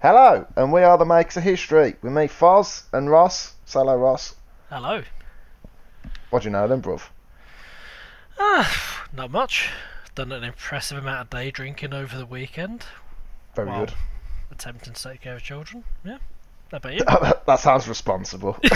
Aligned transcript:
Hello, 0.00 0.46
and 0.54 0.72
we 0.72 0.84
are 0.84 0.96
the 0.96 1.04
makers 1.04 1.38
of 1.38 1.42
history 1.42 1.96
with 2.02 2.12
me, 2.12 2.28
Foz 2.28 2.84
and 2.92 3.10
Ross. 3.10 3.54
Say 3.64 3.80
hello, 3.80 3.96
Ross. 3.96 4.36
Hello. 4.70 5.02
What 6.30 6.42
do 6.42 6.46
you 6.46 6.52
know 6.52 6.68
then, 6.68 6.80
bruv? 6.80 7.02
Ah, 8.38 9.08
not 9.12 9.32
much. 9.32 9.68
Done 10.14 10.30
an 10.30 10.44
impressive 10.44 10.98
amount 10.98 11.22
of 11.22 11.30
day 11.30 11.50
drinking 11.50 11.94
over 11.94 12.16
the 12.16 12.26
weekend. 12.26 12.84
Very 13.56 13.66
While 13.66 13.86
good. 13.86 13.94
Attempting 14.52 14.92
to 14.92 15.02
take 15.02 15.22
care 15.22 15.34
of 15.34 15.42
children. 15.42 15.82
Yeah. 16.04 16.18
How 16.70 16.76
about 16.76 16.94
you? 16.94 17.04
that 17.46 17.58
sounds 17.58 17.88
responsible. 17.88 18.56
yeah, 18.62 18.70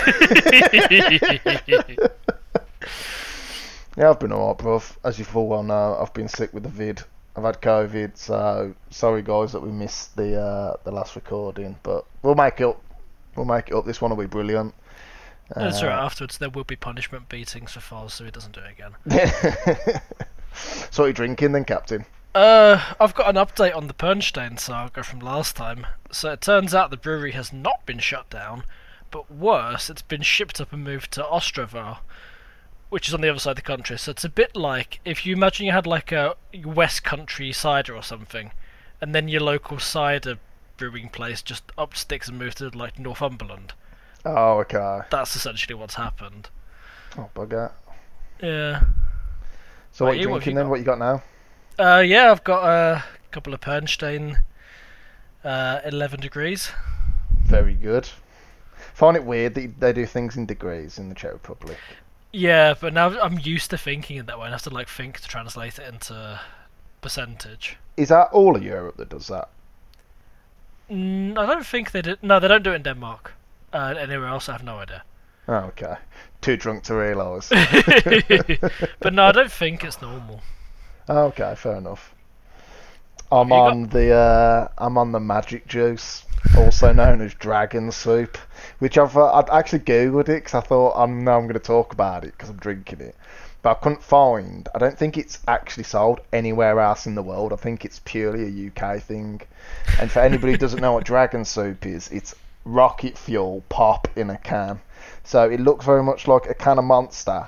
I've 4.09 4.19
been 4.19 4.33
alright, 4.33 4.57
bruv. 4.57 4.97
As 5.05 5.17
you 5.17 5.23
full 5.23 5.47
well 5.47 5.63
know, 5.63 5.97
I've 6.01 6.13
been 6.13 6.27
sick 6.27 6.53
with 6.53 6.63
the 6.63 6.69
vid. 6.69 7.01
I've 7.35 7.43
had 7.43 7.61
COVID, 7.61 8.15
so 8.17 8.75
sorry 8.91 9.23
guys 9.23 9.51
that 9.53 9.61
we 9.61 9.69
missed 9.71 10.15
the 10.15 10.39
uh, 10.39 10.75
the 10.83 10.91
last 10.91 11.15
recording, 11.15 11.77
but 11.83 12.05
we'll 12.21 12.35
make 12.35 12.59
it 12.61 12.65
up. 12.65 12.81
We'll 13.35 13.45
make 13.45 13.69
it 13.69 13.73
up. 13.73 13.85
This 13.85 14.01
one 14.01 14.11
will 14.11 14.23
be 14.23 14.27
brilliant. 14.27 14.73
That's 15.55 15.81
Uh, 15.81 15.85
alright. 15.85 15.99
Afterwards, 16.03 16.37
there 16.37 16.49
will 16.49 16.63
be 16.63 16.75
punishment 16.75 17.29
beatings 17.29 17.71
for 17.71 17.79
Foz, 17.79 18.11
so 18.11 18.23
he 18.25 18.31
doesn't 18.31 18.53
do 18.53 18.61
it 18.61 18.71
again. 18.71 20.01
so 20.91 21.03
what 21.03 21.05
are 21.05 21.07
you 21.07 21.13
drinking 21.13 21.51
then, 21.53 21.65
Captain? 21.65 22.05
Uh, 22.35 22.81
I've 22.99 23.13
got 23.13 23.29
an 23.29 23.35
update 23.35 23.75
on 23.75 23.87
the 23.87 23.93
Pernstein 23.93 24.57
saga 24.57 25.03
from 25.03 25.19
last 25.19 25.55
time. 25.55 25.85
So 26.11 26.31
it 26.31 26.41
turns 26.41 26.73
out 26.73 26.89
the 26.91 26.97
brewery 26.97 27.31
has 27.31 27.51
not 27.53 27.85
been 27.85 27.99
shut 27.99 28.29
down, 28.29 28.63
but 29.11 29.31
worse, 29.31 29.89
it's 29.89 30.01
been 30.01 30.21
shipped 30.23 30.59
up 30.61 30.73
and 30.73 30.83
moved 30.83 31.11
to 31.13 31.23
Ostrava, 31.23 31.97
which 32.93 33.07
is 33.07 33.13
on 33.15 33.21
the 33.21 33.29
other 33.29 33.39
side 33.39 33.49
of 33.49 33.55
the 33.55 33.61
country. 33.63 33.97
So 33.97 34.11
it's 34.11 34.23
a 34.23 34.29
bit 34.29 34.55
like 34.55 34.99
if 35.03 35.25
you 35.25 35.33
imagine 35.35 35.65
you 35.65 35.71
had 35.71 35.87
like 35.87 36.11
a 36.11 36.35
West 36.63 37.03
Country 37.03 37.51
cider 37.51 37.95
or 37.95 38.03
something, 38.03 38.51
and 39.01 39.15
then 39.15 39.27
your 39.27 39.41
local 39.41 39.79
cider 39.79 40.37
brewing 40.77 41.09
place 41.09 41.41
just 41.41 41.63
up 41.75 41.95
sticks 41.97 42.27
and 42.29 42.37
moved 42.37 42.59
to 42.59 42.69
like 42.69 42.99
Northumberland. 42.99 43.73
Oh, 44.23 44.59
okay. 44.59 44.99
That's 45.09 45.35
essentially 45.35 45.73
what's 45.73 45.95
happened. 45.95 46.51
Oh, 47.17 47.31
bugger. 47.35 47.71
Yeah. 48.39 48.83
So 49.91 50.05
what 50.05 50.11
Right, 50.11 50.21
you 50.21 50.29
what 50.29 50.43
drinking 50.43 50.55
then? 50.55 50.65
got? 50.65 50.69
What 50.69 50.79
you 50.79 50.85
got 50.85 50.99
now? 50.99 51.23
Uh, 51.79 52.03
yeah, 52.05 52.29
I've 52.29 52.43
got 52.43 52.63
a 52.63 53.03
couple 53.31 53.55
of 53.55 53.61
Pernstein, 53.61 54.37
uh, 55.43 55.79
11 55.83 56.19
degrees. 56.19 56.69
Very 57.41 57.73
good. 57.73 58.07
Find 58.93 59.17
it 59.17 59.23
weird 59.23 59.55
that 59.55 59.79
they 59.79 59.93
do 59.93 60.05
things 60.05 60.37
in 60.37 60.45
degrees 60.45 60.99
in 60.99 61.09
the 61.09 61.15
Czech 61.15 61.33
Republic. 61.33 61.77
Yeah, 62.33 62.73
but 62.79 62.93
now 62.93 63.19
I'm 63.21 63.39
used 63.39 63.69
to 63.69 63.77
thinking 63.77 64.17
it 64.17 64.25
that 64.25 64.39
way. 64.39 64.47
I 64.47 64.51
have 64.51 64.63
to 64.63 64.69
like 64.71 64.89
think 64.89 65.19
to 65.19 65.27
translate 65.27 65.77
it 65.79 65.87
into 65.87 66.39
percentage. 66.99 67.77
Is 67.95 68.09
that 68.09 68.29
all 68.31 68.55
of 68.55 68.63
Europe 68.63 68.97
that 68.97 69.09
does 69.09 69.27
that? 69.27 69.49
Mm, 70.89 71.37
I 71.37 71.45
don't 71.45 71.65
think 71.65 71.91
they 71.91 72.01
do. 72.01 72.15
No, 72.21 72.39
they 72.39 72.47
don't 72.47 72.63
do 72.63 72.71
it 72.71 72.75
in 72.77 72.83
Denmark. 72.83 73.33
Uh, 73.71 73.93
anywhere 73.97 74.27
else, 74.27 74.49
I 74.49 74.53
have 74.53 74.63
no 74.63 74.79
idea. 74.79 75.03
Oh, 75.47 75.53
okay. 75.71 75.95
Too 76.41 76.57
drunk 76.57 76.83
to 76.83 76.95
realise. 76.95 77.49
but 78.99 79.13
no, 79.13 79.23
I 79.25 79.31
don't 79.31 79.51
think 79.51 79.83
it's 79.83 80.01
normal. 80.01 80.41
Okay, 81.07 81.53
fair 81.55 81.75
enough. 81.75 82.13
I'm 83.31 83.47
you 83.49 83.55
got- 83.55 83.71
on 83.71 83.89
the 83.89 84.13
uh, 84.13 84.67
I'm 84.77 84.97
on 84.97 85.11
the 85.11 85.19
magic 85.19 85.67
juice, 85.67 86.25
also 86.57 86.93
known 86.93 87.21
as 87.21 87.33
Dragon 87.33 87.91
Soop, 87.91 88.37
which 88.79 88.97
I've 88.97 89.17
uh, 89.17 89.33
I'd 89.33 89.49
actually 89.49 89.79
googled 89.79 90.29
it 90.29 90.43
because 90.43 90.53
I 90.53 90.61
thought 90.61 90.97
I 90.97 91.05
know 91.05 91.37
I'm 91.37 91.43
going 91.43 91.53
to 91.53 91.59
talk 91.59 91.93
about 91.93 92.23
it 92.23 92.31
because 92.31 92.49
I'm 92.49 92.57
drinking 92.57 93.01
it, 93.01 93.15
but 93.61 93.71
I 93.71 93.73
couldn't 93.75 94.03
find. 94.03 94.67
I 94.75 94.79
don't 94.79 94.97
think 94.97 95.17
it's 95.17 95.39
actually 95.47 95.83
sold 95.85 96.21
anywhere 96.31 96.79
else 96.79 97.05
in 97.05 97.15
the 97.15 97.23
world. 97.23 97.53
I 97.53 97.55
think 97.55 97.85
it's 97.85 98.01
purely 98.05 98.43
a 98.43 98.67
UK 98.69 99.01
thing. 99.01 99.41
And 99.99 100.11
for 100.11 100.19
anybody 100.19 100.53
who 100.53 100.57
doesn't 100.57 100.81
know 100.81 100.93
what 100.93 101.05
Dragon 101.05 101.45
Soop 101.45 101.85
is, 101.85 102.09
it's 102.09 102.35
rocket 102.65 103.17
fuel 103.17 103.63
pop 103.69 104.07
in 104.15 104.29
a 104.29 104.37
can. 104.37 104.79
So 105.23 105.49
it 105.49 105.59
looks 105.59 105.85
very 105.85 106.03
much 106.03 106.27
like 106.27 106.49
a 106.49 106.53
can 106.53 106.77
of 106.77 106.85
Monster, 106.85 107.47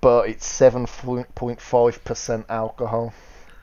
but 0.00 0.28
it's 0.28 0.46
seven 0.46 0.86
point 0.86 1.60
five 1.60 2.02
percent 2.04 2.46
alcohol, 2.48 3.14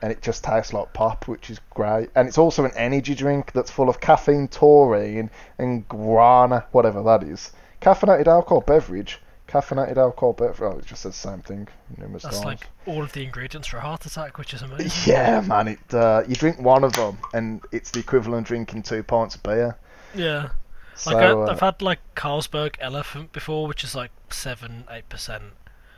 and 0.04 0.12
it 0.12 0.20
just 0.20 0.44
tastes 0.44 0.74
like 0.74 0.92
pop, 0.92 1.26
which 1.26 1.48
is 1.48 1.58
great. 1.70 2.10
And 2.14 2.28
it's 2.28 2.36
also 2.36 2.66
an 2.66 2.72
energy 2.76 3.14
drink 3.14 3.52
that's 3.52 3.70
full 3.70 3.88
of 3.88 4.00
caffeine, 4.00 4.48
taurine, 4.48 5.30
and 5.56 5.88
guarana, 5.88 6.66
whatever 6.72 7.02
that 7.04 7.22
is. 7.22 7.52
Caffeinated 7.80 8.26
alcohol 8.26 8.60
beverage. 8.60 9.18
Caffeinated 9.48 9.96
alcohol 9.96 10.34
beverage. 10.34 10.60
Oh, 10.74 10.78
it 10.78 10.84
just 10.84 11.00
says 11.00 11.12
the 11.12 11.28
same 11.30 11.40
thing 11.40 11.68
numerous 11.96 12.22
That's 12.22 12.36
times. 12.40 12.44
like 12.60 12.68
all 12.84 13.02
of 13.02 13.12
the 13.14 13.24
ingredients 13.24 13.66
for 13.66 13.78
a 13.78 13.80
heart 13.80 14.04
attack, 14.04 14.36
which 14.36 14.52
is 14.52 14.60
amazing. 14.60 14.90
Yeah, 15.10 15.40
man. 15.40 15.68
It 15.68 15.94
uh, 15.94 16.22
you 16.28 16.34
drink 16.34 16.60
one 16.60 16.84
of 16.84 16.92
them, 16.92 17.16
and 17.32 17.62
it's 17.72 17.90
the 17.90 18.00
equivalent 18.00 18.42
of 18.42 18.48
drinking 18.48 18.82
two 18.82 19.02
pints 19.02 19.36
of 19.36 19.42
beer. 19.42 19.78
Yeah. 20.14 20.50
So 20.96 21.12
Like 21.14 21.24
I, 21.24 21.30
uh, 21.30 21.46
I've 21.46 21.60
had 21.60 21.80
like 21.80 22.00
Carlsberg 22.14 22.74
Elephant 22.78 23.32
before, 23.32 23.66
which 23.66 23.82
is 23.84 23.94
like 23.94 24.10
seven, 24.28 24.84
eight 24.90 25.08
percent. 25.08 25.44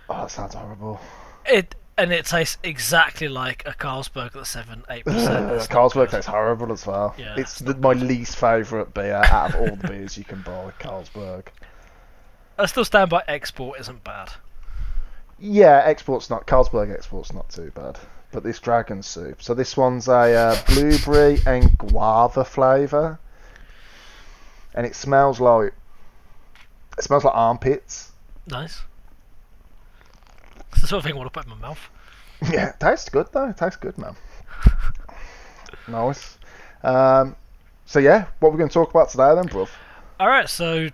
oh, 0.09 0.21
that 0.21 0.31
sounds 0.31 0.55
horrible. 0.55 1.01
It 1.45 1.75
and 1.99 2.13
it 2.13 2.27
tastes 2.27 2.59
exactly 2.63 3.29
like 3.29 3.63
a 3.67 3.73
Carlsberg 3.73 4.33
that's 4.33 4.51
seven, 4.51 4.85
eight 4.91 5.05
percent. 5.07 5.49
Carlsberg 5.71 6.11
tastes 6.11 6.27
horrible 6.27 6.73
as 6.73 6.87
well. 6.87 7.15
Yeah, 7.19 7.35
it's 7.39 7.59
the, 7.59 7.75
my 7.77 7.93
least 7.93 8.37
favourite 8.37 8.93
beer 8.95 9.23
out 9.25 9.55
of 9.55 9.61
all 9.61 9.77
the 9.77 9.89
beers 9.89 10.19
you 10.19 10.25
can 10.25 10.43
buy. 10.43 10.73
Carlsberg. 10.79 11.47
I 12.59 12.67
still 12.67 12.85
stand 12.85 13.11
by 13.11 13.23
export 13.29 13.81
isn't 13.81 14.03
bad. 14.05 14.31
Yeah, 15.39 15.83
export's 15.85 16.31
not 16.31 16.47
Carlsberg 16.47 16.95
export's 16.95 17.33
not 17.33 17.49
too 17.51 17.71
bad. 17.75 17.99
But 18.33 18.43
this 18.43 18.59
Dragon 18.59 19.03
Soop. 19.03 19.43
So 19.43 19.55
this 19.55 19.77
one's 19.77 20.09
a 20.09 20.35
uh, 20.35 20.63
blueberry 20.67 21.39
and 21.47 21.77
guava 21.79 22.45
flavour, 22.45 23.19
and 24.75 24.85
it 24.85 24.95
smells 24.95 25.41
like 25.41 25.73
it 26.99 27.05
smells 27.05 27.25
like 27.25 27.35
armpits. 27.35 28.13
Nice. 28.47 28.81
It's 30.77 30.81
the 30.83 30.89
sort 30.89 30.99
of 30.99 31.05
thing 31.05 31.15
I 31.15 31.17
want 31.17 31.33
to 31.33 31.39
put 31.39 31.47
in 31.47 31.59
my 31.59 31.69
mouth. 31.69 31.81
Yeah, 32.51 32.69
it 32.69 32.81
tastes 32.81 33.09
good 33.09 33.29
though. 33.33 33.49
It 33.49 33.57
tastes 33.57 33.77
good, 33.77 33.97
man. 33.97 34.15
nice. 35.89 36.39
Um, 36.83 37.35
so 37.87 37.99
yeah, 37.99 38.27
what 38.41 38.53
we're 38.53 38.59
going 38.59 38.69
to 38.69 38.75
talk 38.75 38.91
about 38.91 39.09
today 39.09 39.35
then, 39.35 39.49
bruv? 39.49 39.69
Alright, 40.21 40.49
so 40.49 40.89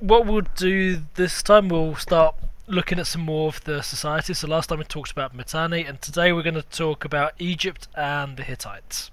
what 0.00 0.26
we'll 0.26 0.46
do 0.56 1.02
this 1.14 1.42
time, 1.42 1.68
we'll 1.68 1.96
start 1.96 2.36
looking 2.66 2.98
at 2.98 3.06
some 3.06 3.22
more 3.22 3.48
of 3.48 3.64
the 3.64 3.82
society. 3.82 4.34
So 4.34 4.46
last 4.46 4.68
time 4.68 4.78
we 4.78 4.84
talked 4.84 5.10
about 5.10 5.34
Mitanni, 5.34 5.84
and 5.84 6.00
today 6.00 6.32
we're 6.32 6.42
going 6.42 6.54
to 6.54 6.62
talk 6.62 7.04
about 7.04 7.32
Egypt 7.38 7.88
and 7.96 8.36
the 8.36 8.42
Hittites. 8.42 9.10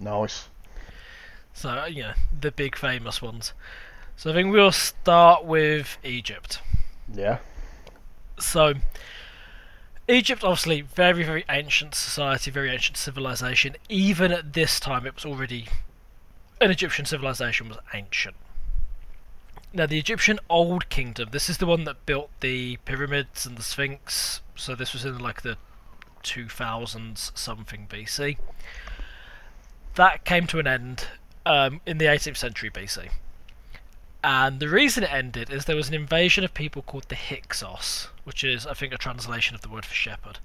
Nice. 0.00 0.48
So, 1.52 1.84
you 1.84 2.02
know, 2.02 2.12
the 2.38 2.50
big 2.50 2.76
famous 2.76 3.22
ones. 3.22 3.52
So 4.16 4.30
I 4.30 4.34
think 4.34 4.52
we'll 4.52 4.72
start 4.72 5.44
with 5.44 5.98
Egypt. 6.02 6.60
Yeah. 7.12 7.38
So, 8.38 8.74
Egypt, 10.08 10.44
obviously, 10.44 10.82
very, 10.82 11.24
very 11.24 11.44
ancient 11.48 11.94
society, 11.94 12.50
very 12.50 12.70
ancient 12.70 12.96
civilization. 12.96 13.76
Even 13.88 14.32
at 14.32 14.52
this 14.52 14.78
time, 14.80 15.06
it 15.06 15.14
was 15.14 15.24
already. 15.24 15.68
An 16.60 16.70
Egyptian 16.70 17.04
civilization 17.04 17.68
was 17.68 17.78
ancient. 17.92 18.36
Now, 19.72 19.86
the 19.86 19.98
Egyptian 19.98 20.38
Old 20.48 20.88
Kingdom, 20.88 21.30
this 21.32 21.48
is 21.48 21.58
the 21.58 21.66
one 21.66 21.84
that 21.84 22.06
built 22.06 22.30
the 22.40 22.76
pyramids 22.84 23.44
and 23.44 23.56
the 23.56 23.62
Sphinx. 23.62 24.40
So, 24.54 24.74
this 24.74 24.92
was 24.92 25.04
in 25.04 25.18
like 25.18 25.42
the 25.42 25.56
2000s 26.22 27.36
something 27.36 27.86
BC. 27.88 28.36
That 29.96 30.24
came 30.24 30.46
to 30.48 30.58
an 30.58 30.66
end 30.66 31.08
um, 31.46 31.80
in 31.86 31.98
the 31.98 32.06
18th 32.06 32.36
century 32.36 32.70
BC. 32.70 33.10
And 34.24 34.58
the 34.58 34.70
reason 34.70 35.04
it 35.04 35.12
ended 35.12 35.50
is 35.50 35.66
there 35.66 35.76
was 35.76 35.88
an 35.88 35.94
invasion 35.94 36.44
of 36.44 36.54
people 36.54 36.80
called 36.80 37.10
the 37.10 37.14
Hyksos, 37.14 38.08
which 38.24 38.42
is, 38.42 38.66
I 38.66 38.72
think, 38.72 38.94
a 38.94 38.96
translation 38.96 39.54
of 39.54 39.60
the 39.60 39.68
word 39.68 39.84
for 39.84 39.92
shepherd, 39.92 40.38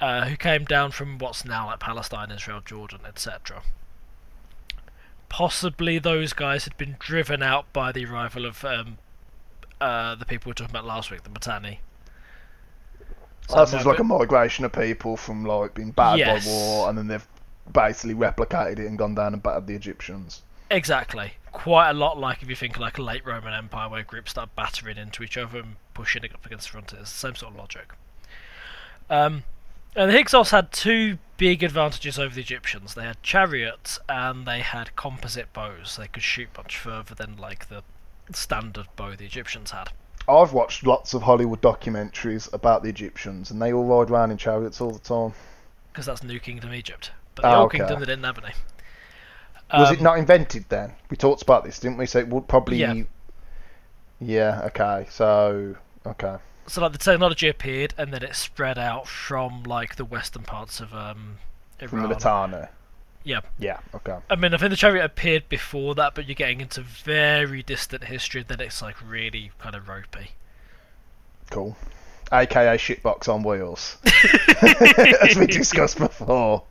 uh, 0.00 0.24
who 0.24 0.38
came 0.38 0.64
down 0.64 0.90
from 0.90 1.18
what's 1.18 1.44
now 1.44 1.66
like 1.66 1.80
Palestine, 1.80 2.30
Israel, 2.30 2.62
Jordan, 2.64 3.00
etc. 3.06 3.62
Possibly 5.28 5.98
those 5.98 6.32
guys 6.32 6.64
had 6.64 6.78
been 6.78 6.96
driven 6.98 7.42
out 7.42 7.70
by 7.74 7.92
the 7.92 8.06
arrival 8.06 8.46
of 8.46 8.64
um, 8.64 8.96
uh, 9.82 10.14
the 10.14 10.24
people 10.24 10.48
we 10.48 10.50
were 10.52 10.54
talking 10.54 10.70
about 10.74 10.86
last 10.86 11.10
week, 11.10 11.24
the 11.24 11.28
Mitanni. 11.28 11.80
So 13.50 13.66
just 13.66 13.84
like 13.84 13.98
a 13.98 14.04
migration 14.04 14.64
of 14.64 14.72
people 14.72 15.18
from 15.18 15.44
like 15.44 15.74
being 15.74 15.90
battered 15.90 16.20
Yes. 16.20 16.46
by 16.46 16.50
war, 16.50 16.88
and 16.88 16.96
then 16.96 17.08
they've 17.08 17.28
basically 17.70 18.14
replicated 18.14 18.78
it 18.78 18.86
and 18.86 18.96
gone 18.96 19.14
down 19.14 19.34
and 19.34 19.42
battered 19.42 19.66
the 19.66 19.74
Egyptians. 19.74 20.40
Exactly. 20.70 21.34
Quite 21.52 21.90
a 21.90 21.94
lot 21.94 22.18
like 22.18 22.42
if 22.42 22.48
you 22.48 22.56
think 22.56 22.78
like 22.78 22.98
a 22.98 23.02
late 23.02 23.24
Roman 23.24 23.52
Empire 23.54 23.88
where 23.88 24.02
groups 24.02 24.32
start 24.32 24.54
battering 24.56 24.96
into 24.96 25.22
each 25.22 25.36
other 25.36 25.58
and 25.58 25.76
pushing 25.94 26.24
up 26.24 26.44
against 26.44 26.66
the 26.66 26.72
frontiers. 26.72 27.08
Same 27.08 27.34
sort 27.36 27.52
of 27.52 27.58
logic. 27.58 27.92
Um, 29.08 29.44
and 29.94 30.10
the 30.10 30.14
Hyksos 30.16 30.50
had 30.50 30.72
two 30.72 31.18
big 31.36 31.62
advantages 31.62 32.18
over 32.18 32.34
the 32.34 32.40
Egyptians. 32.40 32.94
They 32.94 33.04
had 33.04 33.22
chariots 33.22 33.98
and 34.08 34.46
they 34.46 34.60
had 34.60 34.96
composite 34.96 35.52
bows. 35.52 35.96
They 35.96 36.08
could 36.08 36.22
shoot 36.22 36.48
much 36.56 36.76
further 36.76 37.14
than 37.14 37.36
like 37.36 37.68
the 37.68 37.82
standard 38.32 38.86
bow 38.96 39.14
the 39.14 39.26
Egyptians 39.26 39.70
had. 39.70 39.90
I've 40.26 40.54
watched 40.54 40.86
lots 40.86 41.12
of 41.14 41.22
Hollywood 41.22 41.60
documentaries 41.60 42.50
about 42.54 42.82
the 42.82 42.88
Egyptians, 42.88 43.50
and 43.50 43.60
they 43.60 43.74
all 43.74 43.84
ride 43.84 44.10
around 44.10 44.30
in 44.30 44.38
chariots 44.38 44.80
all 44.80 44.90
the 44.90 44.98
time. 44.98 45.34
because 45.92 46.06
that's 46.06 46.22
New 46.22 46.40
Kingdom 46.40 46.72
Egypt. 46.72 47.10
But 47.34 47.42
the 47.42 47.48
Ah, 47.48 47.56
Old 47.58 47.66
okay. 47.66 47.78
Kingdom 47.78 48.00
they 48.00 48.06
didn't 48.06 48.24
have 48.24 48.42
any. 48.42 48.54
Was 49.72 49.88
Um, 49.88 49.94
it 49.94 50.00
not 50.00 50.18
invented 50.18 50.66
then? 50.68 50.92
We 51.10 51.16
talked 51.16 51.42
about 51.42 51.64
this, 51.64 51.78
didn't 51.78 51.98
we? 51.98 52.06
So 52.06 52.18
it 52.18 52.28
would 52.28 52.48
probably. 52.48 52.76
Yeah. 52.78 53.02
Yeah, 54.20 54.62
Okay. 54.66 55.06
So. 55.10 55.76
Okay. 56.06 56.36
So 56.66 56.80
like 56.80 56.92
the 56.92 56.98
technology 56.98 57.48
appeared 57.48 57.92
and 57.98 58.12
then 58.12 58.22
it 58.22 58.34
spread 58.34 58.78
out 58.78 59.06
from 59.06 59.64
like 59.64 59.96
the 59.96 60.04
western 60.04 60.42
parts 60.44 60.80
of 60.80 60.94
um 60.94 61.38
From 61.86 62.00
Iran. 62.04 62.10
Militana. 62.14 62.68
Yeah. 63.22 63.40
Yeah. 63.58 63.78
Okay. 63.94 64.16
I 64.30 64.36
mean, 64.36 64.54
I 64.54 64.58
think 64.58 64.70
the 64.70 64.76
chariot 64.76 65.04
appeared 65.04 65.48
before 65.48 65.94
that, 65.94 66.14
but 66.14 66.26
you're 66.26 66.34
getting 66.34 66.60
into 66.60 66.82
very 66.82 67.62
distant 67.62 68.04
history. 68.04 68.42
Then 68.46 68.60
it's 68.60 68.80
like 68.82 68.96
really 69.06 69.50
kind 69.58 69.74
of 69.74 69.88
ropey. 69.88 70.32
Cool. 71.50 71.76
AKA 72.34 72.76
shitbox 72.76 73.28
on 73.28 73.42
wheels, 73.42 73.96
as 75.22 75.36
we 75.36 75.46
discussed 75.46 75.98
before. 75.98 76.64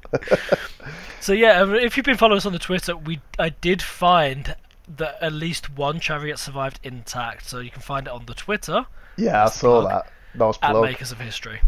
So 1.20 1.34
yeah, 1.34 1.62
um, 1.62 1.76
if 1.76 1.96
you've 1.96 2.06
been 2.06 2.18
following 2.18 2.38
us 2.38 2.46
on 2.46 2.54
the 2.54 2.60
Twitter, 2.60 2.96
we 2.98 3.22
I 3.40 3.50
did 3.50 3.82
find 3.82 4.56
that 4.98 5.18
at 5.22 5.32
least 5.34 5.76
one 5.78 6.00
chariot 6.00 6.38
survived 6.38 6.80
intact. 6.84 7.48
So 7.48 7.60
you 7.60 7.72
can 7.72 7.82
find 7.82 8.08
it 8.08 8.14
on 8.14 8.26
the 8.26 8.34
Twitter 8.34 8.86
yeah, 9.18 9.46
I 9.46 9.50
saw 9.50 9.82
plug. 9.82 9.92
that. 9.92 10.12
Nice 10.38 10.58
at 10.62 10.72
plug. 10.72 10.84
Makers 10.84 11.12
of 11.12 11.20
History. 11.20 11.62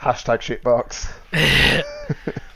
Hashtag 0.00 0.40
shitbox. 0.40 1.10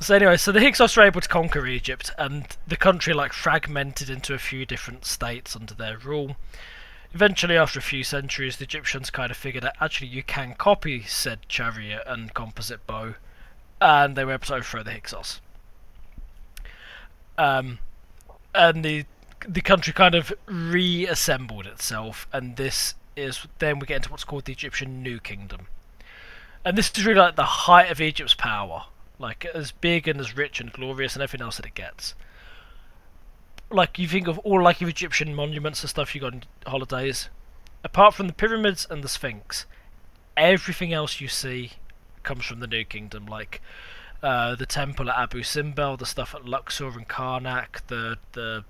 So 0.00 0.16
anyway, 0.16 0.36
so 0.36 0.50
the 0.50 0.58
Hyksos 0.58 0.96
were 0.96 1.04
able 1.04 1.20
to 1.20 1.28
conquer 1.28 1.64
Egypt, 1.64 2.10
and 2.18 2.44
the 2.66 2.76
country 2.76 3.14
like 3.14 3.32
fragmented 3.32 4.10
into 4.10 4.34
a 4.34 4.38
few 4.38 4.66
different 4.66 5.04
states 5.04 5.54
under 5.54 5.74
their 5.74 5.96
rule. 5.96 6.34
Eventually, 7.14 7.56
after 7.56 7.78
a 7.78 7.82
few 7.82 8.04
centuries, 8.04 8.56
the 8.56 8.64
Egyptians 8.64 9.10
kind 9.10 9.30
of 9.30 9.36
figured 9.36 9.64
that 9.64 9.76
actually 9.80 10.08
you 10.08 10.22
can 10.22 10.54
copy 10.54 11.02
said 11.02 11.40
chariot 11.48 12.02
and 12.06 12.32
composite 12.32 12.86
bow, 12.86 13.14
and 13.80 14.16
they 14.16 14.24
were 14.24 14.32
able 14.32 14.46
to 14.46 14.54
overthrow 14.54 14.82
the 14.82 14.92
Hyksos. 14.92 15.40
Um, 17.36 17.78
and 18.54 18.84
the 18.84 19.04
the 19.46 19.60
country 19.60 19.92
kind 19.92 20.14
of 20.14 20.32
reassembled 20.46 21.66
itself, 21.66 22.26
and 22.32 22.56
this 22.56 22.94
is 23.16 23.46
then 23.58 23.78
we 23.78 23.86
get 23.86 23.96
into 23.96 24.10
what's 24.10 24.24
called 24.24 24.44
the 24.44 24.52
Egyptian 24.52 25.02
New 25.02 25.20
Kingdom. 25.20 25.66
And 26.64 26.78
this 26.78 26.92
is 26.96 27.04
really 27.04 27.20
like 27.20 27.36
the 27.36 27.44
height 27.44 27.90
of 27.90 28.00
Egypt's 28.00 28.34
power, 28.34 28.84
like 29.18 29.44
as 29.46 29.72
big 29.72 30.06
and 30.06 30.20
as 30.20 30.36
rich 30.36 30.60
and 30.60 30.72
glorious 30.72 31.14
and 31.14 31.22
everything 31.22 31.44
else 31.44 31.56
that 31.56 31.66
it 31.66 31.74
gets. 31.74 32.14
Like 33.72 33.98
you 33.98 34.06
think 34.06 34.28
of 34.28 34.38
all 34.40 34.62
like 34.62 34.80
your 34.80 34.90
Egyptian 34.90 35.34
monuments 35.34 35.82
and 35.82 35.90
stuff 35.90 36.14
you 36.14 36.20
got 36.20 36.34
on 36.34 36.42
holidays, 36.66 37.30
apart 37.82 38.14
from 38.14 38.26
the 38.26 38.32
pyramids 38.32 38.86
and 38.88 39.02
the 39.02 39.08
Sphinx, 39.08 39.66
everything 40.36 40.92
else 40.92 41.20
you 41.20 41.28
see 41.28 41.72
comes 42.22 42.44
from 42.44 42.60
the 42.60 42.66
New 42.66 42.84
Kingdom, 42.84 43.26
like 43.26 43.60
uh, 44.22 44.54
the 44.54 44.66
temple 44.66 45.10
at 45.10 45.18
Abu 45.18 45.42
Simbel, 45.42 45.96
the 45.96 46.06
stuff 46.06 46.34
at 46.34 46.44
Luxor 46.44 46.88
and 46.88 47.08
Karnak, 47.08 47.86
the 47.88 48.18
the 48.32 48.64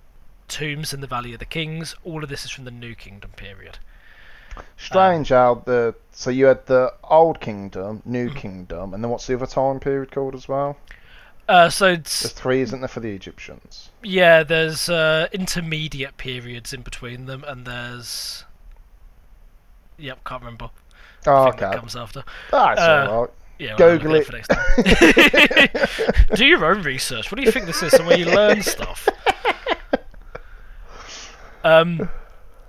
tombs 0.49 0.93
in 0.93 1.00
the 1.00 1.06
Valley 1.06 1.32
of 1.32 1.38
the 1.38 1.46
Kings. 1.46 1.94
All 2.04 2.22
of 2.22 2.28
this 2.28 2.44
is 2.44 2.50
from 2.50 2.64
the 2.64 2.70
New 2.70 2.94
Kingdom 2.94 3.31
period. 3.37 3.78
Strange 4.76 5.31
how 5.31 5.62
the 5.64 5.94
so 6.12 6.31
you 6.31 6.46
had 6.46 6.66
the 6.66 6.93
old 7.04 7.40
kingdom, 7.40 8.02
new 8.04 8.31
kingdom, 8.31 8.93
and 8.93 9.02
then 9.02 9.10
what's 9.10 9.26
the 9.26 9.34
other 9.34 9.46
time 9.46 9.81
period 9.81 10.12
called 10.12 10.34
as 10.34 10.46
well? 10.46 10.76
Uh, 11.52 11.69
so 11.69 11.88
it's 11.88 12.20
There's 12.20 12.32
three, 12.32 12.62
isn't 12.62 12.81
there, 12.81 12.88
for 12.88 13.00
the 13.00 13.10
Egyptians? 13.10 13.90
Yeah, 14.02 14.43
there's 14.43 14.88
uh, 14.88 15.28
intermediate 15.32 16.16
periods 16.16 16.72
in 16.72 16.81
between 16.81 17.26
them, 17.26 17.44
and 17.46 17.66
there's. 17.66 18.44
Yep, 19.99 20.25
can't 20.25 20.40
remember. 20.40 20.70
Oh, 21.26 21.50
thing 21.50 21.60
that 21.60 21.69
okay. 21.69 21.78
comes 21.78 21.94
after. 21.94 22.25
That's 22.50 22.81
uh, 22.81 23.06
alright. 23.10 23.31
Yeah, 23.58 23.76
we'll 23.78 23.90
have 23.90 24.00
a 24.00 24.02
Google 24.02 24.14
it. 24.14 24.26
for 24.26 24.32
next 24.32 24.49
time. 24.49 26.37
Do 26.37 26.46
your 26.46 26.64
own 26.64 26.81
research. 26.84 27.31
What 27.31 27.37
do 27.37 27.44
you 27.44 27.52
think 27.52 27.66
this 27.66 27.82
is? 27.82 27.93
Somewhere 27.93 28.16
you 28.16 28.25
learn 28.26 28.62
stuff. 28.62 29.06
Um, 31.64 32.10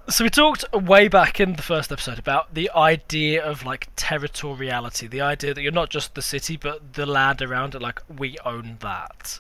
so 0.09 0.23
we 0.23 0.29
talked 0.29 0.65
way 0.73 1.07
back 1.07 1.39
in 1.39 1.53
the 1.53 1.61
first 1.61 1.91
episode 1.91 2.19
about 2.19 2.53
the 2.53 2.69
idea 2.71 3.43
of 3.43 3.65
like 3.65 3.95
territoriality, 3.95 5.09
the 5.09 5.21
idea 5.21 5.53
that 5.53 5.61
you're 5.61 5.71
not 5.71 5.89
just 5.89 6.13
the 6.13 6.21
city, 6.21 6.57
but 6.57 6.93
the 6.93 7.05
land 7.05 7.41
around 7.41 7.73
it. 7.73 7.81
Like 7.81 8.01
we 8.09 8.37
own 8.45 8.77
that, 8.81 9.39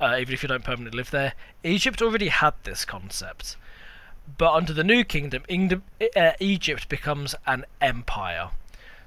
uh, 0.00 0.16
even 0.18 0.34
if 0.34 0.42
you 0.42 0.48
don't 0.48 0.64
permanently 0.64 0.96
live 0.96 1.12
there. 1.12 1.34
Egypt 1.62 2.02
already 2.02 2.28
had 2.28 2.54
this 2.64 2.84
concept, 2.84 3.56
but 4.38 4.52
under 4.52 4.72
the 4.72 4.84
New 4.84 5.04
Kingdom, 5.04 5.44
uh, 6.16 6.32
Egypt 6.40 6.88
becomes 6.88 7.36
an 7.46 7.64
empire. 7.80 8.50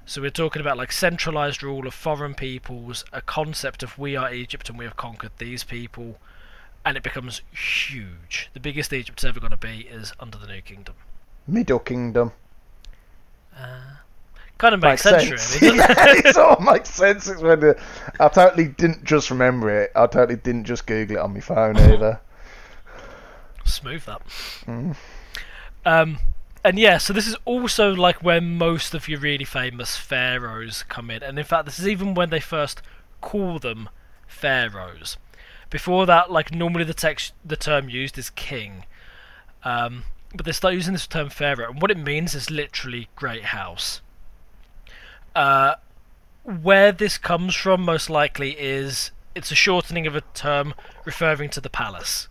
So 0.06 0.22
we're 0.22 0.30
talking 0.30 0.62
about 0.62 0.78
like 0.78 0.92
centralized 0.92 1.62
rule 1.62 1.86
of 1.86 1.92
foreign 1.92 2.34
peoples, 2.34 3.04
a 3.12 3.20
concept 3.20 3.82
of 3.82 3.98
we 3.98 4.16
are 4.16 4.32
Egypt 4.32 4.70
and 4.70 4.78
we 4.78 4.86
have 4.86 4.96
conquered 4.96 5.32
these 5.36 5.62
people, 5.62 6.18
and 6.86 6.96
it 6.96 7.02
becomes 7.02 7.42
huge. 7.50 8.48
The 8.54 8.60
biggest 8.60 8.92
Egypt's 8.92 9.24
ever 9.24 9.40
going 9.40 9.50
to 9.50 9.56
be 9.56 9.88
is 9.90 10.12
under 10.20 10.38
the 10.38 10.46
New 10.46 10.62
Kingdom. 10.62 10.94
Middle 11.46 11.80
Kingdom. 11.80 12.32
Kind 14.58 14.74
of 14.74 14.80
makes, 14.80 15.04
Makes 15.04 15.26
sense, 15.26 15.42
sense. 15.42 15.62
really, 15.62 15.78
doesn't 15.78 15.98
it? 16.18 16.26
it 16.26 16.36
all 16.38 16.60
makes 16.60 16.88
sense. 16.88 17.28
It's 17.28 17.42
when 17.42 17.60
the, 17.60 17.78
I 18.20 18.28
totally 18.28 18.68
didn't 18.68 19.04
just 19.04 19.30
remember 19.30 19.68
it. 19.82 19.92
I 19.94 20.06
totally 20.06 20.36
didn't 20.36 20.64
just 20.64 20.86
Google 20.86 21.16
it 21.16 21.20
on 21.20 21.34
my 21.34 21.40
phone 21.40 21.76
either. 21.76 22.20
Smooth 23.64 24.04
that. 24.04 24.22
Mm. 24.64 24.96
Um, 25.84 26.18
and 26.64 26.78
yeah, 26.78 26.98
so 26.98 27.12
this 27.12 27.26
is 27.26 27.36
also 27.44 27.94
like 27.94 28.22
where 28.22 28.40
most 28.40 28.94
of 28.94 29.08
your 29.08 29.20
really 29.20 29.44
famous 29.44 29.96
pharaohs 29.96 30.84
come 30.84 31.10
in, 31.10 31.22
and 31.22 31.38
in 31.38 31.44
fact, 31.44 31.66
this 31.66 31.78
is 31.78 31.86
even 31.88 32.14
when 32.14 32.30
they 32.30 32.40
first 32.40 32.80
call 33.20 33.58
them 33.58 33.88
pharaohs. 34.26 35.16
Before 35.70 36.06
that, 36.06 36.30
like 36.30 36.54
normally 36.54 36.84
the 36.84 36.94
text, 36.94 37.32
the 37.44 37.56
term 37.56 37.88
used 37.88 38.16
is 38.18 38.30
king, 38.30 38.84
um, 39.64 40.04
but 40.34 40.46
they 40.46 40.52
start 40.52 40.74
using 40.74 40.92
this 40.92 41.06
term 41.06 41.28
pharaoh, 41.28 41.70
and 41.70 41.82
what 41.82 41.90
it 41.90 41.98
means 41.98 42.34
is 42.34 42.50
literally 42.50 43.08
great 43.16 43.46
house. 43.46 44.00
Uh, 45.34 45.74
where 46.44 46.92
this 46.92 47.18
comes 47.18 47.54
from, 47.54 47.82
most 47.82 48.08
likely, 48.08 48.52
is 48.52 49.10
it's 49.34 49.50
a 49.50 49.56
shortening 49.56 50.06
of 50.06 50.14
a 50.14 50.22
term 50.34 50.74
referring 51.04 51.50
to 51.50 51.60
the 51.60 51.68
palace. 51.68 52.28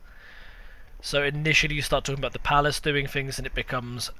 So 1.01 1.23
initially, 1.23 1.75
you 1.75 1.81
start 1.81 2.05
talking 2.05 2.19
about 2.19 2.33
the 2.33 2.39
palace 2.39 2.79
doing 2.79 3.05
things, 3.05 3.37
and 3.37 3.45
it 3.45 3.53
becomes 3.53 4.11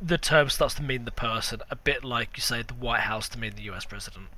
the 0.00 0.18
term 0.18 0.48
starts 0.48 0.74
to 0.74 0.82
mean 0.82 1.04
the 1.04 1.12
person, 1.12 1.60
a 1.70 1.76
bit 1.76 2.02
like 2.02 2.36
you 2.36 2.40
say 2.40 2.62
the 2.62 2.74
White 2.74 3.02
House 3.02 3.28
to 3.28 3.38
mean 3.38 3.52
the 3.54 3.62
U.S. 3.64 3.84
president. 3.84 4.28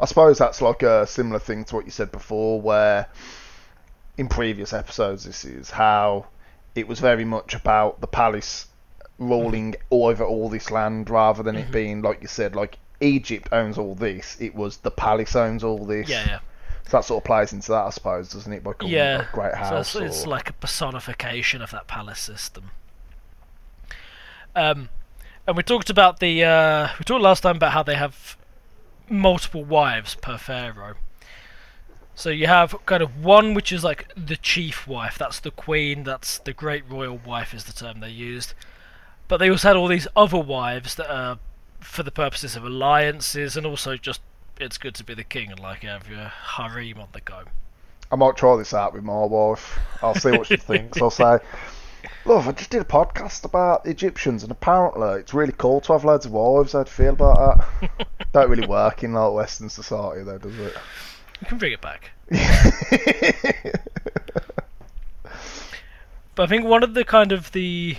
I 0.00 0.06
suppose 0.06 0.38
that's 0.38 0.60
like 0.62 0.82
a 0.82 1.06
similar 1.06 1.38
thing 1.38 1.64
to 1.66 1.76
what 1.76 1.84
you 1.84 1.90
said 1.90 2.10
before, 2.12 2.60
where 2.60 3.06
in 4.18 4.28
previous 4.28 4.72
episodes, 4.72 5.24
this 5.24 5.44
is 5.44 5.70
how 5.70 6.26
it 6.74 6.88
was 6.88 7.00
very 7.00 7.24
much 7.24 7.54
about 7.54 8.00
the 8.00 8.06
palace 8.06 8.66
ruling 9.18 9.74
over 9.90 10.24
all 10.24 10.48
this 10.48 10.70
land 10.70 11.08
rather 11.10 11.42
than 11.42 11.56
it 11.56 11.68
Mhm. 11.68 11.72
being, 11.72 12.02
like 12.02 12.20
you 12.22 12.28
said, 12.28 12.56
like 12.56 12.78
Egypt 13.00 13.48
owns 13.52 13.78
all 13.78 13.94
this. 13.94 14.36
It 14.40 14.54
was 14.54 14.78
the 14.78 14.90
palace 14.90 15.36
owns 15.36 15.62
all 15.64 15.84
this. 15.84 16.08
Yeah, 16.08 16.24
yeah. 16.26 16.38
So 16.88 16.96
that 16.98 17.04
sort 17.04 17.22
of 17.22 17.26
plays 17.26 17.52
into 17.52 17.68
that, 17.70 17.84
I 17.86 17.90
suppose, 17.90 18.32
doesn't 18.32 18.52
it? 18.52 18.64
By 18.64 18.72
calling 18.72 18.94
Yeah, 18.94 19.20
it 19.20 19.20
a 19.22 19.28
great 19.32 19.54
house. 19.54 19.94
it's, 19.94 20.04
it's 20.04 20.24
or- 20.24 20.28
like 20.30 20.50
a 20.50 20.52
personification 20.54 21.62
of 21.62 21.70
that 21.70 21.86
palace 21.86 22.18
system. 22.20 22.70
Um, 24.54 24.88
and 25.46 25.56
we 25.56 25.62
talked 25.62 25.90
about 25.90 26.20
the 26.20 26.44
uh, 26.44 26.88
we 26.98 27.04
talked 27.04 27.22
last 27.22 27.40
time 27.42 27.56
about 27.56 27.72
how 27.72 27.82
they 27.82 27.94
have 27.94 28.36
multiple 29.12 29.64
wives 29.64 30.14
per 30.16 30.38
pharaoh. 30.38 30.94
So 32.14 32.30
you 32.30 32.46
have 32.46 32.74
kind 32.86 33.02
of 33.02 33.24
one 33.24 33.54
which 33.54 33.72
is 33.72 33.84
like 33.84 34.12
the 34.16 34.36
chief 34.36 34.86
wife, 34.86 35.16
that's 35.18 35.40
the 35.40 35.50
queen, 35.50 36.04
that's 36.04 36.38
the 36.38 36.52
great 36.52 36.84
royal 36.88 37.18
wife 37.18 37.54
is 37.54 37.64
the 37.64 37.72
term 37.72 38.00
they 38.00 38.10
used. 38.10 38.54
But 39.28 39.38
they 39.38 39.50
also 39.50 39.68
had 39.68 39.76
all 39.76 39.88
these 39.88 40.08
other 40.14 40.38
wives 40.38 40.94
that 40.96 41.10
are 41.10 41.38
for 41.80 42.02
the 42.02 42.10
purposes 42.10 42.54
of 42.54 42.64
alliances 42.64 43.56
and 43.56 43.66
also 43.66 43.96
just 43.96 44.20
it's 44.60 44.78
good 44.78 44.94
to 44.94 45.04
be 45.04 45.14
the 45.14 45.24
king 45.24 45.50
and 45.50 45.58
like 45.58 45.82
have 45.82 46.08
your 46.08 46.30
harem 46.56 47.00
on 47.00 47.08
the 47.12 47.20
go. 47.20 47.44
I 48.10 48.16
might 48.16 48.36
try 48.36 48.56
this 48.56 48.74
out 48.74 48.92
with 48.92 49.04
my 49.04 49.24
wife. 49.24 49.78
I'll 50.02 50.14
see 50.14 50.32
what 50.32 50.46
she 50.46 50.56
thinks. 50.58 51.00
I'll 51.00 51.10
say, 51.10 51.38
Love, 52.24 52.48
I 52.48 52.52
just 52.52 52.70
did 52.70 52.80
a 52.80 52.84
podcast 52.84 53.44
about 53.44 53.84
the 53.84 53.90
Egyptians, 53.90 54.42
and 54.42 54.52
apparently 54.52 55.20
it's 55.20 55.34
really 55.34 55.52
cool 55.52 55.80
to 55.82 55.92
have 55.92 56.04
loads 56.04 56.24
of 56.24 56.32
wives. 56.32 56.72
You 56.72 56.84
feel 56.84 57.14
about 57.14 57.66
that? 57.80 58.06
Don't 58.32 58.48
really 58.48 58.66
work 58.66 59.02
in 59.02 59.12
like 59.12 59.32
Western 59.32 59.68
society, 59.68 60.22
though, 60.22 60.38
does 60.38 60.58
it? 60.58 60.76
You 61.40 61.46
can 61.48 61.58
bring 61.58 61.72
it 61.72 61.80
back. 61.80 62.10
But 66.34 66.44
I 66.44 66.46
think 66.46 66.64
one 66.64 66.82
of 66.82 66.94
the 66.94 67.04
kind 67.04 67.32
of 67.32 67.52
the 67.52 67.96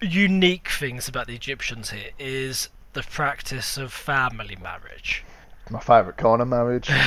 unique 0.00 0.68
things 0.68 1.08
about 1.08 1.26
the 1.26 1.34
Egyptians 1.34 1.90
here 1.90 2.10
is 2.18 2.68
the 2.92 3.02
practice 3.02 3.76
of 3.76 3.92
family 3.92 4.56
marriage. 4.56 5.24
My 5.70 5.80
favourite 5.80 6.16
kind 6.16 6.42
of 6.42 6.48
marriage. 6.48 6.90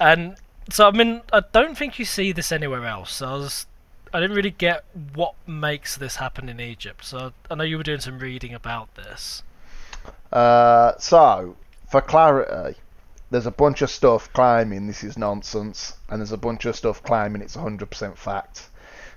And 0.00 0.36
so 0.70 0.86
I 0.86 0.92
mean 0.92 1.22
I 1.32 1.42
don't 1.50 1.76
think 1.76 1.98
you 1.98 2.04
see 2.04 2.30
this 2.30 2.52
anywhere 2.52 2.86
else. 2.86 3.20
I 3.20 3.32
was 3.32 3.66
I 4.12 4.20
didn't 4.20 4.36
really 4.36 4.50
get 4.50 4.84
what 5.14 5.34
makes 5.46 5.96
this 5.96 6.16
happen 6.16 6.48
in 6.48 6.60
Egypt. 6.60 7.04
So 7.04 7.32
I 7.50 7.54
know 7.54 7.64
you 7.64 7.76
were 7.76 7.82
doing 7.82 8.00
some 8.00 8.18
reading 8.18 8.54
about 8.54 8.94
this. 8.94 9.42
Uh, 10.32 10.92
so, 10.98 11.56
for 11.90 12.00
clarity, 12.00 12.78
there's 13.30 13.46
a 13.46 13.50
bunch 13.50 13.82
of 13.82 13.90
stuff 13.90 14.32
claiming 14.32 14.86
this 14.86 15.04
is 15.04 15.18
nonsense, 15.18 15.96
and 16.08 16.20
there's 16.20 16.32
a 16.32 16.38
bunch 16.38 16.64
of 16.64 16.76
stuff 16.76 17.02
claiming 17.02 17.42
it's 17.42 17.56
100% 17.56 18.16
fact. 18.16 18.68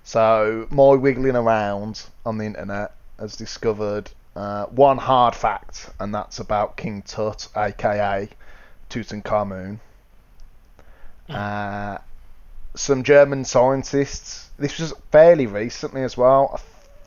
So 0.04 0.68
my 0.70 0.96
wiggling 0.96 1.36
around 1.36 2.04
on 2.26 2.38
the 2.38 2.46
internet 2.46 2.94
has 3.20 3.36
discovered 3.36 4.12
uh, 4.36 4.66
one 4.66 4.98
hard 4.98 5.36
fact, 5.36 5.90
and 6.00 6.14
that's 6.14 6.40
about 6.40 6.78
King 6.78 7.02
Tut, 7.04 7.48
aka 7.56 8.30
Tutankhamun. 8.90 9.80
Uh, 11.30 11.98
some 12.76 13.04
German 13.04 13.46
scientists. 13.46 14.50
This 14.58 14.80
was 14.80 14.94
fairly 15.12 15.48
recently 15.48 16.04
as 16.04 16.16
well. 16.16 16.52
I 16.54 16.60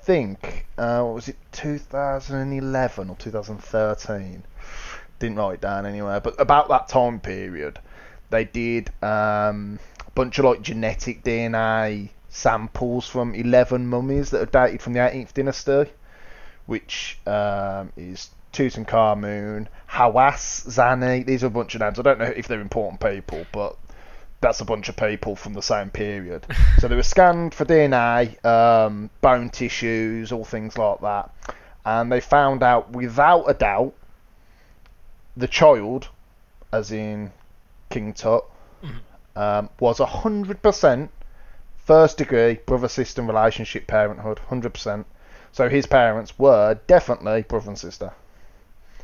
think 0.03 0.67
uh, 0.77 1.03
what 1.03 1.15
was 1.15 1.29
it 1.29 1.37
2011 1.53 3.11
or 3.11 3.17
2013? 3.17 4.45
Didn't 5.19 5.37
write 5.37 5.55
it 5.55 5.61
down 5.61 5.87
anywhere, 5.87 6.21
but 6.21 6.39
about 6.41 6.69
that 6.69 6.89
time 6.89 7.21
period, 7.21 7.79
they 8.31 8.45
did 8.45 8.91
um, 9.03 9.79
a 10.07 10.11
bunch 10.15 10.39
of 10.39 10.45
like 10.45 10.61
genetic 10.63 11.23
DNA 11.23 12.11
samples 12.29 13.07
from 13.07 13.35
11 13.35 13.87
mummies 13.87 14.31
that 14.31 14.43
are 14.43 14.67
dated 14.67 14.83
from 14.83 14.93
the 14.93 14.99
18th 14.99 15.33
dynasty, 15.33 15.91
which 16.67 17.19
um, 17.27 17.93
is 17.97 18.31
Tutankhamun, 18.53 19.69
Hawass, 19.89 20.67
Zani. 20.67 21.25
These 21.25 21.45
are 21.45 21.49
a 21.49 21.51
bunch 21.51 21.75
of 21.75 21.81
names. 21.81 21.99
I 21.99 22.03
don't 22.03 22.19
know 22.19 22.25
if 22.25 22.49
they're 22.49 22.61
important 22.61 23.01
people, 23.01 23.47
but 23.53 23.77
that's 24.45 24.61
a 24.61 24.65
bunch 24.65 24.91
of 24.91 24.97
people 24.97 25.35
from 25.35 25.55
the 25.55 25.63
same 25.63 25.89
period. 25.89 26.47
so 26.79 26.87
they 26.87 26.95
were 26.95 27.03
scanned 27.03 27.55
for 27.55 27.65
DNA, 27.65 28.45
um, 28.45 29.09
bone 29.23 29.49
tissues, 29.49 30.33
all 30.33 30.45
things 30.45 30.77
like 30.77 31.01
that, 31.01 31.31
and 31.87 32.13
they 32.13 32.21
found 32.21 32.63
out 32.63 32.91
without 32.91 33.45
a 33.45 33.55
doubt 33.55 33.95
the 35.35 35.49
child, 35.49 36.09
as 36.73 36.93
in 36.93 37.33
King 37.89 38.13
Tut, 38.13 38.45
um, 39.35 39.71
was 39.81 39.99
hundred 39.99 40.61
percent 40.61 41.11
first 41.79 42.19
degree 42.19 42.61
brother 42.67 42.89
sister 42.89 43.23
relationship 43.23 43.87
parenthood, 43.87 44.39
hundred 44.41 44.75
percent. 44.75 45.07
So 45.53 45.71
his 45.71 45.87
parents 45.87 46.39
were 46.39 46.79
definitely 46.87 47.43
brother 47.43 47.71
and 47.71 47.79
sister. 47.79 48.13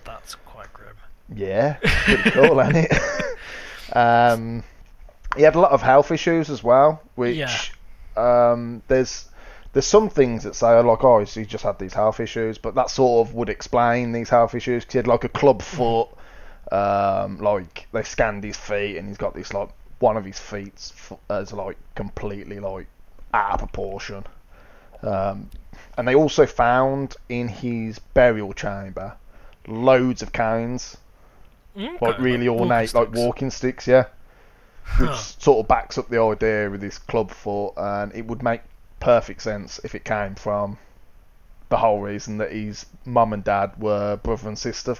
That's 0.04 0.34
quite 0.34 0.70
grim. 0.74 0.96
Yeah, 1.34 1.76
pretty 1.80 2.30
cool, 2.30 2.60
isn't 2.60 2.76
it? 2.76 2.92
um, 3.96 4.64
he 5.36 5.42
had 5.42 5.54
a 5.54 5.60
lot 5.60 5.72
of 5.72 5.82
health 5.82 6.10
issues 6.10 6.50
as 6.50 6.62
well, 6.62 7.02
which 7.14 7.36
Yeah. 7.36 7.52
um, 8.16 8.82
there's 8.88 9.26
there's 9.72 9.86
some 9.86 10.08
things 10.08 10.42
that 10.42 10.56
say 10.56 10.80
like, 10.80 11.04
oh, 11.04 11.20
he 11.24 11.44
just 11.44 11.62
had 11.64 11.78
these 11.78 11.94
health 11.94 12.18
issues, 12.18 12.58
but 12.58 12.74
that 12.74 12.90
sort 12.90 13.28
of 13.28 13.34
would 13.34 13.48
explain 13.48 14.10
these 14.12 14.28
health 14.28 14.54
issues. 14.56 14.84
'cause 14.84 14.92
he 14.94 14.98
had 14.98 15.06
like 15.06 15.22
a 15.22 15.28
club 15.28 15.62
foot, 15.62 16.08
um, 16.72 17.38
like 17.38 17.86
they 17.92 18.02
scanned 18.02 18.42
his 18.42 18.56
feet, 18.56 18.96
and 18.96 19.06
he's 19.08 19.16
got 19.16 19.32
this 19.34 19.54
like 19.54 19.68
one 20.00 20.16
of 20.16 20.24
his 20.24 20.38
feet 20.40 20.92
is 21.30 21.52
like 21.52 21.76
completely 21.94 22.58
like 22.58 22.86
out 23.32 23.52
of 23.52 23.58
proportion. 23.60 24.24
Um, 25.02 25.50
and 25.96 26.06
they 26.08 26.14
also 26.14 26.46
found 26.46 27.16
in 27.28 27.48
his 27.48 27.98
burial 27.98 28.52
chamber 28.52 29.14
loads 29.68 30.20
of 30.22 30.32
canes, 30.32 30.96
like 32.00 32.02
Okay, 32.02 32.22
really 32.22 32.48
walking 32.48 32.62
ornate, 32.72 32.94
like 32.94 33.12
walking 33.12 33.50
sticks, 33.50 33.86
yeah. 33.86 34.06
Which 34.98 35.10
Huh. 35.10 35.16
sort 35.16 35.58
of 35.60 35.68
backs 35.68 35.98
up 35.98 36.08
the 36.08 36.20
idea 36.20 36.68
with 36.70 36.80
this 36.80 36.98
club 36.98 37.30
foot, 37.30 37.72
and 37.76 38.14
it 38.14 38.26
would 38.26 38.42
make 38.42 38.62
perfect 39.00 39.42
sense 39.42 39.80
if 39.84 39.94
it 39.94 40.04
came 40.04 40.34
from 40.34 40.78
the 41.70 41.76
whole 41.78 42.00
reason 42.00 42.38
that 42.38 42.52
his 42.52 42.86
mum 43.04 43.32
and 43.32 43.44
dad 43.44 43.72
were 43.78 44.16
brother 44.16 44.48
and 44.48 44.58
sister. 44.58 44.96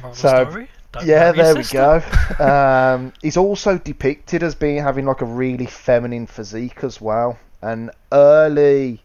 Moral 0.00 0.14
So? 0.14 0.66
Yeah, 1.04 1.32
there 1.32 1.54
we 1.54 1.64
go. 1.64 2.02
um, 2.38 3.12
he's 3.22 3.36
also 3.36 3.78
depicted 3.78 4.42
as 4.42 4.54
being 4.54 4.82
having 4.82 5.04
like 5.06 5.20
a 5.20 5.26
really 5.26 5.66
feminine 5.66 6.26
physique 6.26 6.82
as 6.82 7.00
well, 7.00 7.38
and 7.62 7.90
early. 8.12 9.02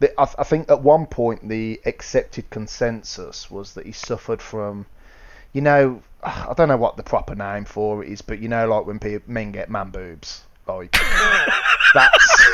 The, 0.00 0.18
I, 0.20 0.28
I 0.38 0.44
think 0.44 0.70
at 0.70 0.82
one 0.82 1.06
point 1.06 1.48
the 1.48 1.80
accepted 1.86 2.50
consensus 2.50 3.50
was 3.50 3.74
that 3.74 3.86
he 3.86 3.92
suffered 3.92 4.40
from, 4.42 4.86
you 5.52 5.60
know, 5.60 6.02
I 6.22 6.52
don't 6.56 6.68
know 6.68 6.76
what 6.76 6.96
the 6.96 7.02
proper 7.02 7.34
name 7.34 7.64
for 7.64 8.04
it 8.04 8.10
is, 8.10 8.22
but 8.22 8.40
you 8.40 8.48
know, 8.48 8.68
like 8.68 8.86
when 8.86 8.98
people, 8.98 9.32
men 9.32 9.52
get 9.52 9.70
man 9.70 9.90
boobs, 9.90 10.42
like 10.66 10.92
that's 11.94 12.50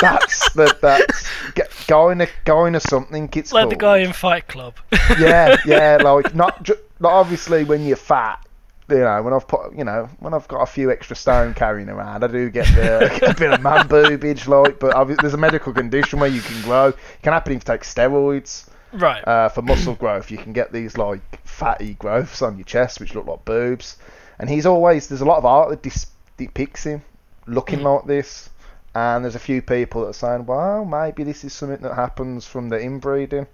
that's 0.00 0.52
the 0.52 0.76
that's 0.82 1.24
get, 1.54 1.70
going 1.86 2.18
to 2.18 2.28
going 2.44 2.74
to 2.74 2.80
something. 2.80 3.28
It's 3.34 3.52
Like 3.52 3.70
the 3.70 3.76
guy 3.76 3.98
in 3.98 4.12
Fight 4.12 4.48
Club. 4.48 4.74
yeah, 5.18 5.56
yeah, 5.64 5.96
like 6.02 6.34
not 6.34 6.62
ju- 6.62 6.78
like 7.00 7.12
obviously 7.12 7.64
when 7.64 7.84
you're 7.84 7.96
fat, 7.96 8.46
you 8.88 8.98
know, 8.98 9.22
when 9.22 9.32
I've 9.32 9.48
put, 9.48 9.74
you 9.74 9.84
know, 9.84 10.08
when 10.18 10.34
I've 10.34 10.46
got 10.48 10.62
a 10.62 10.66
few 10.66 10.90
extra 10.90 11.16
stone 11.16 11.54
carrying 11.54 11.88
around, 11.88 12.22
I 12.22 12.26
do 12.26 12.50
get 12.50 12.66
the, 12.74 13.30
a 13.30 13.34
bit 13.34 13.52
of 13.52 13.62
man 13.62 13.88
boobage, 13.88 14.46
like. 14.46 14.78
But 14.78 15.04
there's 15.20 15.34
a 15.34 15.38
medical 15.38 15.72
condition 15.72 16.20
where 16.20 16.28
you 16.28 16.40
can 16.40 16.60
grow. 16.62 16.88
It 16.88 16.96
can 17.22 17.32
happen 17.32 17.52
if 17.52 17.62
you 17.62 17.74
take 17.74 17.82
steroids 17.82 18.65
Right. 18.92 19.26
uh, 19.26 19.48
for 19.48 19.62
muscle 19.62 19.94
growth. 19.94 20.30
You 20.30 20.38
can 20.38 20.52
get 20.52 20.72
these 20.72 20.96
like 20.96 21.40
fatty 21.46 21.94
growths 21.94 22.42
on 22.42 22.56
your 22.56 22.64
chest, 22.64 23.00
which 23.00 23.14
look 23.14 23.26
like 23.26 23.44
boobs. 23.44 23.96
And 24.38 24.48
he's 24.48 24.66
always 24.66 25.08
there's 25.08 25.20
a 25.20 25.24
lot 25.24 25.38
of 25.38 25.44
art 25.44 25.70
that 25.70 25.82
dis- 25.82 26.06
depicts 26.36 26.84
him 26.84 27.02
looking 27.46 27.82
like 27.82 28.04
this. 28.06 28.50
And 28.94 29.24
there's 29.24 29.34
a 29.34 29.40
few 29.40 29.60
people 29.60 30.02
that 30.02 30.08
are 30.08 30.12
saying, 30.14 30.46
well, 30.46 30.84
maybe 30.84 31.22
this 31.22 31.44
is 31.44 31.52
something 31.52 31.82
that 31.82 31.94
happens 31.94 32.46
from 32.46 32.70
the 32.70 32.80
inbreeding. 32.80 33.46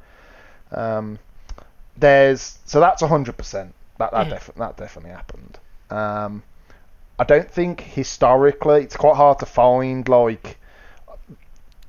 Um, 0.71 1.19
there's 1.97 2.59
so 2.65 2.81
that's 2.81 3.03
hundred 3.03 3.37
percent. 3.37 3.75
That 3.99 4.13
that, 4.13 4.29
defi- 4.31 4.53
that 4.57 4.77
definitely 4.77 5.11
happened. 5.11 5.59
Um, 5.91 6.43
I 7.19 7.25
don't 7.25 7.51
think 7.51 7.81
historically 7.81 8.83
it's 8.83 8.97
quite 8.97 9.17
hard 9.17 9.39
to 9.41 9.47
find 9.47 10.09
like 10.09 10.59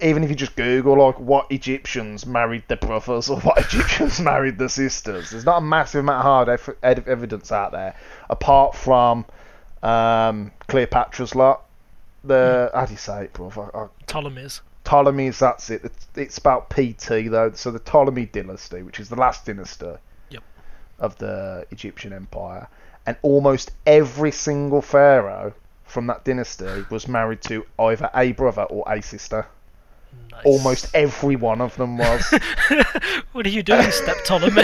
even 0.02 0.24
if 0.24 0.30
you 0.30 0.36
just 0.36 0.56
Google 0.56 0.98
like 0.98 1.20
what 1.20 1.52
Egyptians 1.52 2.26
married 2.26 2.64
their 2.68 2.78
brothers 2.78 3.30
or 3.30 3.40
what 3.42 3.58
Egyptians 3.66 4.20
married 4.20 4.58
their 4.58 4.70
sisters, 4.70 5.30
there's 5.30 5.46
not 5.46 5.58
a 5.58 5.62
massive 5.62 6.00
amount 6.00 6.20
of 6.20 6.24
hard 6.24 6.50
ev- 6.84 7.08
evidence 7.08 7.52
out 7.52 7.72
there 7.72 7.96
apart 8.30 8.76
from 8.76 9.26
um, 9.82 10.52
Cleopatra's 10.68 11.36
lot. 11.36 11.64
The 12.24 12.72
how 12.74 12.86
do 12.86 12.92
you 12.94 12.98
say 12.98 13.26
it, 13.26 13.34
brother? 13.34 13.70
I, 13.76 13.80
I, 13.84 13.88
Ptolemies. 14.08 14.62
Ptolemies, 14.84 15.40
that's 15.40 15.70
it. 15.70 15.84
It's, 15.86 16.08
it's 16.16 16.38
about 16.38 16.70
PT 16.70 17.30
though. 17.30 17.52
So 17.54 17.72
the 17.72 17.80
Ptolemy 17.80 18.26
dynasty, 18.26 18.82
which 18.84 19.00
is 19.00 19.10
the 19.10 19.16
last 19.16 19.46
dynasty 19.46 19.94
Yep. 20.30 20.44
of 21.00 21.18
the 21.18 21.66
Egyptian 21.72 22.14
Empire, 22.14 22.68
and 23.06 23.16
almost 23.22 23.72
every 23.86 24.32
single 24.32 24.82
pharaoh 24.82 25.54
from 25.86 26.08
that 26.08 26.24
dynasty 26.26 26.86
was 26.90 27.08
married 27.08 27.42
to 27.44 27.66
either 27.80 28.10
a 28.16 28.32
brother 28.34 28.64
or 28.64 28.84
a 28.92 29.02
sister. 29.02 29.46
Nice. 30.32 30.46
Almost 30.46 30.96
every 30.96 31.36
one 31.36 31.62
of 31.62 31.76
them 31.78 31.98
was. 31.98 32.24
what 33.34 33.46
are 33.46 33.50
you 33.50 33.64
doing, 33.64 33.92
Step 33.92 34.18
Ptolemy? 34.26 34.64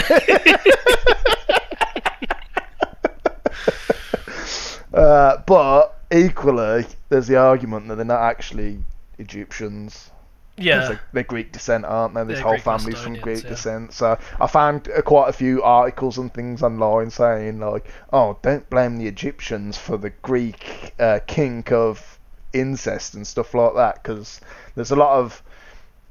uh, 4.94 5.36
but 5.46 6.00
equally, 6.12 6.86
there's 7.08 7.26
the 7.26 7.36
argument 7.36 7.88
that 7.88 7.96
they're 7.96 8.04
not 8.04 8.20
actually 8.20 8.78
Egyptians. 9.18 10.10
yeah. 10.56 10.88
They're, 10.88 11.00
they're 11.12 11.22
Greek 11.22 11.52
descent, 11.52 11.84
aren't 11.84 12.14
they? 12.14 12.24
This 12.24 12.36
They're 12.36 12.42
whole 12.42 12.52
Greek 12.54 12.64
family's 12.64 13.00
from 13.00 13.14
Greek 13.14 13.44
yeah. 13.44 13.50
descent. 13.50 13.92
So 13.92 14.18
I 14.40 14.46
found 14.46 14.88
uh, 14.88 15.02
quite 15.02 15.28
a 15.28 15.32
few 15.32 15.62
articles 15.62 16.18
and 16.18 16.32
things 16.32 16.62
online 16.62 17.10
saying 17.10 17.60
like, 17.60 17.86
"Oh, 18.12 18.38
don't 18.42 18.68
blame 18.70 18.96
the 18.96 19.06
Egyptians 19.06 19.76
for 19.78 19.96
the 19.96 20.10
Greek 20.10 20.94
uh, 20.98 21.20
kink 21.26 21.70
of 21.72 22.18
incest 22.52 23.14
and 23.14 23.26
stuff 23.26 23.54
like 23.54 23.74
that," 23.74 24.02
because 24.02 24.40
there's 24.74 24.90
a 24.90 24.96
lot 24.96 25.18
of 25.18 25.42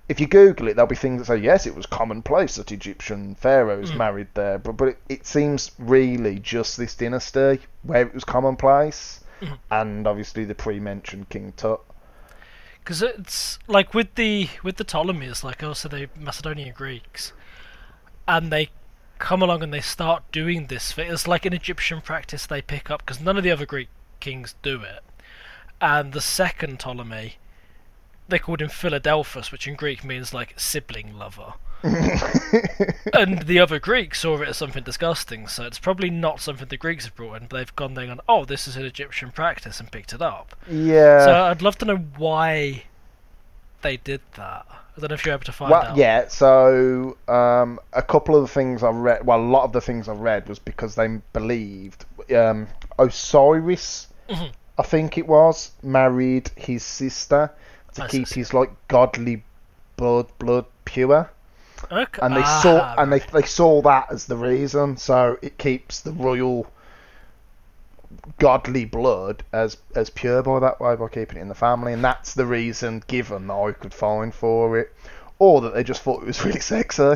if 0.08 0.20
you 0.20 0.26
Google 0.26 0.68
it, 0.68 0.76
there'll 0.76 0.88
be 0.88 0.96
things 0.96 1.20
that 1.20 1.26
say 1.26 1.38
yes, 1.38 1.68
it 1.68 1.76
was 1.76 1.86
commonplace 1.86 2.56
that 2.56 2.72
Egyptian 2.72 3.36
pharaohs 3.36 3.92
Mm. 3.92 3.98
married 3.98 4.28
there, 4.34 4.58
but 4.58 4.72
but 4.74 4.88
it, 4.90 4.98
it 5.08 5.26
seems 5.28 5.72
really 5.78 6.40
just 6.40 6.78
this 6.78 6.96
dynasty 6.96 7.60
where 7.84 8.02
it 8.02 8.14
was 8.14 8.24
commonplace, 8.24 9.24
Mhm. 9.42 9.58
and 9.70 10.08
obviously 10.08 10.46
the 10.46 10.56
pre-mentioned 10.56 11.30
King 11.30 11.54
Tut. 11.56 11.80
Because 12.80 13.04
it's 13.04 13.60
like 13.68 13.94
with 13.94 14.16
the 14.16 14.50
with 14.64 14.78
the 14.78 14.84
Ptolemies, 14.84 15.44
like 15.44 15.62
also 15.62 15.88
the 15.88 16.10
Macedonian 16.16 16.74
Greeks, 16.74 17.34
and 18.28 18.52
they 18.52 18.70
come 19.20 19.44
along 19.44 19.62
and 19.62 19.72
they 19.72 19.82
start 19.82 20.24
doing 20.32 20.68
this. 20.68 20.98
It's 20.98 21.28
like 21.28 21.46
an 21.46 21.54
Egyptian 21.54 22.02
practice 22.02 22.48
they 22.48 22.64
pick 22.64 22.90
up 22.90 23.06
because 23.06 23.22
none 23.22 23.38
of 23.38 23.44
the 23.44 23.52
other 23.52 23.66
Greek 23.68 23.90
kings 24.20 24.56
do 24.64 24.82
it. 24.82 25.04
And 25.82 26.14
the 26.14 26.22
second 26.22 26.80
Ptolemy, 26.80 27.36
they 28.28 28.40
called 28.40 28.62
him 28.62 28.70
Philadelphus, 28.70 29.52
which 29.52 29.68
in 29.68 29.76
Greek 29.76 30.04
means 30.04 30.34
like 30.34 30.60
sibling 30.60 31.18
lover. 31.18 31.54
and 31.84 33.44
the 33.44 33.60
other 33.60 33.80
Greeks 33.80 34.20
saw 34.22 34.42
it 34.42 34.50
as 34.50 34.58
something 34.58 34.84
disgusting, 34.84 35.48
so 35.48 35.64
it's 35.64 35.80
probably 35.80 36.10
not 36.10 36.42
something 36.42 36.68
the 36.68 36.76
Greeks 36.78 37.06
have 37.06 37.16
brought 37.16 37.42
in. 37.42 37.48
But 37.48 37.58
they've 37.58 37.76
gone 37.76 37.94
there 37.94 38.04
and 38.06 38.18
gone, 38.18 38.26
oh, 38.28 38.44
this 38.46 38.68
is 38.68 38.76
an 38.76 38.86
Egyptian 38.86 39.32
practice, 39.32 39.80
and 39.80 39.90
picked 39.92 40.12
it 40.14 40.22
up. 40.22 40.56
yeah. 40.70 41.24
So 41.26 41.32
I'd 41.46 41.62
love 41.62 41.78
to 41.80 41.86
know 41.86 41.98
why 42.18 42.84
they 43.82 43.96
did 43.96 44.20
that 44.36 44.66
I 44.70 45.00
don't 45.00 45.12
know 45.12 45.14
if 45.14 45.26
you're 45.26 45.34
able 45.34 45.46
to 45.46 45.54
find 45.54 45.72
Well, 45.72 45.84
out. 45.84 45.96
yeah. 45.96 46.28
So 46.28 47.16
um, 47.30 47.80
a 47.94 48.02
couple 48.02 48.36
of 48.36 48.42
the 48.42 48.50
things 48.50 48.84
I 48.84 48.90
read, 48.90 49.26
well, 49.26 49.40
a 49.40 49.42
lot 49.42 49.64
of 49.64 49.72
the 49.72 49.80
things 49.80 50.10
I 50.10 50.14
read 50.14 50.50
was 50.50 50.60
because 50.60 50.96
they 50.96 51.08
believed 51.32 52.04
um, 52.36 52.68
Osiris, 52.98 54.08
Mhm. 54.30 54.52
I 54.80 54.84
think 54.84 55.18
it 55.18 55.28
was, 55.28 55.72
married 55.84 56.52
his 56.56 56.84
sister 56.84 57.52
to 57.96 58.08
keep 58.08 58.30
his 58.30 58.54
like 58.54 58.72
godly 58.88 59.44
blood 59.98 60.28
blood 60.40 60.66
pure, 60.86 61.30
Okay. 61.92 62.20
and 62.22 62.34
they 62.34 62.42
ah, 62.42 62.60
saw 62.64 62.96
and 62.98 63.12
they 63.12 63.20
they 63.20 63.42
saw 63.42 63.82
that 63.82 64.10
as 64.10 64.28
the 64.28 64.38
reason. 64.38 64.96
So 64.96 65.38
it 65.42 65.58
keeps 65.58 66.00
the 66.00 66.14
royal 66.14 66.66
godly 68.40 68.86
blood 68.86 69.44
as 69.52 69.76
as 69.96 70.10
pure 70.10 70.42
by 70.42 70.60
that 70.60 70.80
way 70.80 70.96
by 70.96 71.10
keeping 71.10 71.38
it 71.38 71.42
in 71.42 71.50
the 71.50 71.56
family, 71.56 71.92
and 71.92 72.02
that's 72.02 72.34
the 72.34 72.46
reason 72.46 73.04
given 73.08 73.48
that 73.48 73.54
I 73.54 73.74
could 73.74 73.94
find 73.94 74.34
for 74.34 74.80
it, 74.80 74.96
or 75.40 75.60
that 75.60 75.74
they 75.74 75.84
just 75.84 76.04
thought 76.04 76.24
it 76.24 76.28
was 76.28 76.46
really 76.46 76.62
sexy. 76.62 77.16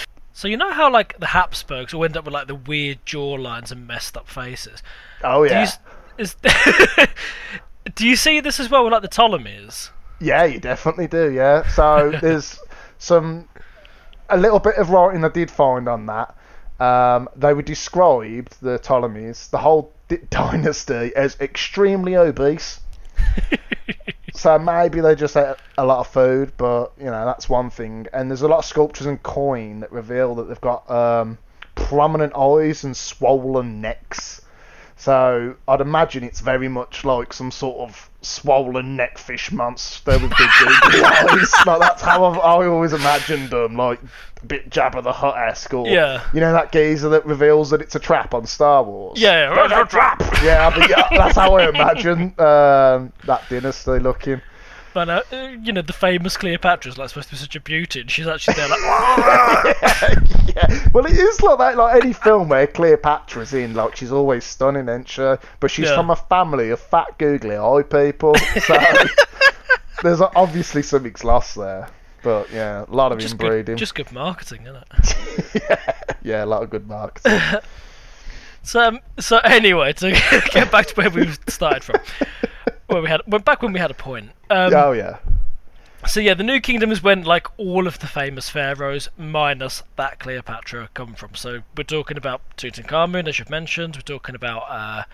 So 0.36 0.48
you 0.48 0.58
know 0.58 0.70
how 0.70 0.92
like 0.92 1.18
the 1.18 1.28
Habsburgs 1.28 1.94
all 1.94 2.04
end 2.04 2.14
up 2.14 2.26
with 2.26 2.34
like 2.34 2.46
the 2.46 2.54
weird 2.54 2.98
jawlines 3.06 3.72
and 3.72 3.86
messed 3.86 4.18
up 4.18 4.28
faces. 4.28 4.82
oh 5.24 5.48
Do 5.48 5.54
you, 5.54 5.60
yeah, 5.60 5.70
is, 6.18 6.36
do 7.94 8.06
you 8.06 8.16
see 8.16 8.40
this 8.40 8.60
as 8.60 8.68
well 8.68 8.84
with 8.84 8.92
like 8.92 9.00
the 9.00 9.08
Ptolemies? 9.08 9.88
yeah, 10.20 10.44
you 10.44 10.60
definitely 10.60 11.06
do. 11.06 11.32
Yeah, 11.32 11.66
so 11.68 12.12
there's 12.20 12.60
some 12.98 13.48
a 14.28 14.36
little 14.36 14.58
bit 14.58 14.74
of 14.74 14.90
writing 14.90 15.24
I 15.24 15.30
did 15.30 15.50
find 15.50 15.88
on 15.88 16.04
that. 16.04 16.36
Um, 16.84 17.30
they 17.34 17.54
were 17.54 17.62
described 17.62 18.60
the 18.60 18.78
Ptolemies, 18.78 19.48
the 19.48 19.58
whole 19.58 19.90
di- 20.08 20.18
dynasty, 20.28 21.12
as 21.16 21.40
extremely 21.40 22.14
obese. 22.14 22.80
So 24.36 24.58
maybe 24.58 25.00
they 25.00 25.14
just 25.14 25.36
ate 25.36 25.56
a 25.78 25.84
lot 25.84 26.00
of 26.00 26.08
food, 26.08 26.52
but 26.56 26.92
you 26.98 27.06
know 27.06 27.24
that's 27.24 27.48
one 27.48 27.70
thing. 27.70 28.06
And 28.12 28.30
there's 28.30 28.42
a 28.42 28.48
lot 28.48 28.58
of 28.58 28.64
sculptures 28.66 29.06
and 29.06 29.22
coin 29.22 29.80
that 29.80 29.90
reveal 29.90 30.34
that 30.36 30.48
they've 30.48 30.60
got 30.60 30.88
um, 30.90 31.38
prominent 31.74 32.34
eyes 32.36 32.84
and 32.84 32.96
swollen 32.96 33.80
necks. 33.80 34.35
So 34.98 35.54
I'd 35.68 35.80
imagine 35.82 36.24
it's 36.24 36.40
very 36.40 36.68
much 36.68 37.04
like 37.04 37.32
some 37.32 37.50
sort 37.50 37.88
of 37.88 38.08
swollen 38.22 38.96
neckfish 38.96 39.52
monster 39.52 40.12
with 40.12 40.30
big 40.30 40.32
eyes. 40.40 41.52
Like 41.66 41.80
that's 41.80 42.02
how 42.02 42.24
I've, 42.24 42.38
I 42.38 42.66
always 42.66 42.92
imagined 42.94 43.50
them, 43.50 43.76
like 43.76 44.00
a 44.42 44.46
bit 44.46 44.70
Jabba 44.70 45.02
the 45.02 45.12
Hutt 45.12 45.36
esque, 45.36 45.74
or 45.74 45.86
Yeah. 45.86 46.22
you 46.32 46.40
know 46.40 46.52
that 46.52 46.72
geezer 46.72 47.10
that 47.10 47.26
reveals 47.26 47.70
that 47.70 47.82
it's 47.82 47.94
a 47.94 47.98
trap 48.00 48.32
on 48.32 48.46
Star 48.46 48.82
Wars. 48.82 49.20
Yeah, 49.20 49.54
There's 49.54 49.72
a 49.72 49.84
trap. 49.84 50.20
yeah, 50.42 50.66
I 50.66 50.74
think, 50.78 50.88
yeah, 50.90 51.08
that's 51.10 51.36
how 51.36 51.54
I 51.56 51.68
imagine 51.68 52.34
um, 52.40 53.12
that 53.26 53.42
dynasty 53.50 53.98
looking. 53.98 54.40
But 54.96 55.10
uh, 55.10 55.22
you 55.62 55.74
know 55.74 55.82
the 55.82 55.92
famous 55.92 56.38
Cleopatra's 56.38 56.96
like 56.96 57.10
supposed 57.10 57.28
to 57.28 57.34
be 57.34 57.38
such 57.38 57.54
a 57.54 57.60
beauty, 57.60 58.00
and 58.00 58.10
she's 58.10 58.26
actually 58.26 58.54
there 58.54 58.66
like. 58.66 58.80
yeah. 60.56 60.88
Well, 60.94 61.04
it 61.04 61.18
is 61.18 61.42
like 61.42 61.58
that. 61.58 61.76
Like 61.76 62.02
any 62.02 62.14
film 62.14 62.48
where 62.48 62.66
Cleopatra's 62.66 63.52
in, 63.52 63.74
like 63.74 63.94
she's 63.94 64.10
always 64.10 64.42
stunning, 64.46 64.88
isn't 64.88 65.06
she? 65.06 65.34
But 65.60 65.70
she's 65.70 65.90
Yeah. 65.90 65.96
from 65.96 66.08
a 66.08 66.16
family 66.16 66.70
of 66.70 66.80
fat, 66.80 67.18
googly 67.18 67.58
eye 67.58 67.82
people, 67.82 68.36
so 68.36 68.78
there's 70.02 70.22
obviously 70.34 70.80
something's 70.80 71.24
lost 71.24 71.56
there. 71.56 71.90
But 72.22 72.50
yeah, 72.50 72.86
a 72.88 72.90
lot 72.90 73.12
of 73.12 73.18
just 73.18 73.32
inbreeding. 73.34 73.74
good, 73.74 73.76
just 73.76 73.94
good 73.94 74.10
marketing, 74.12 74.62
isn't 74.62 74.76
it? 74.76 75.62
yeah, 75.68 75.92
yeah, 76.22 76.42
a 76.42 76.46
lot 76.46 76.62
of 76.62 76.70
good 76.70 76.88
marketing. 76.88 77.38
So, 78.62 78.80
um, 78.80 79.00
so 79.20 79.40
anyway, 79.40 79.92
to 79.92 80.12
get 80.52 80.72
back 80.72 80.86
to 80.86 80.94
where 80.94 81.10
we 81.10 81.28
started 81.48 81.84
from, 81.84 82.00
where 82.86 83.02
we 83.02 83.08
had 83.08 83.20
went 83.26 83.44
back 83.44 83.60
when 83.60 83.74
we 83.74 83.78
had 83.78 83.90
a 83.90 83.94
point. 83.94 84.30
Um, 84.50 84.72
oh 84.74 84.92
yeah, 84.92 85.18
So 86.06 86.20
yeah, 86.20 86.34
the 86.34 86.44
New 86.44 86.60
Kingdom 86.60 86.92
is 86.92 87.02
when 87.02 87.24
like 87.24 87.46
all 87.58 87.86
of 87.86 87.98
the 87.98 88.06
famous 88.06 88.48
pharaohs 88.48 89.08
minus 89.16 89.82
that 89.96 90.18
Cleopatra 90.18 90.88
come 90.94 91.14
from. 91.14 91.34
So 91.34 91.62
we're 91.76 91.84
talking 91.84 92.16
about 92.16 92.42
Tutankhamun, 92.56 93.26
as 93.28 93.38
you've 93.38 93.50
mentioned. 93.50 93.96
We're 93.96 94.02
talking 94.02 94.34
about 94.34 94.64
uh, 94.68 95.04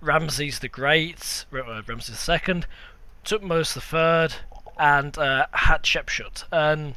Ramses 0.00 0.58
the 0.58 0.68
Great, 0.68 1.46
uh, 1.52 1.82
Ramses 1.86 2.28
II, 2.28 2.64
Thutmose 3.24 3.72
the 3.72 3.80
Third, 3.80 4.34
and 4.78 5.16
uh, 5.16 5.46
Hatshepsut. 5.54 6.44
And 6.52 6.94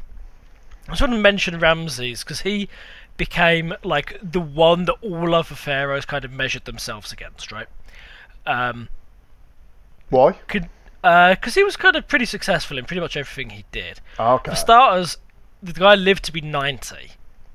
I 0.87 0.91
just 0.91 1.01
want 1.01 1.13
to 1.13 1.19
mention 1.19 1.59
Ramses 1.59 2.23
because 2.23 2.41
he 2.41 2.67
became 3.15 3.73
like 3.83 4.17
the 4.21 4.41
one 4.41 4.85
that 4.85 4.95
all 5.01 5.33
other 5.33 5.55
pharaohs 5.55 6.05
kind 6.05 6.25
of 6.25 6.31
measured 6.31 6.65
themselves 6.65 7.11
against, 7.11 7.51
right? 7.51 7.67
Um, 8.45 8.89
why? 10.09 10.33
could 10.47 10.69
because 11.35 11.55
he 11.55 11.63
was 11.63 11.75
kind 11.77 11.95
of 11.95 12.07
pretty 12.07 12.25
successful 12.25 12.77
in 12.77 12.85
pretty 12.85 13.01
much 13.01 13.15
everything 13.17 13.51
he 13.51 13.65
did. 13.71 13.99
Okay, 14.19 14.51
For 14.51 14.55
starters, 14.55 15.17
the 15.63 15.73
guy 15.73 15.95
lived 15.95 16.23
to 16.25 16.31
be 16.31 16.41
90, 16.41 17.11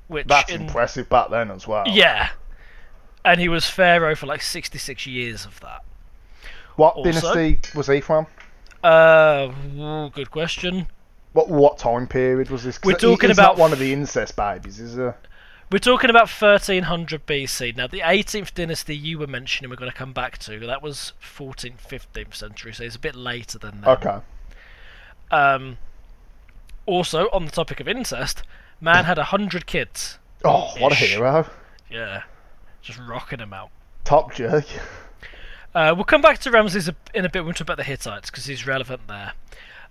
which 0.07 0.27
that's 0.27 0.51
in, 0.51 0.61
impressive 0.63 1.07
back 1.09 1.29
then 1.29 1.51
as 1.51 1.67
well. 1.67 1.83
yeah, 1.87 2.29
and 3.25 3.39
he 3.39 3.47
was 3.49 3.65
pharaoh 3.69 4.15
for 4.15 4.25
like 4.25 4.41
66 4.41 5.05
years 5.07 5.45
of 5.45 5.59
that. 5.61 5.83
What 6.75 6.95
Also- 6.95 7.33
dynasty 7.33 7.59
was 7.77 7.87
he 7.87 8.01
from? 8.01 8.27
Uh, 8.83 9.51
ooh, 9.77 10.09
good 10.09 10.31
question. 10.31 10.87
What 11.33 11.49
what 11.49 11.77
time 11.77 12.05
period 12.07 12.49
was 12.49 12.63
this? 12.63 12.79
We're 12.83 12.93
talking 12.93 13.31
about 13.31 13.53
not 13.53 13.57
one 13.57 13.73
of 13.73 13.79
the 13.79 13.91
incest 13.93 14.35
babies, 14.35 14.79
is 14.79 14.95
he? 14.95 15.09
We're 15.73 15.79
talking 15.79 16.11
about 16.11 16.29
1300 16.29 17.25
BC. 17.25 17.75
Now, 17.75 17.87
the 17.87 18.01
18th 18.01 18.53
dynasty 18.53 18.95
you 18.95 19.17
were 19.17 19.25
mentioning, 19.25 19.71
we're 19.71 19.75
going 19.75 19.89
to 19.89 19.97
come 19.97 20.13
back 20.13 20.37
to. 20.37 20.59
That 20.59 20.83
was 20.83 21.13
14th, 21.19 21.81
15th 21.81 22.35
century, 22.35 22.73
so 22.73 22.83
it's 22.83 22.95
a 22.95 22.99
bit 22.99 23.15
later 23.15 23.57
than 23.57 23.81
that. 23.81 24.05
Okay. 24.05 24.19
Um, 25.31 25.79
also, 26.85 27.27
on 27.33 27.45
the 27.45 27.51
topic 27.51 27.79
of 27.79 27.87
incest, 27.87 28.43
man 28.79 29.05
had 29.05 29.17
100 29.17 29.65
kids. 29.65 30.19
Oh, 30.45 30.75
what 30.77 30.91
a 30.91 30.95
hero! 30.95 31.49
Yeah, 31.89 32.21
just 32.83 32.99
rocking 32.99 33.39
them 33.39 33.51
out. 33.51 33.71
Top 34.03 34.31
jerk. 34.35 34.67
Uh, 35.73 35.91
we'll 35.95 36.05
come 36.05 36.21
back 36.21 36.37
to 36.41 36.51
Ramses 36.51 36.87
in 37.15 37.25
a 37.25 37.29
bit 37.29 37.39
when 37.39 37.47
we 37.47 37.53
talk 37.53 37.61
about 37.61 37.77
the 37.77 37.83
Hittites 37.83 38.29
because 38.29 38.45
he's 38.45 38.67
relevant 38.67 39.07
there. 39.07 39.33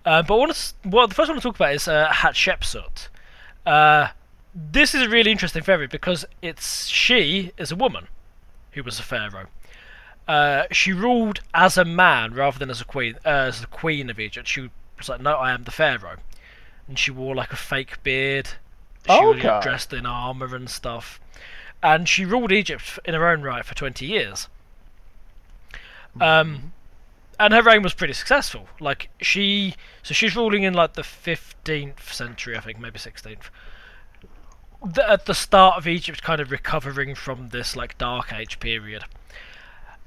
Uh, 0.07 0.23
but 0.23 0.33
I 0.33 0.39
want 0.39 0.55
to, 0.55 0.75
well, 0.89 1.09
the 1.09 1.15
first 1.17 1.29
one 1.29 1.39
to 1.39 1.43
talk 1.43 1.57
about 1.57 1.75
is 1.75 1.89
uh, 1.89 2.09
Hatshepsut. 2.09 3.09
This 4.55 4.95
is 4.95 5.03
a 5.03 5.09
really 5.09 5.31
interesting 5.31 5.63
pharaoh 5.63 5.87
because 5.87 6.25
it's 6.43 6.87
she 6.87 7.53
is 7.57 7.73
a 7.73 7.77
woman 7.77 8.09
who 8.73 8.83
was 8.83 8.99
a 8.99 9.03
pharaoh. 9.03 9.47
Uh, 10.29 10.65
she 10.71 10.93
ruled 10.93 11.41
as 11.55 11.77
a 11.79 11.85
man 11.85 12.35
rather 12.35 12.59
than 12.59 12.71
as 12.71 12.81
a 12.81 12.85
queen, 12.85 13.15
uh, 13.25 13.29
as 13.29 13.61
the 13.63 13.67
queen 13.67 14.11
of 14.11 14.21
Egypt. 14.21 14.47
She 14.47 14.71
was 14.99 15.09
like, 15.09 15.21
"No, 15.21 15.37
I 15.37 15.53
am 15.53 15.65
the 15.65 15.71
pharaoh," 15.71 16.19
and 16.87 16.99
she 16.99 17.11
wore 17.11 17.35
like 17.35 17.53
a 17.53 17.57
fake 17.57 18.03
beard. 18.03 18.51
She 19.07 19.25
was 19.25 19.39
Okay. 19.39 19.61
dressed 19.63 19.93
in 19.93 20.07
armor 20.07 20.55
and 20.55 20.71
stuff, 20.71 21.19
and 21.83 22.09
she 22.09 22.25
ruled 22.25 22.53
Egypt 22.53 22.99
in 23.05 23.15
her 23.15 23.27
own 23.29 23.43
right 23.43 23.65
for 23.65 23.75
twenty 23.75 24.07
years. 24.07 24.49
Um, 26.21 26.73
and 27.41 27.53
her 27.55 27.63
reign 27.63 27.83
was 27.83 27.95
pretty 27.95 28.13
successful. 28.13 28.69
Like 28.79 29.09
she, 29.21 29.75
so 30.03 30.15
she's 30.15 30.37
ruling 30.37 30.63
in 30.63 30.75
like 30.75 30.93
the 30.93 31.03
fifteenth 31.03 32.13
century, 32.13 32.57
I 32.57 32.61
think, 32.61 32.79
maybe 32.79 32.99
sixteenth. 32.99 33.51
The, 34.85 35.09
at 35.09 35.27
the 35.27 35.35
start 35.35 35.77
of 35.77 35.87
Egypt, 35.87 36.23
kind 36.23 36.41
of 36.41 36.51
recovering 36.51 37.15
from 37.15 37.51
this 37.51 37.77
like 37.77 37.99
dark 37.99 38.33
age 38.33 38.59
period. 38.59 39.05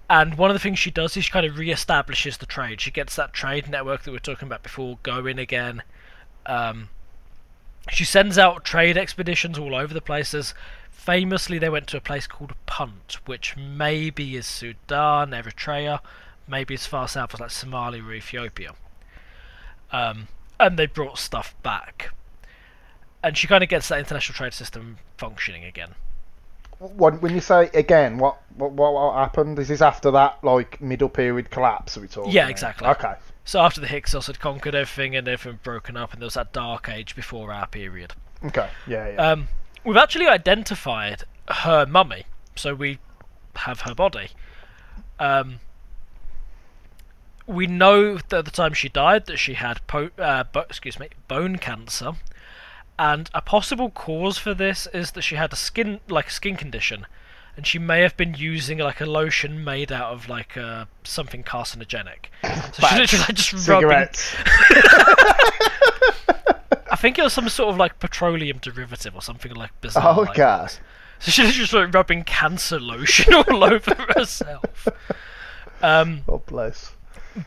And 0.10 0.38
one 0.38 0.52
of 0.52 0.56
the 0.56 0.60
things 0.60 0.78
she 0.78 0.92
does 0.92 1.18
is 1.18 1.26
she 1.26 1.32
kind 1.32 1.46
of 1.46 1.58
re-establishes 1.58 2.38
the 2.38 2.46
trade. 2.46 2.82
She 2.82 2.92
gets 2.92 3.16
that 3.16 3.34
trade 3.34 3.70
network 3.70 4.04
that 4.04 4.12
we 4.12 4.16
were 4.16 4.20
talking 4.20 4.48
about 4.48 4.64
before 4.64 5.00
going 5.02 5.40
again. 5.40 5.82
Um, 6.46 6.90
she 7.90 8.06
sends 8.06 8.38
out 8.38 8.64
trade 8.64 8.98
expeditions 8.98 9.58
all 9.58 9.76
over 9.76 9.94
the 9.94 10.02
places. 10.02 10.54
Famously, 10.92 11.58
they 11.58 11.70
went 11.70 11.88
to 11.88 11.98
a 11.98 12.02
place 12.02 12.28
called 12.28 12.54
Punt, 12.66 13.18
which 13.26 13.56
maybe 13.58 14.36
is 14.36 14.46
Sudan, 14.46 15.32
Eritrea, 15.32 16.02
maybe 16.48 16.74
as 16.74 16.86
far 16.86 17.08
south 17.08 17.34
as 17.34 17.40
like 17.40 17.50
Somalia 17.50 18.06
or 18.08 18.14
Ethiopia. 18.14 18.74
Um, 19.92 20.28
and 20.60 20.78
they 20.78 20.86
brought 20.86 21.18
stuff 21.18 21.56
back. 21.64 22.12
And 23.26 23.36
she 23.36 23.48
kind 23.48 23.64
of 23.64 23.70
gets 23.70 23.88
that 23.88 23.98
international 23.98 24.36
trade 24.36 24.54
system 24.54 25.00
functioning 25.18 25.64
again. 25.64 25.96
When, 26.78 27.20
when 27.22 27.34
you 27.34 27.42
say 27.42 27.72
again, 27.74 28.20
what, 28.20 28.38
what 28.56 28.74
what 28.74 29.16
happened? 29.16 29.58
Is 29.58 29.70
this 29.70 29.82
after 29.82 30.12
that 30.12 30.44
like 30.44 30.80
middle 30.80 31.10
period 31.10 31.50
collapse? 31.50 31.98
Are 31.98 32.02
we 32.02 32.08
talking? 32.08 32.32
Yeah, 32.32 32.44
about? 32.44 32.52
exactly. 32.52 32.88
Okay. 32.90 33.14
So 33.44 33.62
after 33.62 33.82
the 33.82 33.88
Hyksos 33.88 34.28
had 34.28 34.40
conquered 34.40 34.76
everything 34.76 35.16
and 35.16 35.28
everything 35.28 35.60
broken 35.64 35.98
up, 35.98 36.14
and 36.14 36.22
there 36.22 36.28
was 36.28 36.36
that 36.36 36.54
dark 36.54 36.88
age 36.88 37.16
before 37.16 37.52
our 37.52 37.66
period. 37.66 38.14
Okay. 38.44 38.70
Yeah. 38.86 39.10
Yeah. 39.10 39.32
Um, 39.32 39.48
we've 39.84 39.98
actually 39.98 40.28
identified 40.28 41.24
her 41.50 41.88
mummy, 41.88 42.26
so 42.56 42.76
we 42.76 43.00
have 43.56 43.82
her 43.82 43.96
body. 43.96 44.30
Um, 45.18 45.62
we 47.48 47.66
know 47.66 48.18
that 48.18 48.34
at 48.34 48.46
the 48.46 48.52
time 48.52 48.74
she 48.74 48.90
died 48.90 49.26
that 49.26 49.38
she 49.38 49.56
had 49.56 49.86
po- 49.88 50.12
uh, 50.20 50.44
bo- 50.44 50.62
excuse 50.62 51.00
me 51.00 51.10
bone 51.28 51.58
cancer, 51.58 52.14
and 52.97 53.29
a 53.34 53.41
possible 53.41 53.89
cause 53.89 54.38
for 54.38 54.53
this 54.53 54.88
is 54.93 55.12
that 55.12 55.21
she 55.23 55.36
had 55.36 55.51
a 55.53 55.55
skin 55.55 55.99
like 56.08 56.27
a 56.27 56.31
skin 56.31 56.55
condition, 56.55 57.05
and 57.58 57.65
she 57.67 57.79
may 57.79 58.01
have 58.01 58.15
been 58.17 58.34
using 58.36 58.77
like 58.79 59.01
a 59.01 59.05
lotion 59.05 59.63
made 59.63 59.91
out 59.91 60.13
of 60.13 60.29
like 60.29 60.55
uh, 60.58 60.86
something 61.03 61.43
carcinogenic. 61.43 62.25
So 62.73 62.88
she 62.88 62.95
literally 62.97 63.25
like, 63.27 63.36
just 63.36 63.53
rubbing. 63.67 63.89
Cigarettes. 63.89 64.36
I 66.91 66.97
think 66.97 67.17
it 67.19 67.23
was 67.23 67.34
some 67.34 67.49
sort 67.49 67.69
of 67.69 67.77
like 67.77 67.99
petroleum 67.99 68.60
derivative 68.62 69.15
or 69.15 69.21
something 69.21 69.53
like 69.53 69.71
bizarre. 69.81 70.15
Oh, 70.17 70.21
like 70.21 70.36
that. 70.38 70.79
So 71.19 71.31
she 71.31 71.43
was 71.43 71.53
just 71.53 71.73
like 71.73 71.93
rubbing 71.93 72.23
cancer 72.23 72.79
lotion 72.79 73.34
all 73.49 73.63
over 73.63 73.95
herself. 74.15 74.88
Um, 75.81 76.21
Oh 76.27 76.41
bless. 76.45 76.93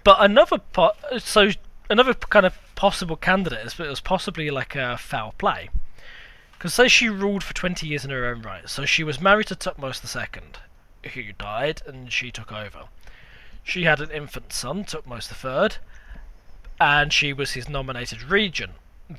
but 0.04 0.16
another 0.20 0.58
part, 0.58 0.96
so 1.18 1.50
another 1.88 2.14
kind 2.14 2.46
of 2.46 2.54
possible 2.78 3.16
candidates, 3.16 3.74
but 3.74 3.88
it 3.88 3.90
was 3.90 4.00
possibly 4.00 4.50
like 4.52 4.76
a 4.76 4.96
foul 4.96 5.34
play. 5.36 5.68
Because 6.52 6.74
say 6.74 6.86
she 6.86 7.08
ruled 7.08 7.42
for 7.42 7.52
20 7.52 7.84
years 7.88 8.04
in 8.04 8.12
her 8.12 8.26
own 8.26 8.40
right, 8.40 8.68
so 8.68 8.84
she 8.84 9.02
was 9.02 9.20
married 9.20 9.48
to 9.48 9.56
Thutmose 9.56 10.00
II, 10.04 11.10
who 11.10 11.32
died, 11.32 11.82
and 11.86 12.12
she 12.12 12.30
took 12.30 12.52
over. 12.52 12.84
She 13.64 13.82
had 13.82 14.00
an 14.00 14.12
infant 14.12 14.52
son, 14.52 14.84
Thutmose 14.84 15.28
III, 15.28 15.78
and 16.80 17.12
she 17.12 17.32
was 17.32 17.54
his 17.54 17.68
nominated 17.68 18.22
regent. 18.22 18.74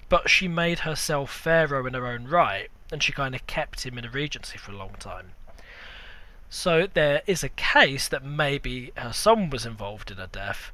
But 0.07 0.29
she 0.29 0.47
made 0.47 0.79
herself 0.79 1.29
pharaoh 1.29 1.85
in 1.85 1.95
her 1.95 2.07
own 2.07 2.29
right, 2.29 2.69
and 2.93 3.03
she 3.03 3.11
kind 3.11 3.35
of 3.35 3.45
kept 3.45 3.85
him 3.85 3.97
in 3.97 4.05
a 4.05 4.09
regency 4.09 4.57
for 4.57 4.71
a 4.71 4.77
long 4.77 4.95
time. 4.99 5.31
So 6.49 6.87
there 6.87 7.23
is 7.27 7.43
a 7.43 7.49
case 7.49 8.07
that 8.07 8.23
maybe 8.23 8.93
her 8.95 9.11
son 9.11 9.49
was 9.49 9.65
involved 9.65 10.11
in 10.11 10.17
her 10.17 10.29
death, 10.31 10.71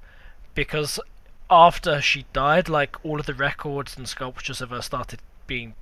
because 0.54 1.00
after 1.50 2.02
she 2.02 2.26
died, 2.34 2.70
like 2.70 3.04
all 3.06 3.20
of 3.20 3.26
the 3.26 3.34
records 3.34 3.98
and 3.98 4.08
sculptures 4.08 4.62
of 4.62 4.70
her 4.72 4.82
started 4.82 5.20
being, 5.48 5.76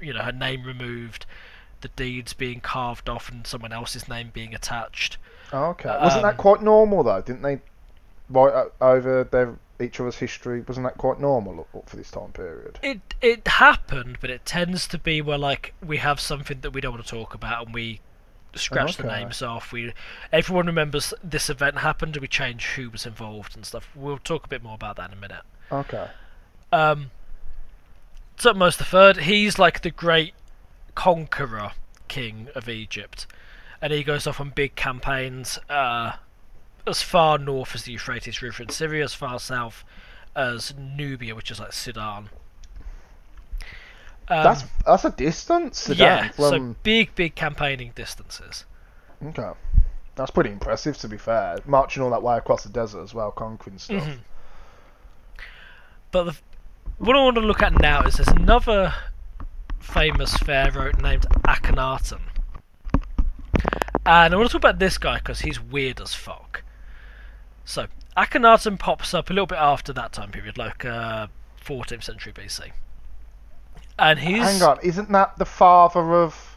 you 0.00 0.12
know, 0.12 0.22
her 0.22 0.32
name 0.32 0.64
removed, 0.64 1.26
the 1.80 1.88
deeds 1.88 2.32
being 2.32 2.60
carved 2.60 3.08
off, 3.08 3.28
and 3.30 3.46
someone 3.46 3.72
else's 3.72 4.08
name 4.08 4.30
being 4.32 4.54
attached. 4.54 5.18
Oh, 5.52 5.66
okay. 5.70 5.88
Wasn't 6.00 6.24
Um, 6.24 6.30
that 6.30 6.36
quite 6.36 6.62
normal 6.62 7.02
though? 7.02 7.20
Didn't 7.20 7.42
they 7.42 7.60
write 8.30 8.70
over 8.80 9.24
their 9.24 9.56
each 9.80 9.98
other's 10.00 10.16
history? 10.16 10.60
Wasn't 10.60 10.84
that 10.86 10.96
quite 10.96 11.18
normal 11.20 11.66
for 11.86 11.96
this 11.96 12.10
time 12.10 12.32
period? 12.32 12.78
It 12.82 13.00
it 13.20 13.46
happened, 13.48 14.18
but 14.20 14.30
it 14.30 14.44
tends 14.46 14.86
to 14.88 14.98
be 14.98 15.20
where 15.20 15.38
like 15.38 15.74
we 15.84 15.96
have 15.98 16.20
something 16.20 16.60
that 16.60 16.70
we 16.70 16.80
don't 16.80 16.92
want 16.92 17.04
to 17.04 17.10
talk 17.10 17.34
about, 17.34 17.66
and 17.66 17.74
we 17.74 18.00
scratch 18.58 18.96
the 18.96 19.04
names 19.04 19.42
off. 19.42 19.72
We 19.72 19.92
everyone 20.32 20.66
remembers 20.66 21.14
this 21.22 21.48
event 21.50 21.78
happened, 21.78 22.16
and 22.16 22.22
we 22.22 22.28
change 22.28 22.66
who 22.66 22.90
was 22.90 23.06
involved 23.06 23.56
and 23.56 23.64
stuff. 23.64 23.88
We'll 23.94 24.18
talk 24.18 24.44
a 24.44 24.48
bit 24.48 24.62
more 24.62 24.74
about 24.74 24.96
that 24.96 25.10
in 25.10 25.18
a 25.18 25.20
minute. 25.20 25.42
Okay. 25.70 26.08
Um, 26.72 27.10
Thutmose 28.38 28.76
the 28.76 28.84
Third, 28.84 29.18
he's 29.18 29.58
like 29.58 29.82
the 29.82 29.90
great 29.90 30.34
conqueror 30.94 31.72
king 32.08 32.48
of 32.54 32.68
Egypt, 32.68 33.26
and 33.80 33.92
he 33.92 34.02
goes 34.02 34.26
off 34.26 34.40
on 34.40 34.50
big 34.50 34.74
campaigns 34.74 35.58
uh, 35.68 36.12
as 36.86 37.02
far 37.02 37.38
north 37.38 37.74
as 37.74 37.84
the 37.84 37.92
Euphrates 37.92 38.42
River 38.42 38.62
in 38.62 38.68
Syria, 38.68 39.04
as 39.04 39.14
far 39.14 39.38
south 39.38 39.84
as 40.34 40.74
Nubia, 40.76 41.34
which 41.34 41.50
is 41.50 41.60
like 41.60 41.72
Sudan. 41.72 42.30
Um, 44.32 44.44
that's 44.44 44.64
that's 44.86 45.04
a 45.04 45.10
distance. 45.10 45.88
Yeah, 45.88 46.30
so 46.32 46.74
big, 46.82 47.14
big 47.14 47.34
campaigning 47.34 47.92
distances. 47.94 48.64
okay. 49.26 49.50
That's 50.14 50.30
pretty 50.30 50.50
impressive, 50.50 50.96
to 50.98 51.08
be 51.08 51.16
fair. 51.16 51.58
Marching 51.64 52.02
all 52.02 52.10
that 52.10 52.22
way 52.22 52.36
across 52.36 52.64
the 52.64 52.68
desert 52.68 53.02
as 53.02 53.14
well, 53.14 53.30
conquering 53.30 53.78
stuff. 53.78 54.04
Mhm. 54.04 54.18
But 56.10 56.24
the, 56.24 56.36
what 56.98 57.16
I 57.16 57.20
want 57.20 57.36
to 57.36 57.40
look 57.40 57.62
at 57.62 57.72
now 57.80 58.02
is 58.02 58.14
there's 58.16 58.28
another 58.28 58.94
famous 59.80 60.36
pharaoh 60.36 60.92
named 61.00 61.26
Akhenaten. 61.46 62.20
And 64.04 64.34
I 64.34 64.36
want 64.36 64.48
to 64.50 64.52
talk 64.52 64.60
about 64.60 64.78
this 64.78 64.98
guy 64.98 65.16
because 65.18 65.40
he's 65.40 65.60
weird 65.60 66.00
as 66.00 66.12
fuck. 66.14 66.62
So, 67.64 67.86
Akhenaten 68.16 68.78
pops 68.78 69.14
up 69.14 69.30
a 69.30 69.32
little 69.32 69.46
bit 69.46 69.58
after 69.58 69.92
that 69.94 70.12
time 70.12 70.30
period, 70.30 70.58
like 70.58 70.84
uh, 70.84 71.28
14th 71.64 72.02
century 72.02 72.32
BC. 72.32 72.72
And 74.02 74.18
he's. 74.18 74.42
Hang 74.42 74.62
on, 74.62 74.80
isn't 74.82 75.12
that 75.12 75.38
the 75.38 75.44
father 75.44 76.12
of 76.14 76.52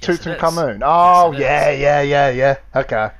Yes. 0.00 0.18
Tutankhamun? 0.18 0.80
Oh, 0.84 1.32
Yes, 1.32 1.40
yeah, 1.78 2.00
yeah, 2.00 2.00
yeah, 2.00 2.30
yeah. 2.30 2.80
Okay. 2.80 3.10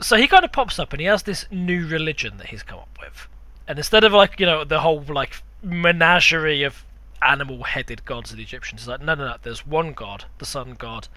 So 0.00 0.16
he 0.16 0.26
kind 0.26 0.44
of 0.44 0.52
pops 0.52 0.78
up 0.78 0.92
and 0.92 1.00
he 1.00 1.06
has 1.06 1.24
this 1.24 1.46
new 1.50 1.86
religion 1.86 2.38
that 2.38 2.48
he's 2.48 2.62
come 2.62 2.78
up 2.78 2.98
with. 3.00 3.28
And 3.68 3.78
instead 3.78 4.04
of 4.04 4.12
like, 4.12 4.40
you 4.40 4.46
know, 4.46 4.64
the 4.64 4.80
whole 4.80 5.04
like 5.08 5.42
menagerie 5.62 6.62
of 6.62 6.84
animal 7.20 7.64
headed 7.64 8.04
gods 8.04 8.30
of 8.30 8.36
the 8.36 8.42
Egyptians, 8.44 8.82
he's 8.82 8.88
like, 8.88 9.02
no, 9.02 9.14
no, 9.14 9.26
no, 9.26 9.36
there's 9.42 9.66
one 9.66 9.92
god, 9.92 10.24
the 10.38 10.46
sun 10.46 10.74
god, 10.78 11.08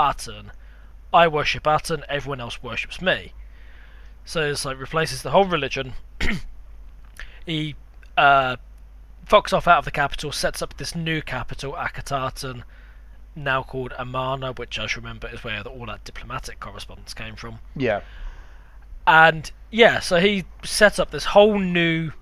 Aten. 0.00 0.52
I 1.12 1.28
worship 1.28 1.66
Aten, 1.66 2.02
everyone 2.08 2.40
else 2.40 2.62
worships 2.62 3.00
me. 3.00 3.34
So 4.24 4.40
it's 4.50 4.64
like 4.64 4.78
replaces 4.78 5.22
the 5.22 5.30
whole 5.30 5.44
religion. 5.44 5.92
he 7.46 7.76
uh, 8.16 8.56
fucks 9.26 9.52
off 9.52 9.68
out 9.68 9.78
of 9.78 9.84
the 9.84 9.90
capital, 9.90 10.32
sets 10.32 10.62
up 10.62 10.76
this 10.76 10.94
new 10.94 11.22
capital, 11.22 11.72
Akhetaten, 11.72 12.62
now 13.34 13.62
called 13.62 13.92
Amarna, 13.98 14.52
which 14.52 14.78
I 14.78 14.86
remember 14.96 15.28
is 15.28 15.42
where 15.42 15.62
all 15.62 15.86
that 15.86 16.04
diplomatic 16.04 16.60
correspondence 16.60 17.14
came 17.14 17.36
from. 17.36 17.60
Yeah. 17.74 18.00
And 19.06 19.50
yeah, 19.70 20.00
so 20.00 20.20
he 20.20 20.44
set 20.62 21.00
up 21.00 21.10
this 21.10 21.26
whole 21.26 21.58
new 21.58 22.12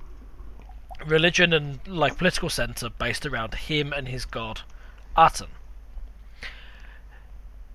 religion 1.06 1.52
and 1.52 1.80
like 1.86 2.18
political 2.18 2.48
center 2.48 2.88
based 2.90 3.26
around 3.26 3.54
him 3.54 3.92
and 3.92 4.08
his 4.08 4.24
god, 4.24 4.62
Aten. 5.18 5.48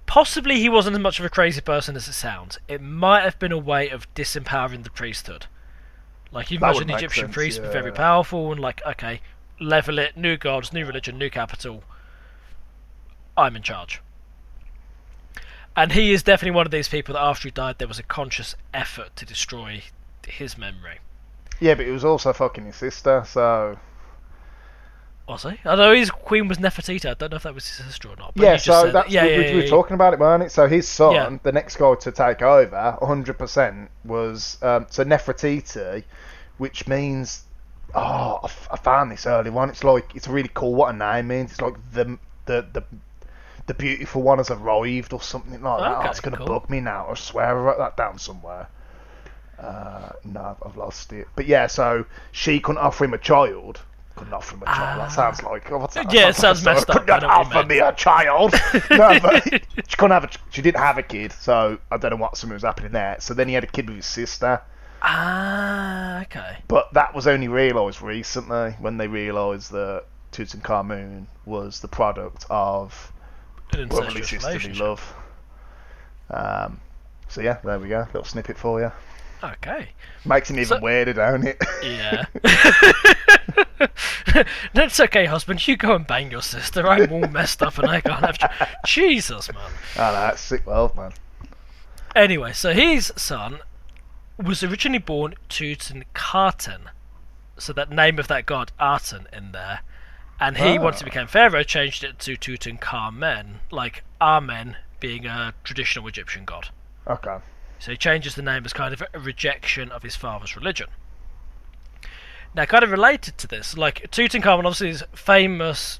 Possibly 0.05 0.59
he 0.59 0.69
wasn't 0.69 0.95
as 0.95 1.01
much 1.01 1.19
of 1.19 1.25
a 1.25 1.29
crazy 1.29 1.61
person 1.61 1.95
as 1.95 2.07
it 2.07 2.13
sounds. 2.13 2.59
It 2.67 2.81
might 2.81 3.23
have 3.23 3.39
been 3.39 3.51
a 3.51 3.57
way 3.57 3.89
of 3.89 4.11
disempowering 4.13 4.83
the 4.83 4.91
priesthood. 4.91 5.47
Like 6.35 6.51
you 6.51 6.59
That 6.59 6.71
imagine 6.71 6.87
the 6.89 6.95
Egyptian 6.97 7.23
sense, 7.25 7.33
priests 7.33 7.59
were 7.61 7.69
very 7.69 7.93
powerful 7.93 8.51
and 8.51 8.59
like, 8.59 8.85
okay, 8.85 9.21
level 9.57 9.97
it, 9.99 10.17
new 10.17 10.35
gods, 10.35 10.73
new 10.73 10.85
religion, 10.85 11.17
new 11.17 11.29
capital. 11.29 11.81
I'm 13.37 13.55
in 13.55 13.61
charge. 13.61 14.01
And 15.77 15.93
he 15.93 16.11
is 16.11 16.23
definitely 16.23 16.55
one 16.55 16.65
of 16.65 16.71
these 16.71 16.89
people 16.89 17.13
that 17.13 17.21
after 17.21 17.47
he 17.47 17.51
died 17.51 17.77
there 17.77 17.87
was 17.87 17.99
a 17.99 18.03
conscious 18.03 18.55
effort 18.73 19.15
to 19.15 19.25
destroy 19.25 19.83
his 20.27 20.57
memory. 20.57 20.99
Yeah, 21.61 21.75
but 21.75 21.85
it 21.85 21.91
was 21.91 22.03
also 22.03 22.33
fucking 22.33 22.65
his 22.65 22.75
sister, 22.75 23.23
so. 23.25 23.79
Was 25.29 25.43
he? 25.43 25.57
I 25.63 25.75
know 25.75 25.95
his 25.95 26.11
queen 26.11 26.49
was 26.49 26.57
Nefertiti. 26.57 27.09
I 27.09 27.13
don't 27.13 27.31
know 27.31 27.37
if 27.37 27.43
that 27.43 27.55
was 27.55 27.65
his 27.65 27.85
sister 27.85 28.09
or 28.09 28.15
not. 28.17 28.35
But 28.35 28.43
yeah, 28.43 28.57
so 28.57 28.91
that's 28.91 29.09
yeah, 29.09 29.23
we, 29.23 29.31
yeah, 29.31 29.37
we, 29.37 29.43
yeah, 29.43 29.49
we 29.51 29.55
were 29.57 29.63
yeah. 29.63 29.69
talking 29.69 29.95
about 29.95 30.13
it, 30.13 30.19
weren't 30.19 30.43
it? 30.43 30.51
So 30.51 30.67
his 30.67 30.85
son, 30.87 31.13
Yeah. 31.13 31.37
the 31.41 31.51
next 31.53 31.77
guy 31.77 31.95
to 31.95 32.11
take 32.11 32.41
over, 32.41 32.97
100%, 33.01 33.87
was 34.03 34.57
um, 34.61 34.85
so 34.89 35.03
Nefertiti, 35.05 36.03
which 36.57 36.87
means 36.87 37.43
oh, 37.93 38.39
I, 38.41 38.45
f- 38.45 38.67
I 38.71 38.77
found 38.77 39.11
this 39.11 39.25
early 39.25 39.49
one. 39.49 39.69
It's 39.69 39.83
like 39.83 40.15
it's 40.15 40.27
really 40.27 40.51
cool. 40.53 40.75
What 40.75 40.93
a 40.93 40.97
name 40.97 41.27
means. 41.27 41.51
It's 41.51 41.61
like 41.61 41.75
the 41.93 42.17
the 42.45 42.65
the 42.73 42.83
the 43.67 43.73
beautiful 43.73 44.21
one 44.21 44.37
has 44.37 44.51
arrived 44.51 45.13
or 45.13 45.21
something 45.21 45.61
like 45.61 45.79
that. 45.79 45.97
Okay, 45.99 46.09
it's 46.09 46.19
gonna 46.19 46.37
cool. 46.37 46.47
bug 46.47 46.69
me 46.69 46.79
now. 46.79 47.07
I 47.09 47.15
swear 47.15 47.45
I 47.47 47.53
wrote 47.53 47.77
that 47.77 47.97
down 47.97 48.19
somewhere. 48.19 48.67
Uh, 49.57 50.09
no, 50.25 50.57
I've- 50.63 50.77
lost 50.77 51.13
it. 51.13 51.27
But 51.35 51.47
yeah, 51.47 51.67
so 51.67 52.05
she 52.31 52.59
couldn't 52.59 52.81
offer 52.81 53.05
him 53.05 53.13
a 53.13 53.17
child. 53.17 53.79
Couldn't 54.15 54.33
offer 54.33 54.55
him 54.55 54.63
a 54.63 54.65
child. 54.65 54.77
Ah. 54.79 54.97
that 54.97 55.11
sounds 55.11 55.43
like 55.43 55.71
oh, 55.71 55.87
that? 55.93 56.13
Yeah, 56.13 56.29
it 56.29 56.35
sounds 56.35 56.61
sounds 56.61 56.65
like 56.65 56.75
messed 56.75 56.89
up. 56.89 56.95
Couldn't 57.07 57.21
know 57.21 57.27
what 57.27 57.51
you 57.51 57.57
offer 57.57 57.67
me 57.67 57.79
a 57.79 57.93
child. 57.93 58.53
no, 58.91 59.19
but 59.19 59.43
she 59.43 59.97
couldn't 59.97 60.11
have 60.11 60.25
a. 60.25 60.29
She 60.51 60.61
didn't 60.61 60.81
have 60.81 60.97
a 60.97 61.03
kid, 61.03 61.31
so 61.31 61.79
I 61.89 61.97
don't 61.97 62.11
know 62.11 62.17
what 62.17 62.37
something 62.37 62.53
was 62.53 62.63
happening 62.63 62.91
there. 62.91 63.17
So 63.19 63.33
then 63.33 63.47
he 63.47 63.53
had 63.53 63.63
a 63.63 63.67
kid 63.67 63.87
with 63.87 63.97
his 63.97 64.05
sister, 64.05 64.61
Ah, 65.07 66.21
okay. 66.23 66.57
but 66.67 66.91
that 66.93 67.13
was 67.13 67.27
only 67.27 67.47
realised 67.47 68.01
recently 68.01 68.71
when 68.79 68.97
they 68.97 69.07
realised 69.07 69.71
that 69.71 70.05
Tutankhamun 70.31 71.27
was 71.45 71.79
the 71.79 71.87
product 71.87 72.45
of 72.49 73.11
brotherly 73.71 74.23
sisterly 74.23 74.73
love. 74.73 75.13
Um, 76.31 76.79
so 77.27 77.41
yeah, 77.41 77.59
there 77.63 77.77
we 77.79 77.87
go. 77.87 77.99
Little 78.07 78.23
snippet 78.23 78.57
for 78.57 78.81
you. 78.81 78.91
Okay. 79.43 79.89
Makes 80.25 80.49
him 80.49 80.55
even 80.57 80.77
So- 80.77 80.79
weirder, 80.79 81.13
don't 81.13 81.45
it? 81.45 81.63
Yeah. 81.83 82.25
That's 84.73 84.99
okay, 84.99 85.25
husband. 85.25 85.65
You 85.67 85.77
go 85.77 85.95
and 85.95 86.07
bang 86.07 86.31
your 86.31 86.41
sister. 86.41 86.87
I'm 86.87 87.11
all 87.11 87.27
messed 87.27 87.61
up 87.61 87.77
and 87.77 87.87
I 87.87 88.01
can't 88.01 88.25
have. 88.25 88.37
Ch- 88.37 88.85
Jesus, 88.85 89.53
man. 89.53 89.71
Ah, 89.97 90.11
that's 90.11 90.41
sick 90.41 90.65
world, 90.65 90.95
man. 90.95 91.11
Anyway, 92.15 92.53
so 92.53 92.73
his 92.73 93.13
son 93.15 93.59
was 94.37 94.63
originally 94.63 94.99
born 94.99 95.35
Tutankhaten, 95.49 96.89
so 97.57 97.73
that 97.73 97.89
name 97.89 98.19
of 98.19 98.27
that 98.27 98.45
god 98.45 98.71
Aten 98.79 99.27
in 99.31 99.51
there, 99.51 99.81
and 100.39 100.57
he 100.57 100.77
Ah. 100.77 100.81
once 100.81 100.99
he 100.99 101.05
became 101.05 101.27
pharaoh 101.27 101.63
changed 101.63 102.03
it 102.03 102.19
to 102.19 102.35
Tutankhamen, 102.37 103.59
like 103.71 104.03
Amen 104.21 104.77
being 104.99 105.25
a 105.25 105.53
traditional 105.63 106.07
Egyptian 106.07 106.45
god. 106.45 106.69
Okay. 107.07 107.37
So 107.79 107.91
he 107.91 107.97
changes 107.97 108.35
the 108.35 108.41
name 108.41 108.65
as 108.65 108.73
kind 108.73 108.93
of 108.93 109.03
a 109.13 109.19
rejection 109.19 109.91
of 109.91 110.03
his 110.03 110.15
father's 110.15 110.55
religion. 110.55 110.87
Now, 112.53 112.65
kind 112.65 112.83
of 112.83 112.91
related 112.91 113.37
to 113.39 113.47
this, 113.47 113.77
like 113.77 114.09
Tutankhamun 114.11 114.59
obviously 114.59 114.89
is 114.89 115.03
famous 115.13 115.99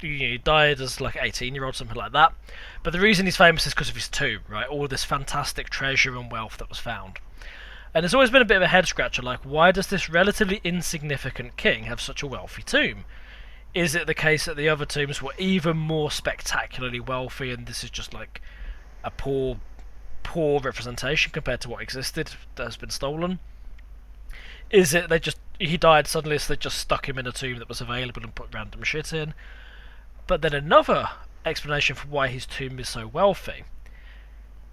he 0.00 0.36
died 0.38 0.80
as 0.80 1.00
like 1.00 1.14
an 1.14 1.24
18 1.24 1.54
year 1.54 1.64
old, 1.64 1.76
something 1.76 1.96
like 1.96 2.12
that. 2.12 2.32
But 2.82 2.92
the 2.92 3.00
reason 3.00 3.26
he's 3.26 3.36
famous 3.36 3.66
is 3.66 3.72
because 3.74 3.88
of 3.88 3.94
his 3.94 4.08
tomb, 4.08 4.40
right? 4.48 4.66
All 4.66 4.88
this 4.88 5.04
fantastic 5.04 5.70
treasure 5.70 6.16
and 6.16 6.30
wealth 6.30 6.58
that 6.58 6.68
was 6.68 6.78
found. 6.78 7.18
And 7.94 8.02
there's 8.02 8.14
always 8.14 8.30
been 8.30 8.42
a 8.42 8.46
bit 8.46 8.56
of 8.56 8.62
a 8.62 8.68
head 8.68 8.86
scratcher 8.86 9.22
like, 9.22 9.40
why 9.40 9.70
does 9.70 9.88
this 9.88 10.08
relatively 10.08 10.60
insignificant 10.64 11.56
king 11.56 11.84
have 11.84 12.00
such 12.00 12.22
a 12.22 12.26
wealthy 12.26 12.62
tomb? 12.62 13.04
Is 13.74 13.94
it 13.94 14.06
the 14.06 14.14
case 14.14 14.46
that 14.46 14.56
the 14.56 14.68
other 14.68 14.86
tombs 14.86 15.20
were 15.20 15.34
even 15.38 15.76
more 15.76 16.10
spectacularly 16.10 17.00
wealthy 17.00 17.50
and 17.50 17.66
this 17.66 17.84
is 17.84 17.90
just 17.90 18.14
like 18.14 18.40
a 19.04 19.10
poor, 19.10 19.58
poor 20.22 20.60
representation 20.60 21.32
compared 21.32 21.60
to 21.62 21.68
what 21.68 21.82
existed 21.82 22.34
that 22.56 22.64
has 22.64 22.76
been 22.76 22.90
stolen? 22.90 23.38
Is 24.70 24.94
it 24.94 25.10
they 25.10 25.18
just 25.18 25.38
he 25.58 25.76
died 25.76 26.06
suddenly, 26.06 26.38
so 26.38 26.52
they 26.52 26.58
just 26.58 26.78
stuck 26.78 27.08
him 27.08 27.18
in 27.18 27.26
a 27.26 27.32
tomb 27.32 27.58
that 27.58 27.68
was 27.68 27.80
available 27.80 28.22
and 28.22 28.34
put 28.34 28.54
random 28.54 28.82
shit 28.82 29.12
in? 29.12 29.34
But 30.26 30.40
then 30.40 30.54
another 30.54 31.10
explanation 31.44 31.94
for 31.94 32.08
why 32.08 32.28
his 32.28 32.46
tomb 32.46 32.78
is 32.78 32.88
so 32.88 33.06
wealthy. 33.06 33.64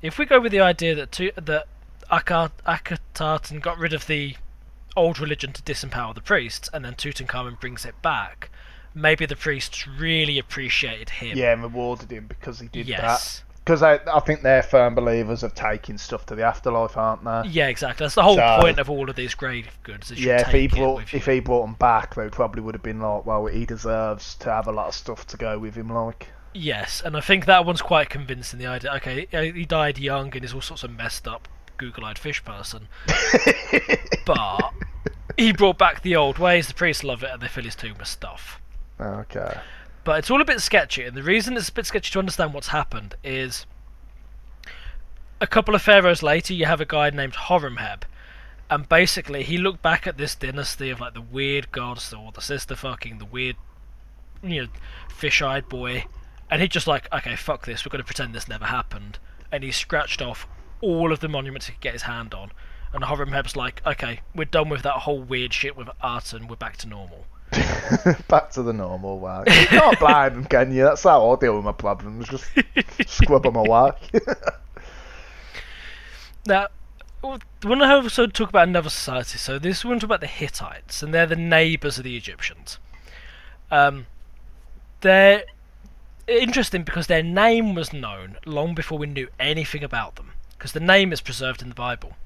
If 0.02 0.18
we 0.18 0.26
go 0.26 0.40
with 0.40 0.54
the 0.54 0.62
idea 0.62 0.96
that 0.96 1.12
to, 1.14 1.32
that 1.36 1.68
Akar, 2.12 2.52
Akhenaten 2.66 3.62
got 3.62 3.78
rid 3.78 3.94
of 3.94 4.08
the 4.08 4.36
old 4.96 5.20
religion 5.20 5.54
to 5.54 5.62
disempower 5.62 6.14
the 6.16 6.22
priests, 6.22 6.70
and 6.74 6.84
then 6.84 6.94
Tutankhamun 6.96 7.60
brings 7.60 7.86
it 7.86 8.02
back, 8.02 8.50
maybe 8.94 9.26
the 9.26 9.36
priests 9.36 9.88
really 9.88 10.40
appreciated 10.40 11.10
him. 11.10 11.38
Yeah, 11.38 11.54
and 11.54 11.62
rewarded 11.62 12.12
him 12.12 12.28
because 12.28 12.60
he 12.60 12.68
did 12.68 12.88
that. 12.88 12.90
yes. 12.90 13.44
Because 13.64 13.84
I, 13.84 14.00
I 14.12 14.20
think 14.22 14.42
they're 14.42 14.64
firm 14.64 14.96
believers 14.96 15.44
of 15.44 15.54
taking 15.54 16.00
stuff 16.00 16.26
to 16.28 16.36
the 16.36 16.44
afterlife, 16.44 16.98
aren't 16.98 17.24
they? 17.24 17.50
Yeah, 17.52 17.68
exactly. 17.68 18.04
That's 18.04 18.16
the 18.16 18.24
whole 18.24 18.36
So- 18.36 18.58
point 18.62 18.80
of 18.80 18.90
all 18.90 19.08
of 19.10 19.16
these 19.16 19.36
grave 19.36 19.68
goods. 19.84 20.12
Yeah, 20.12 20.42
if 20.42 20.48
he 20.48 20.68
brought 20.68 21.14
if 21.14 21.28
he 21.28 21.40
brought 21.40 21.66
them 21.68 21.76
back, 21.76 22.16
they 22.16 22.30
probably 22.30 22.64
would 22.64 22.74
have 22.74 22.82
been 22.82 23.00
like, 23.00 23.28
well, 23.28 23.46
he 23.46 23.68
deserves 23.68 24.34
to 24.36 24.52
have 24.52 24.66
a 24.68 24.72
lot 24.72 24.88
of 24.88 24.96
stuff 24.96 25.28
to 25.28 25.38
go 25.38 25.60
with 25.60 25.76
him, 25.76 25.90
like. 25.94 26.30
Yes, 26.52 27.00
and 27.06 27.16
I 27.16 27.22
think 27.22 27.46
that 27.46 27.64
one's 27.64 27.84
quite 27.84 28.10
convincing. 28.10 28.58
The 28.58 28.66
idea, 28.66 28.92
okay, 28.96 29.28
he 29.54 29.66
died 29.66 30.00
young 30.00 30.36
and 30.36 30.44
is 30.44 30.52
all 30.52 30.62
sorts 30.62 30.84
of 30.84 30.90
messed 30.98 31.28
up, 31.28 31.48
googly-eyed 31.80 32.20
fish 32.20 32.44
person, 32.44 32.88
but 34.26 34.72
he 35.38 35.52
brought 35.52 35.80
back 35.80 36.04
the 36.04 36.16
old 36.16 36.38
ways. 36.38 36.68
The 36.68 36.74
priests 36.76 37.04
love 37.04 37.24
it, 37.24 37.32
and 37.32 37.42
they 37.42 37.48
fill 37.48 37.64
his 37.64 37.76
tomb 37.76 37.96
with 37.98 38.08
stuff. 38.08 38.62
Okay. 39.00 39.58
But 40.04 40.20
it's 40.20 40.30
all 40.30 40.42
a 40.42 40.46
bit 40.46 40.62
sketchy, 40.62 41.04
and 41.04 41.16
the 41.16 41.24
reason 41.24 41.58
it's 41.58 41.70
a 41.70 41.74
bit 41.74 41.86
sketchy 41.86 42.12
to 42.12 42.20
understand 42.20 42.54
what's 42.54 42.68
happened 42.68 43.16
is 43.24 43.66
a 45.42 45.48
couple 45.48 45.76
of 45.76 45.82
pharaohs 45.82 46.22
later, 46.22 46.54
you 46.54 46.66
have 46.66 46.82
a 46.82 46.86
guy 46.86 47.10
named 47.10 47.34
Horemheb, 47.34 48.04
and 48.70 48.90
basically 48.90 49.44
he 49.44 49.58
looked 49.58 49.82
back 49.82 50.06
at 50.06 50.18
this 50.18 50.36
dynasty 50.36 50.90
of 50.90 51.00
like 51.00 51.14
the 51.14 51.22
weird 51.22 51.72
gods, 51.72 52.14
or 52.14 52.32
the 52.32 52.42
sister 52.42 52.76
fucking, 52.76 53.18
the 53.20 53.26
weird, 53.26 53.56
you 54.44 54.64
know, 54.64 54.68
fish-eyed 55.16 55.70
boy, 55.70 56.06
and 56.50 56.62
he 56.62 56.68
just 56.68 56.88
like, 56.88 57.12
okay, 57.14 57.36
fuck 57.36 57.66
this, 57.66 57.86
we're 57.86 57.92
going 57.92 58.02
to 58.02 58.06
pretend 58.06 58.34
this 58.34 58.50
never 58.50 58.66
happened, 58.66 59.20
and 59.52 59.64
he 59.64 59.72
scratched 59.72 60.22
off 60.22 60.48
all 60.82 61.12
of 61.12 61.20
the 61.20 61.28
monuments 61.28 61.68
he 61.68 61.74
could 61.74 61.82
get 61.82 61.94
his 61.94 62.04
hand 62.04 62.34
on, 62.34 62.52
and 62.94 63.04
Horemheb's 63.04 63.56
like, 63.56 63.82
okay, 63.86 64.22
we're 64.36 64.46
done 64.46 64.70
with 64.70 64.84
that 64.84 64.94
whole 64.94 65.22
weird 65.22 65.54
shit 65.54 65.78
with 65.78 65.90
art, 66.02 66.34
and 66.34 66.50
we're 66.50 66.56
back 66.56 66.78
to 66.78 66.88
normal. 66.88 67.26
Back 68.28 68.52
to 68.52 68.62
the 68.62 68.74
normal 68.74 69.20
way. 69.20 69.44
You 69.48 69.66
can't 69.66 70.00
blame 70.00 70.34
them, 70.34 70.46
can 70.46 70.72
you? 70.72 70.84
That's 70.84 71.02
how 71.02 71.32
I 71.32 71.36
deal 71.40 71.56
with 71.56 71.66
my 71.66 71.72
problems. 71.72 72.28
Just 72.28 72.46
scrub 73.08 73.42
them 73.42 73.56
away. 73.56 73.92
Now, 76.46 76.68
I 77.24 77.28
want 77.28 77.44
to 77.82 77.94
also 77.94 78.26
talk 78.26 78.50
about 78.50 78.68
another 78.68 78.90
society. 78.90 79.38
So 79.38 79.60
this 79.60 79.84
one 79.86 80.00
talk 80.00 80.06
about 80.06 80.22
the 80.22 80.28
Hittites, 80.28 81.04
and 81.04 81.14
they're 81.14 81.28
the 81.28 81.36
neighbours 81.36 81.98
of 81.98 82.04
the 82.04 82.18
Egyptians. 82.18 82.80
Um, 83.70 84.08
they're 85.02 85.44
interesting 86.28 86.84
because 86.84 87.08
their 87.08 87.22
name 87.22 87.76
was 87.76 87.94
known 87.94 88.38
long 88.46 88.74
before 88.74 88.98
we 88.98 89.08
knew 89.08 89.28
anything 89.40 89.84
about 89.84 90.16
them, 90.16 90.29
because 90.60 90.74
the 90.74 90.80
name 90.82 91.14
is 91.14 91.22
preserved 91.22 91.62
in 91.62 91.70
the 91.70 91.76
Bible. 91.76 92.18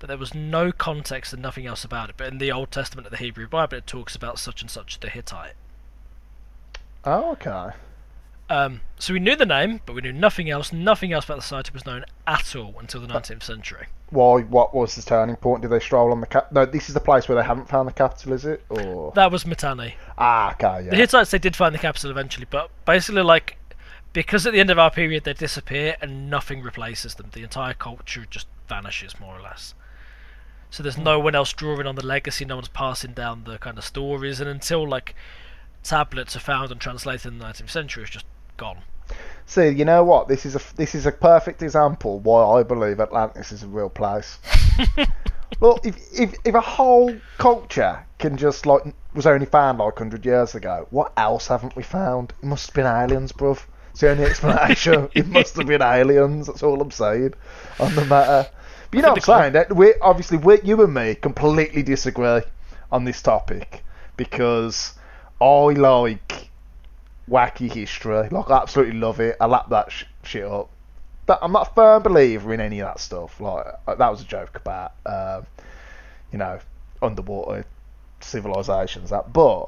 But 0.00 0.08
there 0.08 0.18
was 0.18 0.34
no 0.34 0.72
context 0.72 1.32
and 1.32 1.40
nothing 1.40 1.64
else 1.64 1.84
about 1.84 2.10
it. 2.10 2.16
But 2.18 2.26
in 2.26 2.38
the 2.38 2.50
Old 2.50 2.72
Testament 2.72 3.06
of 3.06 3.12
the 3.12 3.18
Hebrew 3.18 3.46
Bible, 3.46 3.78
it 3.78 3.86
talks 3.86 4.16
about 4.16 4.40
such 4.40 4.60
and 4.60 4.70
such 4.70 4.98
the 4.98 5.08
Hittite. 5.08 5.54
oh, 7.04 7.30
okay. 7.32 7.70
Um, 8.50 8.82
so 8.98 9.14
we 9.14 9.20
knew 9.20 9.36
the 9.36 9.46
name, 9.46 9.80
but 9.86 9.94
we 9.94 10.02
knew 10.02 10.12
nothing 10.12 10.50
else. 10.50 10.72
Nothing 10.72 11.12
else 11.12 11.24
about 11.24 11.36
the 11.36 11.42
site 11.42 11.72
was 11.72 11.86
known 11.86 12.04
at 12.26 12.54
all 12.56 12.74
until 12.78 13.00
the 13.00 13.06
19th 13.06 13.44
century. 13.44 13.86
Why? 14.10 14.42
What 14.42 14.74
was 14.74 14.96
the 14.96 15.02
turning 15.02 15.36
point? 15.36 15.62
Did 15.62 15.70
they 15.70 15.80
stroll 15.80 16.12
on 16.12 16.20
the 16.20 16.26
cap? 16.26 16.52
No, 16.52 16.66
this 16.66 16.88
is 16.88 16.94
the 16.94 17.00
place 17.00 17.26
where 17.28 17.36
they 17.36 17.46
haven't 17.46 17.68
found 17.68 17.88
the 17.88 17.92
capital, 17.92 18.32
is 18.32 18.44
it? 18.44 18.62
Or 18.68 19.12
That 19.14 19.32
was 19.32 19.44
Mitanni. 19.44 19.94
ah, 20.18 20.52
okay, 20.52 20.84
yeah. 20.84 20.90
The. 20.90 20.96
Hittites 20.96 21.30
they 21.30 21.38
did 21.38 21.56
find 21.56 21.74
the 21.74 21.78
capital 21.78 22.10
eventually, 22.10 22.46
but 22.50 22.70
basically 22.84 23.22
like 23.22 23.56
because 24.14 24.46
at 24.46 24.54
the 24.54 24.60
end 24.60 24.70
of 24.70 24.78
our 24.78 24.90
period 24.90 25.24
they 25.24 25.34
disappear 25.34 25.96
and 26.00 26.30
nothing 26.30 26.62
replaces 26.62 27.16
them. 27.16 27.28
The 27.32 27.42
entire 27.42 27.74
culture 27.74 28.24
just 28.30 28.46
vanishes 28.68 29.20
more 29.20 29.36
or 29.36 29.42
less. 29.42 29.74
So 30.70 30.82
there's 30.82 30.96
no 30.96 31.18
one 31.18 31.34
else 31.34 31.52
drawing 31.52 31.86
on 31.86 31.96
the 31.96 32.06
legacy. 32.06 32.44
No 32.44 32.56
one's 32.56 32.68
passing 32.68 33.12
down 33.12 33.44
the 33.44 33.58
kind 33.58 33.76
of 33.76 33.84
stories, 33.84 34.40
and 34.40 34.48
until 34.48 34.88
like 34.88 35.14
tablets 35.82 36.34
are 36.34 36.40
found 36.40 36.72
and 36.72 36.80
translated 36.80 37.32
in 37.32 37.38
the 37.38 37.44
19th 37.44 37.70
century, 37.70 38.04
it's 38.04 38.12
just 38.12 38.26
gone. 38.56 38.78
See, 39.46 39.68
you 39.68 39.84
know 39.84 40.02
what? 40.02 40.28
This 40.28 40.46
is 40.46 40.56
a 40.56 40.60
this 40.76 40.94
is 40.94 41.06
a 41.06 41.12
perfect 41.12 41.62
example 41.62 42.18
why 42.20 42.58
I 42.58 42.62
believe 42.62 43.00
Atlantis 43.00 43.52
is 43.52 43.62
a 43.62 43.68
real 43.68 43.90
place. 43.90 44.38
Look, 45.60 45.84
if, 45.84 45.96
if 46.12 46.34
if 46.44 46.54
a 46.54 46.60
whole 46.60 47.14
culture 47.38 48.06
can 48.18 48.36
just 48.36 48.64
like 48.64 48.82
was 49.12 49.26
only 49.26 49.46
found 49.46 49.78
like 49.78 49.98
hundred 49.98 50.24
years 50.24 50.54
ago, 50.54 50.86
what 50.90 51.12
else 51.16 51.48
haven't 51.48 51.76
we 51.76 51.82
found? 51.82 52.32
It 52.42 52.46
must 52.46 52.68
have 52.68 52.74
been 52.74 52.86
aliens, 52.86 53.32
bruv. 53.32 53.64
It's 53.94 54.00
the 54.00 54.10
only 54.10 54.24
explanation. 54.24 55.08
it 55.14 55.28
must 55.28 55.54
have 55.54 55.68
been 55.68 55.80
aliens. 55.80 56.48
That's 56.48 56.64
all 56.64 56.80
I'm 56.80 56.90
saying 56.90 57.32
on 57.78 57.94
the 57.94 58.04
matter. 58.04 58.50
But 58.90 58.96
you 58.96 59.02
know 59.02 59.12
what 59.12 59.28
I'm 59.28 59.40
saying? 59.40 59.52
That 59.52 59.76
we 59.76 59.94
obviously 60.02 60.36
we 60.36 60.60
you 60.62 60.82
and 60.82 60.92
me 60.92 61.14
completely 61.14 61.84
disagree 61.84 62.40
on 62.90 63.04
this 63.04 63.22
topic 63.22 63.84
because 64.16 64.94
I 65.40 65.74
like 65.74 66.48
wacky 67.30 67.72
history. 67.72 68.28
Like, 68.30 68.50
I 68.50 68.62
absolutely 68.62 68.98
love 68.98 69.20
it. 69.20 69.36
I 69.40 69.46
lap 69.46 69.68
that 69.70 69.92
sh- 69.92 70.06
shit 70.24 70.44
up. 70.44 70.70
But 71.26 71.38
I'm 71.40 71.52
not 71.52 71.70
a 71.70 71.74
firm 71.74 72.02
believer 72.02 72.52
in 72.52 72.58
any 72.58 72.80
of 72.80 72.88
that 72.88 72.98
stuff. 72.98 73.40
Like, 73.40 73.64
uh, 73.86 73.94
that 73.94 74.10
was 74.10 74.22
a 74.22 74.24
joke 74.24 74.56
about, 74.56 74.94
um, 75.06 75.46
you 76.32 76.38
know, 76.38 76.58
underwater 77.00 77.64
civilizations. 78.18 79.10
That, 79.10 79.32
but 79.32 79.66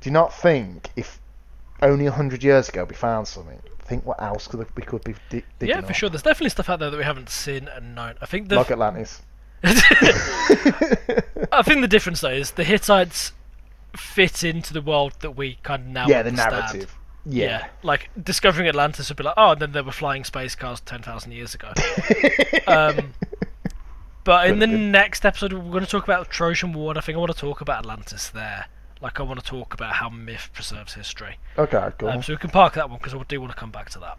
do 0.00 0.08
you 0.08 0.12
not 0.12 0.32
think 0.32 0.90
if 0.94 1.18
only 1.82 2.06
hundred 2.06 2.42
years 2.42 2.68
ago 2.68 2.84
we 2.84 2.94
found 2.94 3.28
something, 3.28 3.60
think 3.86 4.04
what 4.04 4.20
else 4.20 4.48
could 4.48 4.66
we 4.76 4.82
could 4.82 5.04
be 5.04 5.14
di- 5.30 5.44
digging 5.58 5.76
yeah, 5.76 5.80
for 5.80 5.88
up? 5.88 5.94
sure. 5.94 6.08
There's 6.08 6.22
definitely 6.22 6.50
stuff 6.50 6.68
out 6.68 6.80
there 6.80 6.90
that 6.90 6.96
we 6.96 7.04
haven't 7.04 7.30
seen 7.30 7.68
and 7.68 7.94
known. 7.94 8.14
I 8.20 8.26
think 8.26 8.48
the 8.48 8.56
Like 8.56 8.70
Atlantis. 8.70 9.22
I 9.64 11.62
think 11.64 11.80
the 11.80 11.88
difference 11.88 12.20
though 12.20 12.30
is 12.30 12.52
the 12.52 12.64
Hittites 12.64 13.32
fit 13.96 14.44
into 14.44 14.74
the 14.74 14.82
world 14.82 15.14
that 15.20 15.36
we 15.36 15.58
kind 15.62 15.82
of 15.82 15.88
now 15.88 16.06
yeah, 16.06 16.22
the 16.22 16.30
understand. 16.30 16.54
narrative. 16.54 16.98
Yeah. 17.24 17.46
Yeah. 17.46 17.66
like 17.82 18.10
discovering 18.22 18.68
Atlantis 18.68 19.08
would 19.08 19.16
be 19.16 19.24
like, 19.24 19.34
oh, 19.36 19.52
and 19.52 19.60
then 19.60 19.72
there 19.72 19.82
were 19.82 19.92
flying 19.92 20.24
space 20.24 20.54
cars 20.54 20.80
ten 20.80 21.02
thousand 21.02 21.32
years 21.32 21.54
ago. 21.54 21.72
um, 22.66 23.14
but 24.24 24.48
in 24.48 24.58
the 24.58 24.66
next 24.66 25.24
episode, 25.24 25.52
we're 25.52 25.70
going 25.70 25.84
to 25.84 25.90
talk 25.90 26.04
about 26.04 26.26
the 26.26 26.32
Trojan 26.32 26.72
War. 26.72 26.90
And 26.90 26.98
I 26.98 27.00
think 27.00 27.16
I 27.16 27.20
want 27.20 27.32
to 27.32 27.38
talk 27.38 27.60
about 27.60 27.78
Atlantis 27.78 28.28
there. 28.28 28.66
Like 29.00 29.20
I 29.20 29.22
want 29.24 29.38
to 29.40 29.46
talk 29.46 29.74
about 29.74 29.94
how 29.94 30.08
myth 30.08 30.50
preserves 30.52 30.94
history. 30.94 31.38
Okay, 31.58 31.90
cool. 31.98 32.08
Um, 32.08 32.22
so 32.22 32.32
we 32.32 32.38
can 32.38 32.50
park 32.50 32.74
that 32.74 32.88
one 32.88 32.98
because 32.98 33.14
I 33.14 33.22
do 33.28 33.40
want 33.40 33.52
to 33.52 33.58
come 33.58 33.70
back 33.70 33.90
to 33.90 33.98
that. 34.00 34.18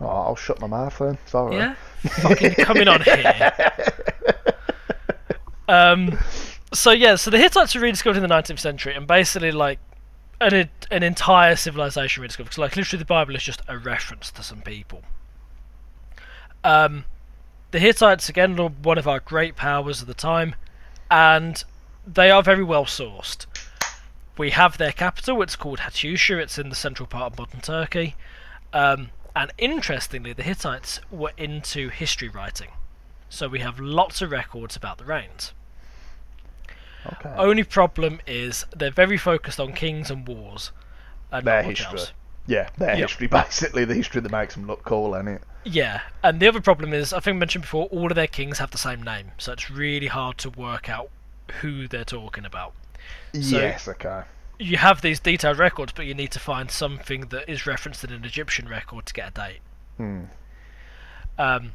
oh, 0.00 0.06
I'll 0.06 0.36
shut 0.36 0.60
my 0.60 0.66
mouth 0.66 0.96
then. 0.98 1.18
Sorry. 1.26 1.56
Yeah, 1.56 1.74
fucking 2.22 2.54
coming 2.54 2.88
on 2.88 3.02
here. 3.02 3.52
Um, 5.66 6.18
so 6.74 6.90
yeah, 6.90 7.14
so 7.14 7.30
the 7.30 7.38
Hittites 7.38 7.74
were 7.74 7.80
rediscovered 7.80 8.22
in 8.22 8.28
the 8.28 8.34
19th 8.34 8.58
century, 8.58 8.94
and 8.94 9.06
basically 9.06 9.50
like 9.50 9.78
an 10.40 10.68
an 10.90 11.02
entire 11.02 11.56
civilization 11.56 12.20
rediscovered. 12.20 12.50
Because 12.50 12.58
like 12.58 12.76
literally, 12.76 12.98
the 12.98 13.06
Bible 13.06 13.34
is 13.34 13.42
just 13.42 13.62
a 13.66 13.78
reference 13.78 14.30
to 14.32 14.42
some 14.42 14.60
people. 14.60 15.02
Um, 16.62 17.04
the 17.70 17.78
Hittites 17.78 18.28
again 18.28 18.58
are 18.60 18.68
one 18.68 18.98
of 18.98 19.08
our 19.08 19.20
great 19.20 19.56
powers 19.56 20.00
of 20.02 20.06
the 20.06 20.14
time, 20.14 20.54
and 21.10 21.64
they 22.06 22.30
are 22.30 22.42
very 22.42 22.64
well 22.64 22.84
sourced. 22.84 23.46
We 24.36 24.50
have 24.50 24.78
their 24.78 24.92
capital. 24.92 25.40
It's 25.42 25.56
called 25.56 25.80
Hattusha. 25.80 26.40
It's 26.40 26.58
in 26.58 26.68
the 26.68 26.74
central 26.74 27.06
part 27.06 27.32
of 27.32 27.38
modern 27.38 27.60
Turkey. 27.60 28.16
Um, 28.72 29.10
and 29.36 29.52
interestingly, 29.58 30.32
the 30.32 30.42
Hittites 30.42 31.00
were 31.10 31.32
into 31.36 31.88
history 31.88 32.28
writing. 32.28 32.70
So 33.28 33.48
we 33.48 33.60
have 33.60 33.78
lots 33.80 34.22
of 34.22 34.30
records 34.30 34.76
about 34.76 34.98
the 34.98 35.04
reigns. 35.04 35.52
Okay. 37.06 37.32
Only 37.36 37.64
problem 37.64 38.20
is 38.26 38.64
they're 38.74 38.90
very 38.90 39.16
focused 39.18 39.60
on 39.60 39.72
kings 39.72 40.10
and 40.10 40.26
wars. 40.26 40.72
And 41.30 41.46
Their 41.46 41.62
history. 41.62 41.98
else. 41.98 42.12
Yeah, 42.46 42.68
their 42.76 42.90
Yep. 42.96 42.98
history, 43.08 43.26
basically, 43.28 43.84
the 43.84 43.94
history 43.94 44.20
that 44.20 44.30
makes 44.32 44.54
them 44.54 44.66
look 44.66 44.84
cool, 44.84 45.16
ain't 45.16 45.28
it? 45.28 45.42
Yeah, 45.64 46.02
and 46.22 46.40
the 46.40 46.46
other 46.48 46.60
problem 46.60 46.92
is, 46.92 47.12
I 47.12 47.20
think 47.20 47.36
I 47.36 47.38
mentioned 47.38 47.62
before, 47.62 47.86
all 47.86 48.10
of 48.10 48.14
their 48.14 48.26
kings 48.26 48.58
have 48.58 48.70
the 48.70 48.78
same 48.78 49.02
name, 49.02 49.32
so 49.38 49.52
it's 49.52 49.70
really 49.70 50.08
hard 50.08 50.38
to 50.38 50.50
work 50.50 50.88
out 50.88 51.08
who 51.60 51.88
they're 51.88 52.04
talking 52.04 52.44
about. 52.44 52.74
So- 53.32 53.58
yes, 53.58 53.88
okay. 53.88 54.22
you 54.58 54.76
have 54.76 55.00
these 55.00 55.20
detailed 55.20 55.58
records, 55.58 55.92
but 55.92 56.06
you 56.06 56.14
need 56.14 56.30
to 56.32 56.38
find 56.38 56.70
something 56.70 57.22
that 57.28 57.48
is 57.48 57.66
referenced 57.66 58.04
in 58.04 58.12
an 58.12 58.24
Egyptian 58.24 58.68
record 58.68 59.06
to 59.06 59.14
get 59.14 59.28
a 59.28 59.32
date. 59.32 59.60
Hmm. 59.96 60.24
Um, 61.38 61.72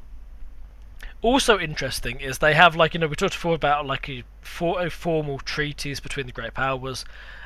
also 1.21 1.59
interesting 1.59 2.19
is 2.21 2.37
they 2.37 2.53
have 2.53 2.75
like 2.75 2.93
you 2.93 2.99
know 2.99 3.07
we 3.07 3.15
talked 3.15 3.33
before 3.33 3.55
about 3.55 3.85
like 3.85 4.07
a, 4.09 4.23
for, 4.41 4.81
a 4.81 4.89
formal 4.89 5.39
treaties 5.39 5.99
between 5.99 6.25
the 6.25 6.31
great 6.31 6.53
powers 6.53 7.03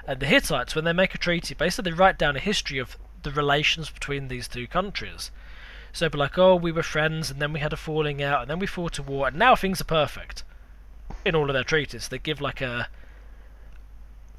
and 0.07 0.19
the 0.19 0.27
Hittites. 0.27 0.75
When 0.75 0.85
they 0.85 0.93
make 0.93 1.15
a 1.15 1.17
treaty, 1.17 1.55
basically 1.55 1.91
they 1.91 1.97
write 1.97 2.19
down 2.19 2.35
a 2.35 2.39
history 2.39 2.77
of 2.77 2.97
the 3.23 3.31
relations 3.31 3.89
between 3.89 4.27
these 4.27 4.47
two 4.47 4.67
countries. 4.67 5.31
So 5.91 6.09
be 6.09 6.17
like, 6.17 6.37
oh, 6.37 6.55
we 6.55 6.71
were 6.71 6.83
friends, 6.83 7.29
and 7.31 7.39
then 7.39 7.53
we 7.53 7.59
had 7.59 7.73
a 7.73 7.77
falling 7.77 8.21
out, 8.21 8.41
and 8.41 8.49
then 8.49 8.59
we 8.59 8.67
fought 8.67 8.97
a 8.97 9.03
war, 9.03 9.27
and 9.27 9.37
now 9.37 9.55
things 9.55 9.79
are 9.79 9.85
perfect. 9.85 10.43
In 11.23 11.35
all 11.35 11.49
of 11.49 11.53
their 11.53 11.63
treaties, 11.63 12.07
they 12.07 12.17
give 12.17 12.41
like 12.41 12.61
a 12.61 12.87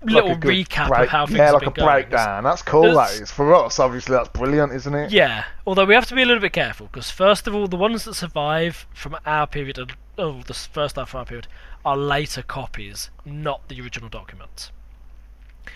little 0.04 0.30
Like 0.30 0.40
recap 0.40 0.88
break- 0.88 1.00
of 1.02 1.08
how 1.08 1.26
things 1.26 1.38
yeah, 1.38 1.50
like 1.52 1.62
a 1.66 1.70
going. 1.70 1.86
breakdown. 1.88 2.44
That's 2.44 2.62
cool. 2.62 2.82
That 2.82 2.94
There's- 3.08 3.20
is 3.20 3.30
for 3.30 3.54
us. 3.54 3.78
Obviously, 3.78 4.14
that's 4.16 4.28
brilliant, 4.30 4.72
isn't 4.72 4.94
it? 4.94 5.10
Yeah, 5.10 5.44
although 5.66 5.84
we 5.84 5.94
have 5.94 6.06
to 6.06 6.14
be 6.14 6.22
a 6.22 6.26
little 6.26 6.40
bit 6.40 6.52
careful 6.52 6.86
because 6.86 7.10
first 7.10 7.46
of 7.46 7.54
all, 7.54 7.66
the 7.68 7.76
ones 7.76 8.04
that 8.04 8.14
survive 8.14 8.86
from 8.94 9.16
our 9.26 9.46
period, 9.46 9.78
and- 9.78 9.92
oh, 10.18 10.42
the 10.46 10.54
first 10.54 10.96
half 10.96 11.10
of 11.10 11.14
our 11.16 11.24
period, 11.24 11.46
are 11.84 11.96
later 11.96 12.42
copies, 12.42 13.10
not 13.24 13.68
the 13.68 13.80
original 13.80 14.08
documents. 14.08 14.70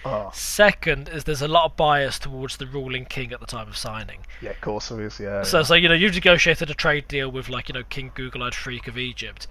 Oh, 0.05 0.31
Second 0.35 1.09
is 1.09 1.25
there's 1.25 1.43
a 1.43 1.49
lot 1.49 1.65
of 1.65 1.77
bias 1.77 2.19
towards 2.19 2.59
the 2.59 2.67
ruling 2.67 3.05
king 3.07 3.33
at 3.33 3.41
the 3.41 3.47
time 3.47 3.69
of 3.69 3.77
signing. 3.77 4.21
yeah, 4.41 4.51
of 4.51 4.61
course 4.61 4.91
there 4.91 5.01
is. 5.03 5.19
Yeah. 5.19 5.43
So, 5.43 5.63
so 5.63 5.75
you 5.75 5.89
know, 5.89 5.95
you've 5.95 6.15
negotiated 6.15 6.71
a 6.71 6.75
trade 6.75 7.09
deal 7.09 7.31
with 7.31 7.49
like 7.49 7.69
you 7.69 7.73
know 7.73 7.83
King 7.89 8.13
Google-eyed 8.15 8.55
Freak 8.55 8.87
of 8.87 8.97
Egypt. 8.99 9.47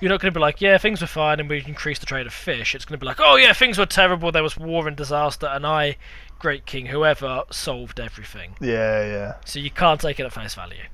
You're 0.00 0.08
not 0.08 0.20
going 0.20 0.32
to 0.32 0.38
be 0.38 0.40
like, 0.40 0.60
yeah, 0.60 0.78
things 0.78 1.00
were 1.00 1.06
fine 1.06 1.40
and 1.40 1.48
we 1.48 1.62
increased 1.66 2.00
the 2.00 2.06
trade 2.06 2.26
of 2.26 2.32
fish. 2.32 2.74
It's 2.74 2.84
going 2.84 2.98
to 2.98 3.02
be 3.02 3.06
like, 3.06 3.20
oh 3.20 3.36
yeah, 3.36 3.52
things 3.52 3.78
were 3.78 3.86
terrible. 3.86 4.32
There 4.32 4.42
was 4.42 4.56
war 4.56 4.88
and 4.88 4.96
disaster, 4.96 5.46
and 5.46 5.66
I, 5.66 5.96
great 6.38 6.64
king, 6.66 6.86
whoever, 6.86 7.44
solved 7.50 8.00
everything. 8.00 8.56
yeah, 8.60 9.04
yeah. 9.04 9.34
So 9.44 9.58
you 9.58 9.70
can't 9.70 10.00
take 10.00 10.18
it 10.18 10.24
at 10.24 10.32
face 10.32 10.54
value. 10.54 10.84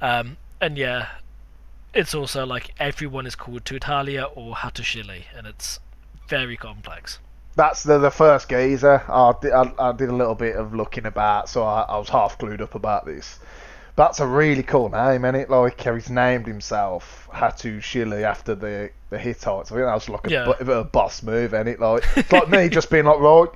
Um, 0.00 0.36
and 0.60 0.78
yeah, 0.78 1.08
it's 1.94 2.14
also 2.14 2.46
like 2.46 2.74
everyone 2.78 3.26
is 3.26 3.34
called 3.34 3.64
Tudhalia 3.64 4.30
or 4.34 4.54
Hattushili, 4.54 5.24
and 5.36 5.46
it's 5.46 5.80
very 6.28 6.56
complex. 6.56 7.18
That's 7.56 7.82
the 7.82 7.98
the 7.98 8.10
first 8.10 8.48
gazer. 8.48 9.02
I 9.08 9.32
did, 9.40 9.52
I, 9.52 9.72
I 9.78 9.92
did 9.92 10.08
a 10.08 10.14
little 10.14 10.36
bit 10.36 10.54
of 10.56 10.74
looking 10.74 11.06
about, 11.06 11.48
so 11.48 11.64
I, 11.64 11.82
I 11.82 11.98
was 11.98 12.08
half 12.08 12.38
glued 12.38 12.62
up 12.62 12.74
about 12.74 13.04
this. 13.04 13.40
That's 13.98 14.20
a 14.20 14.26
really 14.28 14.62
cool 14.62 14.88
name, 14.90 15.24
isn't 15.24 15.34
it? 15.34 15.50
Like 15.50 15.82
how 15.82 15.92
he's 15.96 16.08
named 16.08 16.46
himself 16.46 17.28
Hattushili 17.32 18.22
after 18.22 18.54
the 18.54 18.90
the 19.10 19.18
Hittites. 19.18 19.72
I 19.72 19.74
think 19.74 19.86
that 19.86 19.94
was 19.94 20.08
like 20.08 20.24
a 20.28 20.30
Yeah. 20.30 20.44
bit 20.46 20.60
of 20.60 20.68
a 20.68 20.84
boss 20.84 21.20
move, 21.24 21.52
ain't 21.52 21.66
it? 21.66 21.80
Like 21.80 22.04
it's 22.16 22.30
like 22.30 22.48
me 22.48 22.68
just 22.68 22.90
being 22.90 23.06
like, 23.06 23.18
right, 23.18 23.48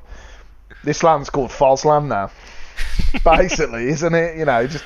this 0.82 1.04
land's 1.04 1.30
called 1.30 1.50
Fosland 1.52 2.08
now. 2.08 2.32
Basically, 3.24 3.86
isn't 3.86 4.14
it? 4.14 4.36
You 4.36 4.44
know, 4.46 4.66
just 4.66 4.84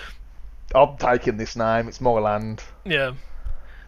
I'm 0.74 0.98
taking 0.98 1.38
this 1.38 1.56
name. 1.56 1.88
It's 1.88 2.02
my 2.02 2.10
land. 2.10 2.62
Yeah. 2.84 3.14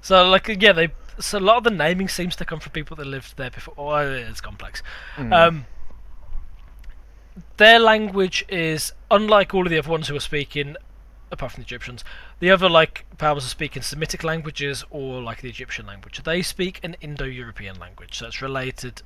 So 0.00 0.26
like 0.30 0.48
yeah, 0.48 0.72
they 0.72 0.88
so 1.18 1.36
a 1.36 1.40
lot 1.40 1.58
of 1.58 1.64
the 1.64 1.70
naming 1.70 2.08
seems 2.08 2.34
to 2.36 2.46
come 2.46 2.60
from 2.60 2.72
people 2.72 2.96
that 2.96 3.06
lived 3.06 3.36
there 3.36 3.50
before. 3.50 3.74
Oh, 3.76 3.96
it's 3.98 4.40
complex. 4.40 4.82
Um, 5.18 5.66
their 7.58 7.78
language 7.78 8.44
is 8.48 8.92
unlike 9.10 9.52
all 9.52 9.64
of 9.66 9.70
the 9.70 9.78
other 9.78 9.90
ones 9.90 10.08
who 10.08 10.16
are 10.16 10.20
speaking, 10.20 10.76
apart 11.30 11.52
from 11.52 11.62
the 11.62 11.66
Egyptians. 11.66 12.04
The 12.40 12.50
other 12.50 12.68
like 12.68 13.04
powers 13.18 13.44
are 13.44 13.50
speaking 13.50 13.82
Semitic 13.82 14.24
languages 14.24 14.84
or 14.90 15.22
like 15.22 15.40
the 15.40 15.48
Egyptian 15.48 15.86
language. 15.86 16.22
They 16.22 16.42
speak 16.42 16.80
an 16.82 16.96
Indo-European 17.00 17.78
language, 17.78 18.18
so 18.18 18.26
it's 18.26 18.42
related 18.42 19.02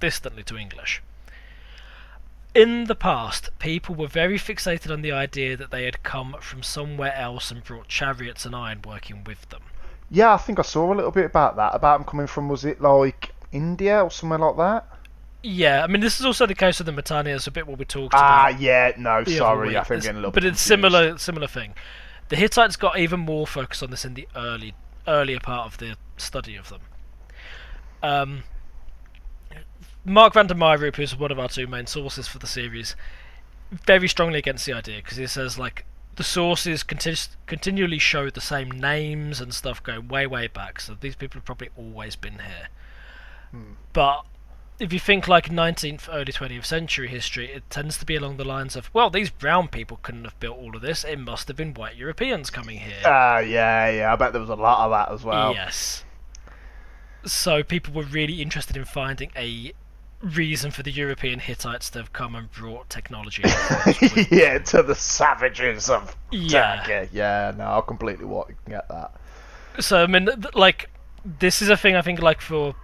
distantly 0.00 0.42
to 0.44 0.56
English. 0.56 1.02
In 2.54 2.84
the 2.84 2.94
past, 2.94 3.48
people 3.58 3.94
were 3.94 4.08
very 4.08 4.38
fixated 4.38 4.92
on 4.92 5.00
the 5.00 5.12
idea 5.12 5.56
that 5.56 5.70
they 5.70 5.84
had 5.84 6.02
come 6.02 6.36
from 6.40 6.62
somewhere 6.62 7.14
else 7.14 7.50
and 7.50 7.64
brought 7.64 7.88
chariots 7.88 8.44
and 8.44 8.54
iron 8.54 8.82
working 8.84 9.24
with 9.24 9.48
them. 9.48 9.62
Yeah, 10.10 10.34
I 10.34 10.36
think 10.36 10.58
I 10.58 10.62
saw 10.62 10.92
a 10.92 10.94
little 10.94 11.10
bit 11.10 11.24
about 11.24 11.56
that. 11.56 11.74
About 11.74 11.98
them 11.98 12.06
coming 12.06 12.26
from 12.26 12.50
was 12.50 12.66
it 12.66 12.82
like 12.82 13.32
India 13.52 14.02
or 14.02 14.10
somewhere 14.10 14.38
like 14.38 14.56
that? 14.56 14.86
Yeah, 15.42 15.82
I 15.82 15.86
mean 15.88 16.00
this 16.00 16.20
is 16.20 16.26
also 16.26 16.46
the 16.46 16.54
case 16.54 16.78
with 16.78 16.86
the 16.86 16.92
Mitannians, 17.02 17.46
a 17.46 17.50
bit 17.50 17.66
what 17.66 17.78
we 17.78 17.84
talked 17.84 18.14
Ah, 18.14 18.18
about. 18.18 18.54
Ah, 18.54 18.58
yeah, 18.60 18.92
no, 18.96 19.24
sorry. 19.24 19.76
I 19.76 19.82
think 19.82 19.90
I'm 19.90 19.98
getting 20.00 20.10
a 20.10 20.14
little 20.20 20.30
but 20.30 20.42
bit 20.42 20.52
it's 20.52 20.62
confused. 20.66 20.92
similar 20.92 21.18
similar 21.18 21.46
thing. 21.48 21.74
The 22.28 22.36
Hittites 22.36 22.76
got 22.76 22.98
even 22.98 23.20
more 23.20 23.46
focus 23.46 23.82
on 23.82 23.90
this 23.90 24.04
in 24.04 24.14
the 24.14 24.28
early 24.36 24.74
earlier 25.06 25.40
part 25.40 25.66
of 25.66 25.78
the 25.78 25.96
study 26.16 26.54
of 26.56 26.68
them. 26.68 26.80
Um, 28.02 28.44
Marc 30.04 30.34
Van 30.34 30.46
De 30.46 30.54
Mieroop, 30.54 30.96
who's 30.96 31.16
one 31.16 31.30
of 31.32 31.38
our 31.38 31.48
two 31.48 31.66
main 31.66 31.86
sources 31.86 32.26
for 32.28 32.38
the 32.38 32.46
series, 32.46 32.94
very 33.70 34.08
strongly 34.08 34.38
against 34.38 34.66
the 34.66 34.72
idea 34.72 34.96
because 34.98 35.16
he 35.16 35.26
says 35.26 35.58
like 35.58 35.84
the 36.16 36.24
sources 36.24 36.82
conti- 36.82 37.16
continually 37.46 37.98
show 37.98 38.28
the 38.30 38.40
same 38.40 38.70
names 38.70 39.40
and 39.40 39.52
stuff 39.54 39.82
going 39.82 40.08
way 40.08 40.26
way 40.26 40.46
back, 40.46 40.80
so 40.80 40.96
these 41.00 41.16
people 41.16 41.38
have 41.38 41.44
probably 41.44 41.70
always 41.76 42.14
been 42.16 42.34
here. 42.34 42.68
But 43.92 44.24
if 44.78 44.92
you 44.92 44.98
think 44.98 45.28
like 45.28 45.48
19th, 45.50 46.08
early 46.12 46.32
20th 46.32 46.64
century 46.64 47.08
history, 47.08 47.52
it 47.52 47.68
tends 47.70 47.98
to 47.98 48.04
be 48.06 48.16
along 48.16 48.36
the 48.36 48.44
lines 48.44 48.74
of, 48.76 48.90
well, 48.92 49.10
these 49.10 49.30
brown 49.30 49.68
people 49.68 49.98
couldn't 50.02 50.24
have 50.24 50.38
built 50.40 50.58
all 50.58 50.74
of 50.74 50.82
this. 50.82 51.04
It 51.04 51.18
must 51.18 51.48
have 51.48 51.56
been 51.56 51.74
white 51.74 51.96
Europeans 51.96 52.50
coming 52.50 52.78
here. 52.78 53.02
Ah, 53.04 53.38
yeah, 53.38 53.88
yeah. 53.90 54.12
I 54.12 54.16
bet 54.16 54.32
there 54.32 54.40
was 54.40 54.50
a 54.50 54.54
lot 54.56 54.84
of 54.86 54.90
that 54.90 55.12
as 55.14 55.22
well. 55.22 55.54
Yes. 55.54 56.04
So 57.24 57.62
people 57.62 57.94
were 57.94 58.02
really 58.02 58.42
interested 58.42 58.76
in 58.76 58.84
finding 58.84 59.30
a 59.36 59.72
reason 60.20 60.70
for 60.70 60.82
the 60.82 60.90
European 60.90 61.38
Hittites 61.40 61.90
to 61.90 61.98
have 61.98 62.12
come 62.12 62.34
and 62.34 62.50
brought 62.50 62.88
technology. 62.90 63.42
yeah, 64.30 64.58
to 64.58 64.82
the 64.82 64.94
savages 64.94 65.90
of 65.90 66.16
Yeah. 66.30 66.82
Turkey. 66.84 67.10
Yeah, 67.12 67.52
no, 67.56 67.64
I 67.78 67.80
completely 67.86 68.26
get 68.68 68.88
that. 68.88 69.12
so 69.80 70.02
I 70.02 70.06
mean, 70.06 70.28
like, 70.54 70.90
this 71.24 71.62
is 71.62 71.68
a 71.68 71.76
thing 71.76 71.94
I 71.94 72.02
think 72.02 72.20
like 72.20 72.40
for 72.40 72.74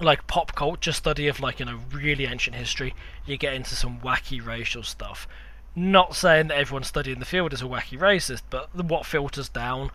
like 0.00 0.26
pop 0.26 0.54
culture 0.54 0.92
study 0.92 1.28
of 1.28 1.40
like 1.40 1.60
you 1.60 1.66
know 1.66 1.80
really 1.92 2.26
ancient 2.26 2.56
history, 2.56 2.94
you 3.26 3.36
get 3.36 3.54
into 3.54 3.74
some 3.74 4.00
wacky 4.00 4.44
racial 4.44 4.82
stuff. 4.82 5.28
Not 5.76 6.14
saying 6.14 6.48
that 6.48 6.58
everyone 6.58 6.84
studying 6.84 7.18
the 7.18 7.24
field 7.24 7.52
is 7.52 7.62
a 7.62 7.66
wacky 7.66 7.98
racist, 7.98 8.42
but 8.50 8.74
what 8.74 9.06
filters 9.06 9.48
down, 9.48 9.90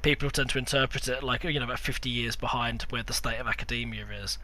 people 0.00 0.30
tend 0.30 0.50
to 0.50 0.58
interpret 0.58 1.08
it 1.08 1.22
like 1.22 1.44
you 1.44 1.58
know 1.58 1.66
about 1.66 1.78
fifty 1.78 2.10
years 2.10 2.36
behind 2.36 2.82
where 2.90 3.02
the 3.02 3.12
state 3.12 3.38
of 3.38 3.46
academia 3.46 4.06
is, 4.22 4.38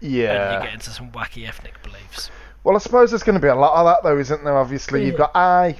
Yeah, 0.00 0.54
and 0.54 0.54
you 0.54 0.68
get 0.68 0.74
into 0.74 0.90
some 0.90 1.10
wacky 1.10 1.48
ethnic 1.48 1.82
beliefs. 1.82 2.30
Well, 2.62 2.76
I 2.76 2.78
suppose 2.78 3.10
there's 3.10 3.22
going 3.22 3.36
to 3.36 3.40
be 3.40 3.48
a 3.48 3.54
lot 3.54 3.74
of 3.74 3.86
that, 3.86 4.06
though, 4.06 4.18
isn't 4.18 4.44
there? 4.44 4.56
Obviously, 4.56 5.06
you've 5.06 5.14
mm. 5.14 5.18
got 5.18 5.34
I, 5.34 5.76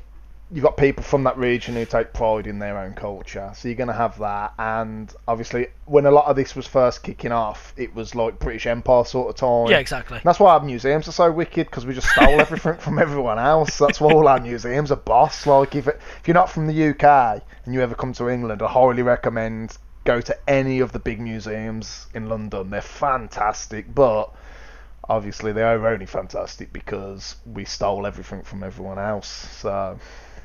you've 0.53 0.65
got 0.65 0.77
people 0.77 1.03
from 1.05 1.23
that 1.25 1.37
region 1.37 1.75
who 1.75 1.85
take 1.85 2.13
pride 2.13 2.47
in 2.47 2.59
their 2.59 2.77
own 2.79 2.95
culture, 2.95 3.53
so 3.55 3.69
you're 3.69 3.77
going 3.77 3.89
to 3.89 3.95
have 3.95 4.19
that. 4.19 4.53
And 4.59 5.13
obviously, 5.29 5.69
when 5.87 6.07
a 6.07 6.11
lot 6.11 6.27
of 6.27 6.37
this 6.37 6.57
was 6.57 6.67
first 6.67 7.03
kicking 7.03 7.31
off, 7.31 7.73
it 7.77 7.95
was 7.95 8.15
like 8.15 8.39
British 8.39 8.67
Empire 8.67 9.05
sort 9.05 9.31
of 9.31 9.37
time. 9.37 9.71
Yeah, 9.71 9.79
exactly. 9.79 10.17
And 10.17 10.25
that's 10.25 10.41
why 10.41 10.55
our 10.55 10.61
museums 10.61 11.07
are 11.09 11.13
so 11.13 11.31
wicked 11.31 11.67
because 11.67 11.87
we 11.87 11.95
just 11.95 12.09
stole 12.09 12.29
everything 12.41 12.77
from 12.79 12.99
everyone 12.99 13.39
else. 13.39 13.79
That's 13.79 14.01
why 14.01 14.13
all 14.13 14.27
our 14.27 14.41
museums 14.41 14.91
are 14.91 14.97
boss. 14.97 15.47
Like 15.47 15.77
if 15.77 15.87
it, 15.87 16.01
if 16.21 16.27
you're 16.27 16.35
not 16.35 16.51
from 16.51 16.67
the 16.67 16.89
UK 16.89 17.43
and 17.65 17.75
you 17.75 17.81
ever 17.81 17.95
come 17.95 18.13
to 18.15 18.29
England, 18.29 18.63
I 18.63 18.69
highly 18.69 19.03
recommend 19.03 19.77
go 20.05 20.21
to 20.21 20.51
any 20.51 20.81
of 20.81 20.93
the 20.93 20.99
big 20.99 21.21
museums 21.21 22.07
in 22.15 22.29
London. 22.29 22.71
They're 22.71 22.81
fantastic, 22.81 23.95
but 23.95 24.35
obviously 25.09 25.53
they 25.53 25.63
are 25.63 25.87
only 25.87 26.07
fantastic 26.07 26.73
because 26.73 27.37
we 27.45 27.65
stole 27.65 28.07
everything 28.07 28.43
from 28.43 28.63
everyone 28.63 28.99
else. 28.99 29.29
So 29.29 29.99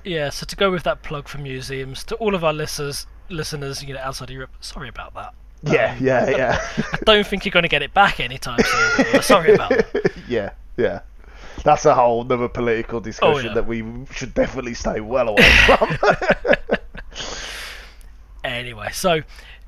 Yeah, 0.05 0.29
so 0.29 0.45
to 0.45 0.55
go 0.55 0.71
with 0.71 0.83
that 0.83 1.01
plug 1.01 1.27
for 1.27 1.39
museums, 1.39 2.03
to 2.05 2.15
all 2.15 2.35
of 2.35 2.43
our 2.43 2.53
listeners, 2.53 3.07
listeners, 3.29 3.83
you 3.83 3.93
know, 3.93 3.99
outside 3.99 4.29
Europe, 4.29 4.51
sorry 4.59 4.87
about 4.87 5.13
that. 5.15 5.33
yeah, 5.63 5.95
Um, 5.97 6.05
yeah, 6.05 6.29
yeah, 6.29 6.67
I 6.77 6.97
don't 7.05 7.25
think 7.25 7.43
you're 7.43 7.51
going 7.51 7.63
to 7.63 7.69
get 7.69 7.81
it 7.81 7.93
back 7.93 8.19
anytime 8.19 8.59
soon. 8.59 9.21
sorry 9.21 9.55
about 9.55 9.71
that. 9.71 10.11
yeah, 10.27 10.51
yeah. 10.77 11.01
That's 11.63 11.85
a 11.85 11.95
whole 11.95 12.21
other 12.21 12.47
political 12.47 12.99
discussion 12.99 13.47
yeah. 13.47 13.53
that 13.55 13.65
we 13.65 13.83
should 14.11 14.35
definitely 14.35 14.75
stay 14.75 14.99
well 14.99 15.29
away 15.29 15.51
from. 15.65 15.97
Anyway, 18.45 18.89
so 18.91 19.21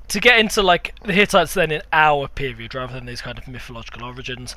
to 0.07 0.19
get 0.19 0.39
into 0.39 0.61
like 0.61 0.93
the 1.03 1.11
Hittites 1.11 1.55
then 1.55 1.71
in 1.71 1.81
our 1.91 2.27
period 2.27 2.75
rather 2.75 2.93
than 2.93 3.07
these 3.07 3.21
kind 3.21 3.39
of 3.39 3.47
mythological 3.47 4.03
origins, 4.03 4.55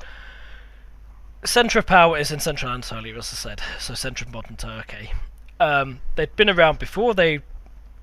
centre 1.43 1.79
of 1.79 1.87
power 1.87 2.19
is 2.19 2.31
in 2.31 2.39
central 2.39 2.71
Anatolia, 2.71 3.17
as 3.17 3.33
I 3.33 3.37
said, 3.37 3.63
so 3.79 3.95
centre 3.95 4.27
of 4.27 4.33
modern 4.33 4.57
Turkey. 4.57 5.13
Um, 5.61 6.01
they'd 6.17 6.35
been 6.35 6.51
around 6.51 6.79
before. 6.79 7.15
They 7.15 7.41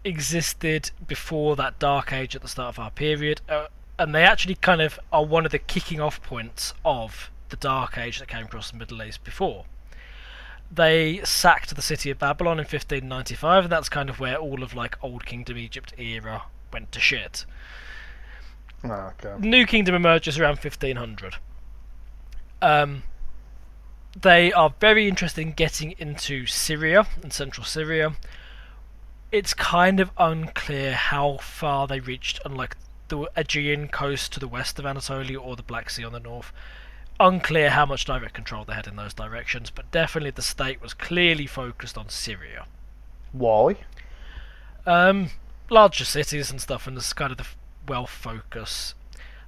existed 0.03 0.91
before 1.05 1.55
that 1.57 1.79
dark 1.79 2.13
age 2.13 2.35
at 2.35 2.41
the 2.41 2.47
start 2.47 2.75
of 2.75 2.79
our 2.79 2.91
period, 2.91 3.41
uh, 3.49 3.67
and 3.99 4.15
they 4.15 4.23
actually 4.23 4.55
kind 4.55 4.81
of 4.81 4.99
are 5.11 5.25
one 5.25 5.45
of 5.45 5.51
the 5.51 5.59
kicking 5.59 5.99
off 5.99 6.21
points 6.21 6.73
of 6.85 7.29
the 7.49 7.57
dark 7.57 7.97
age 7.97 8.19
that 8.19 8.27
came 8.27 8.45
across 8.45 8.71
the 8.71 8.77
Middle 8.77 9.01
East 9.01 9.23
before. 9.23 9.65
They 10.71 11.21
sacked 11.23 11.75
the 11.75 11.81
city 11.81 12.09
of 12.09 12.19
Babylon 12.19 12.53
in 12.59 12.65
1595, 12.65 13.65
and 13.65 13.71
that's 13.71 13.89
kind 13.89 14.09
of 14.09 14.19
where 14.19 14.35
all 14.35 14.63
of 14.63 14.73
like 14.75 15.01
Old 15.03 15.25
Kingdom 15.25 15.57
Egypt 15.57 15.93
era 15.97 16.43
went 16.71 16.91
to 16.91 16.99
shit. 16.99 17.45
Oh, 18.83 19.13
okay. 19.23 19.35
New 19.39 19.65
Kingdom 19.65 19.95
emerges 19.95 20.37
around 20.37 20.57
1500. 20.57 21.35
Um, 22.61 23.03
they 24.21 24.51
are 24.51 24.73
very 24.79 25.07
interested 25.07 25.41
in 25.41 25.51
getting 25.51 25.93
into 25.99 26.45
Syria 26.47 27.07
and 27.21 27.31
central 27.31 27.63
Syria. 27.63 28.13
It's 29.31 29.53
kind 29.53 29.99
of 29.99 30.11
unclear 30.17 30.93
how 30.93 31.37
far 31.37 31.87
they 31.87 31.99
reached 31.99 32.39
on 32.45 32.55
like 32.55 32.77
the 33.09 33.29
Aegean 33.35 33.89
coast 33.89 34.33
to 34.33 34.39
the 34.39 34.47
west 34.47 34.79
of 34.79 34.85
Anatolia 34.85 35.39
or 35.39 35.55
the 35.55 35.63
Black 35.63 35.89
Sea 35.89 36.03
on 36.03 36.13
the 36.13 36.19
north. 36.19 36.51
Unclear 37.19 37.71
how 37.71 37.85
much 37.85 38.05
direct 38.05 38.33
control 38.33 38.63
they 38.63 38.73
had 38.73 38.87
in 38.87 38.95
those 38.95 39.13
directions, 39.13 39.69
but 39.69 39.89
definitely 39.91 40.31
the 40.31 40.41
state 40.41 40.81
was 40.81 40.93
clearly 40.93 41.47
focused 41.47 41.97
on 41.97 42.09
Syria. 42.09 42.65
Why? 43.31 43.77
Um, 44.85 45.31
larger 45.69 46.05
cities 46.05 46.49
and 46.51 46.61
stuff, 46.61 46.87
and 46.87 46.95
there's 46.95 47.13
kind 47.13 47.31
of 47.31 47.37
the 47.37 47.47
wealth 47.87 48.09
focus. 48.09 48.93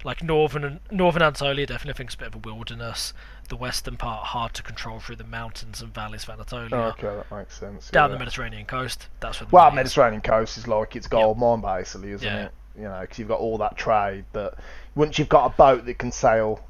Like 0.04 0.24
northern 0.24 0.80
northern 0.92 1.22
Anatolia, 1.22 1.66
definitely 1.66 1.98
thinks 1.98 2.16
a 2.16 2.18
bit 2.18 2.28
of 2.28 2.36
a 2.36 2.38
wilderness. 2.38 3.14
The 3.50 3.56
western 3.58 3.98
part 3.98 4.28
hard 4.28 4.54
to 4.54 4.64
control 4.64 5.00
through 5.00 5.18
the 5.18 5.24
mountains 5.24 5.82
and 5.82 5.94
valleys 5.94 6.24
of 6.24 6.30
Anatolia. 6.30 6.70
Oh, 6.72 6.82
okay, 6.90 7.08
that 7.08 7.36
makes 7.36 7.60
sense. 7.60 7.90
Down 7.90 8.10
yeah. 8.10 8.16
the 8.16 8.20
Mediterranean 8.20 8.66
coast, 8.66 9.08
that's 9.20 9.40
the 9.40 9.48
Well, 9.52 9.66
money 9.72 9.82
is. 9.82 9.86
Mediterranean 9.86 10.22
coast 10.22 10.58
is 10.58 10.68
like 10.68 10.96
it's 10.96 11.08
gold 11.08 11.38
mine, 11.38 11.62
basically, 11.62 12.12
isn't 12.12 12.26
Yeah. 12.26 12.46
it? 12.46 12.52
You 12.78 12.84
know, 12.84 13.00
because 13.02 13.20
you've 13.20 13.28
got 13.28 13.40
all 13.40 13.58
that 13.58 13.76
trade 13.76 14.24
that 14.34 14.54
once 14.96 15.20
you've 15.20 15.28
got 15.30 15.48
a 15.48 15.50
boat 15.50 15.86
that 15.86 15.98
can 15.98 16.12
sail 16.12 16.64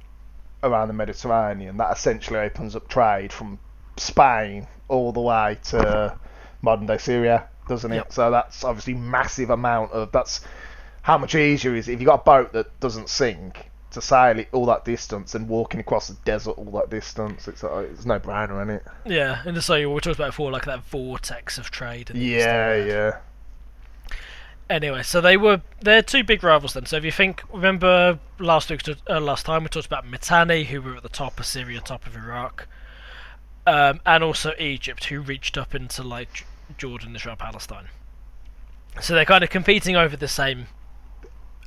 around 0.63 0.88
the 0.88 0.93
Mediterranean, 0.93 1.77
that 1.77 1.95
essentially 1.95 2.39
opens 2.39 2.75
up 2.75 2.88
trade 2.88 3.32
from 3.32 3.59
Spain 3.97 4.65
all 4.88 5.11
the 5.11 5.21
way 5.21 5.57
to 5.65 6.17
modern 6.61 6.88
day 6.88 6.97
Syria, 6.97 7.47
doesn't 7.67 7.91
it? 7.91 7.95
Yep. 7.95 8.13
So 8.13 8.32
that's 8.32 8.63
obviously 8.63 8.95
massive 8.95 9.49
amount 9.51 9.91
of 9.91 10.11
that's 10.11 10.41
how 11.02 11.18
much 11.18 11.36
easier 11.36 11.76
is 11.76 11.88
it 11.88 11.93
if 11.93 12.00
you've 12.00 12.08
got 12.08 12.22
a 12.22 12.24
boat 12.24 12.54
that 12.54 12.80
doesn't 12.80 13.10
sink 13.10 13.70
to 13.91 14.02
sail 14.02 14.38
it 14.38 14.47
all 14.52 14.66
that 14.68 14.86
distance 14.86 15.34
and 15.36 15.47
walking 15.47 15.80
across 15.80 16.08
the 16.08 16.14
desert 16.26 16.52
all 16.52 16.72
that 16.72 16.89
distance. 16.89 17.47
It's 17.47 17.64
uh, 17.64 17.88
it's 17.91 18.06
no 18.06 18.20
brainer, 18.20 18.62
isn't 18.62 18.76
it? 18.76 18.86
Yeah, 19.06 19.41
and 19.45 19.62
so 19.64 19.76
we 19.76 20.00
talked 20.00 20.20
about 20.20 20.30
before, 20.30 20.52
like 20.52 20.66
that 20.66 20.84
vortex 20.84 21.58
of 21.58 21.72
trade. 21.72 22.10
And 22.10 22.20
Yeah, 22.20 22.76
yeah. 22.76 23.18
Anyway, 24.70 25.02
so 25.02 25.20
they 25.20 25.36
were 25.36 25.62
they're 25.82 26.04
two 26.04 26.24
big 26.24 26.43
rivals 26.43 26.74
then. 26.74 26.86
So 26.86 26.97
if 26.97 27.04
you 27.04 27.12
think, 27.12 27.41
remember 27.52 28.20
last 28.38 28.70
week, 28.70 28.82
uh, 29.10 29.20
last 29.20 29.45
time 29.45 29.64
we 29.64 29.70
talked 29.70 29.88
about 29.88 30.06
Mitanni, 30.06 30.66
who 30.66 30.82
were 30.82 30.97
at 30.97 31.04
the 31.04 31.10
top 31.10 31.39
of 31.39 31.45
Syria, 31.47 31.82
top 31.82 32.06
of 32.06 32.16
Iraq, 32.16 32.68
um, 33.66 34.00
and 34.06 34.24
also 34.24 34.54
Egypt, 34.60 35.06
who 35.06 35.22
reached 35.22 35.58
up 35.58 35.74
into 35.74 36.04
like 36.04 36.45
Jordan, 36.78 37.16
Israel, 37.16 37.36
Palestine. 37.36 37.88
So 39.02 39.16
they're 39.16 39.26
kind 39.26 39.43
of 39.43 39.50
competing 39.50 39.95
over 39.95 40.16
the 40.16 40.28
same 40.28 40.68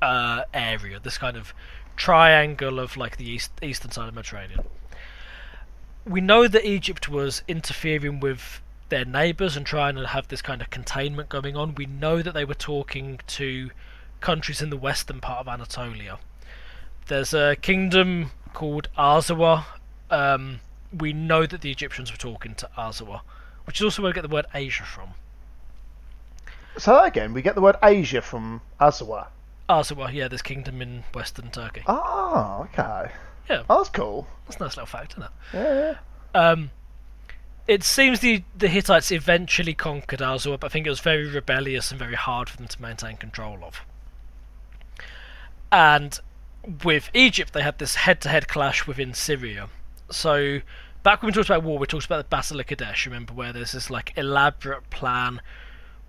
uh, 0.03 0.44
area, 0.53 1.00
this 1.00 1.16
kind 1.16 1.36
of 1.36 1.55
triangle 1.96 2.78
of 2.78 2.96
like 2.96 3.16
the 3.16 3.28
east 3.28 3.53
eastern 3.62 3.90
side 3.90 4.09
of 4.09 4.14
the 4.14 4.16
Mediterranean. 4.16 4.64
We 6.05 6.20
know 6.20 6.48
that 6.48 6.66
Egypt 6.66 7.09
was 7.09 7.42
interfering 7.46 8.18
with 8.18 8.61
their 8.88 9.05
neighbours 9.05 9.57
and 9.57 9.64
trying 9.64 9.94
to 9.94 10.07
have 10.09 10.28
this 10.28 10.42
kind 10.42 10.61
of 10.61 10.68
containment 10.68 11.28
going 11.28 11.57
on. 11.57 11.76
We 11.76 11.86
know 11.86 12.20
that 12.20 12.34
they 12.34 12.44
were 12.44 12.55
talking 12.55 13.20
to 13.28 13.70
countries 14.20 14.61
in 14.61 14.70
the 14.70 14.76
western 14.76 15.20
part 15.20 15.40
of 15.40 15.48
Anatolia. 15.48 16.18
There's 17.07 17.32
a 17.32 17.57
kingdom 17.57 18.32
called 18.53 18.88
Arzawa. 18.98 19.64
Um, 20.11 20.61
we 20.92 21.12
know 21.12 21.46
that 21.46 21.61
the 21.61 21.70
Egyptians 21.70 22.11
were 22.11 22.18
talking 22.18 22.55
to 22.57 22.68
Arzawa, 22.76 23.20
which 23.64 23.80
is 23.80 23.84
also 23.84 24.03
where 24.03 24.11
we 24.11 24.14
get 24.14 24.22
the 24.22 24.28
word 24.28 24.46
Asia 24.53 24.84
from. 24.84 25.11
So 26.78 27.03
again, 27.03 27.32
we 27.32 27.42
get 27.42 27.55
the 27.55 27.61
word 27.61 27.76
Asia 27.82 28.20
from 28.22 28.61
Azua. 29.72 29.96
Arzawa, 29.96 30.12
yeah, 30.12 30.28
this 30.28 30.42
kingdom 30.42 30.82
in 30.82 31.04
western 31.14 31.50
Turkey. 31.50 31.82
Oh, 31.86 32.68
okay. 32.72 33.10
Yeah. 33.48 33.62
Oh, 33.68 33.78
that's 33.78 33.90
cool. 33.90 34.26
That's 34.46 34.60
a 34.60 34.64
nice 34.64 34.76
little 34.76 34.86
fact, 34.86 35.12
isn't 35.12 35.24
it? 35.24 35.30
Yeah. 35.54 35.94
Um, 36.34 36.70
it 37.66 37.82
seems 37.82 38.20
the 38.20 38.42
the 38.56 38.68
Hittites 38.68 39.10
eventually 39.10 39.74
conquered 39.74 40.20
Arzawa, 40.20 40.58
but 40.60 40.66
I 40.66 40.70
think 40.70 40.86
it 40.86 40.90
was 40.90 41.00
very 41.00 41.28
rebellious 41.28 41.90
and 41.90 41.98
very 41.98 42.14
hard 42.14 42.48
for 42.48 42.56
them 42.56 42.68
to 42.68 42.82
maintain 42.82 43.16
control 43.16 43.58
of. 43.62 43.80
And 45.70 46.18
with 46.84 47.10
Egypt, 47.14 47.52
they 47.52 47.62
had 47.62 47.78
this 47.78 47.96
head-to-head 47.96 48.46
clash 48.46 48.86
within 48.86 49.14
Syria. 49.14 49.68
So 50.10 50.60
back 51.02 51.22
when 51.22 51.28
we 51.28 51.32
talked 51.32 51.48
about 51.48 51.62
war, 51.62 51.78
we 51.78 51.86
talked 51.86 52.06
about 52.06 52.18
the 52.18 52.28
Battle 52.28 52.60
of 52.60 52.66
Kadesh. 52.66 53.06
Remember 53.06 53.32
where 53.32 53.52
there's 53.52 53.72
this 53.72 53.90
like 53.90 54.12
elaborate 54.16 54.90
plan 54.90 55.40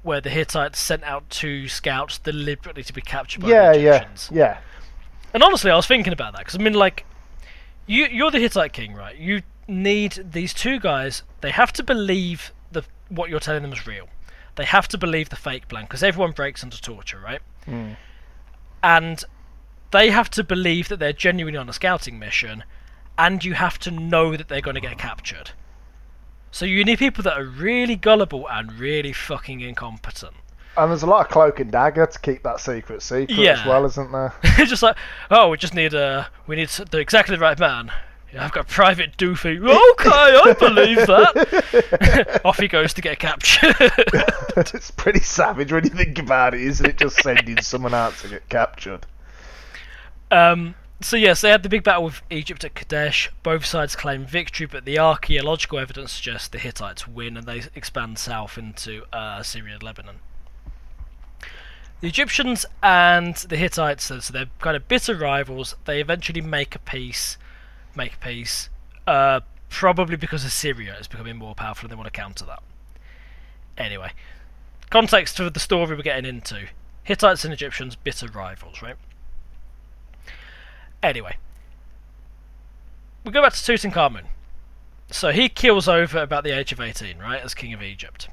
where 0.04 0.22
the 0.22 0.30
Hittites 0.30 0.80
sent 0.80 1.04
out 1.04 1.30
two 1.30 1.68
scouts 1.68 2.18
deliberately 2.20 2.84
to 2.84 2.93
be 2.93 3.01
captured 3.01 3.41
by 3.41 3.49
Yeah, 3.49 3.72
the 3.74 3.80
yeah, 3.80 3.95
Egyptians. 3.95 4.30
yeah. 4.32 4.58
And 5.34 5.41
honestly, 5.41 5.72
I 5.72 5.76
was 5.76 5.88
thinking 5.88 6.14
about 6.14 6.34
that 6.34 6.39
because 6.39 6.56
I 6.56 6.60
mean, 6.60 6.74
like, 6.74 7.06
you 7.88 8.06
you're 8.06 8.30
the 8.32 8.39
Hittite 8.39 8.74
king, 8.74 8.93
right? 8.93 9.18
You 9.18 9.41
need 9.68 10.26
these 10.32 10.54
two 10.54 10.80
guys. 10.80 11.24
They 11.41 11.51
have 11.51 11.74
to 11.74 11.84
believe 11.84 12.54
the 12.72 12.84
what 13.10 13.30
you're 13.30 13.39
telling 13.39 13.64
them 13.64 13.74
is 13.74 13.88
real. 13.88 14.08
They 14.56 14.66
have 14.66 14.88
to 14.89 14.97
believe 14.97 15.30
the 15.30 15.36
fake 15.36 15.68
plan 15.68 15.86
because 15.86 16.04
everyone 16.04 16.32
breaks 16.34 16.64
under 16.64 16.78
torture, 16.78 17.20
right? 17.20 17.41
Mm. 17.68 17.95
And 18.84 19.24
they 19.91 20.10
have 20.12 20.30
to 20.32 20.43
believe 20.43 20.89
that 20.89 20.99
they're 20.99 21.14
genuinely 21.14 21.58
on 21.58 21.70
a 21.70 21.74
scouting 21.74 22.20
mission, 22.20 22.64
and 23.18 23.43
you 23.43 23.54
have 23.54 23.80
to 23.80 23.91
know 23.91 24.36
that 24.36 24.47
they're 24.49 24.62
going 24.62 24.76
to 24.76 24.82
get 24.82 24.97
captured. 24.97 25.51
So 26.54 26.66
you 26.66 26.86
need 26.86 26.99
people 26.99 27.24
that 27.24 27.36
are 27.36 27.45
really 27.45 27.95
gullible 27.95 28.47
and 28.47 28.72
really 28.74 29.12
fucking 29.12 29.62
incompetent. 29.62 30.36
And 30.78 30.91
there's 30.91 31.01
a 31.01 31.08
lot 31.08 31.26
of 31.26 31.32
cloak 31.32 31.60
and 31.60 31.72
dagger 31.72 32.06
to 32.06 32.20
keep 32.20 32.43
that 32.43 32.60
secret 32.60 33.01
secret 33.01 33.39
as 33.39 33.66
well, 33.66 33.86
isn't 33.86 34.12
there? 34.12 34.34
It's 34.43 34.70
just 34.70 34.84
like, 34.84 34.95
oh, 35.32 35.49
we 35.49 35.58
just 35.58 35.74
need 35.74 35.95
uh, 35.95 36.26
we 36.45 36.56
need 36.56 36.70
the 36.70 36.99
exactly 36.99 37.36
the 37.36 37.41
right 37.41 37.58
man. 37.58 37.91
Yeah, 38.32 38.45
I've 38.45 38.51
got 38.51 38.68
Private 38.68 39.18
Doofy. 39.18 39.58
Okay, 39.58 40.10
I 40.10 40.54
believe 40.60 40.97
that. 41.08 42.41
Off 42.45 42.60
he 42.60 42.68
goes 42.68 42.93
to 42.93 43.01
get 43.01 43.18
captured. 43.18 43.76
it's 44.58 44.91
pretty 44.91 45.22
savage 45.22 45.72
when 45.72 45.84
you 45.84 45.89
think 45.89 46.20
about 46.20 46.54
it, 46.54 46.62
isn't 46.62 46.86
it? 46.86 46.97
Just 46.97 47.22
sending 47.24 47.60
someone 47.62 47.95
out 47.95 48.16
to 48.18 48.28
get 48.28 48.47
captured. 48.49 49.08
um, 50.30 50.76
so 51.04 51.16
yes, 51.16 51.41
they 51.41 51.49
had 51.49 51.64
the 51.64 51.70
big 51.70 51.84
battle 51.84 52.06
with 52.06 52.22
Egypt 52.30 52.64
at 52.64 52.76
Kadesh. 52.76 53.30
Both 53.41 53.66
sides 53.66 53.95
claim 53.95 54.26
victory, 54.26 54.66
but 54.66 54.86
the 54.86 54.99
archaeological 54.99 55.80
evidence 55.80 56.12
suggests 56.12 56.47
the 56.47 56.60
Hittites 56.60 57.08
win, 57.08 57.38
and 57.38 57.47
they 57.47 57.64
expand 57.76 58.20
south 58.20 58.58
into 58.58 59.04
uh, 59.14 59.43
Syria 59.43 59.76
and 59.76 59.84
Lebanon. 59.84 60.20
The 62.01 62.08
Egyptians 62.08 62.66
and 62.82 63.36
the 63.36 63.56
Hittites, 63.56 64.04
so 64.04 64.20
they're 64.20 64.47
kind 64.60 64.76
of 64.76 64.88
bitter 64.88 65.16
rivals. 65.16 65.76
They 65.86 66.01
eventually 66.01 66.41
make 66.41 66.76
a 66.76 66.80
peace, 66.80 67.38
make 67.95 68.20
peace, 68.20 68.70
uh, 69.08 69.39
probably 69.70 70.18
because 70.18 70.43
Assyria 70.43 70.97
is 70.99 71.08
becoming 71.08 71.38
more 71.38 71.56
powerful 71.56 71.86
and 71.86 71.91
they 71.91 71.95
want 71.95 72.12
to 72.12 72.20
counter 72.20 72.45
that. 72.45 72.62
Anyway, 73.78 74.12
context 74.89 75.38
for 75.38 75.49
the 75.49 75.60
story 75.60 75.95
we're 75.95 76.01
getting 76.01 76.26
into: 76.26 76.68
Hittites 77.04 77.45
and 77.45 77.54
Egyptians, 77.54 77.95
bitter 77.95 78.28
rivals, 78.28 78.82
right? 78.82 78.97
Anyway, 81.04 81.36
we 83.26 83.32
go 83.32 83.41
back 83.41 83.54
to 83.54 83.60
Tutankhamun. 83.60 84.24
So 85.12 85.32
he 85.32 85.49
kills 85.49 85.88
over 85.88 86.20
about 86.20 86.45
the 86.45 86.58
age 86.58 86.72
of 86.72 86.80
18, 86.80 87.20
right, 87.20 87.41
as 87.43 87.54
king 87.54 87.74
of 87.74 87.84
Egypt. 87.84 88.30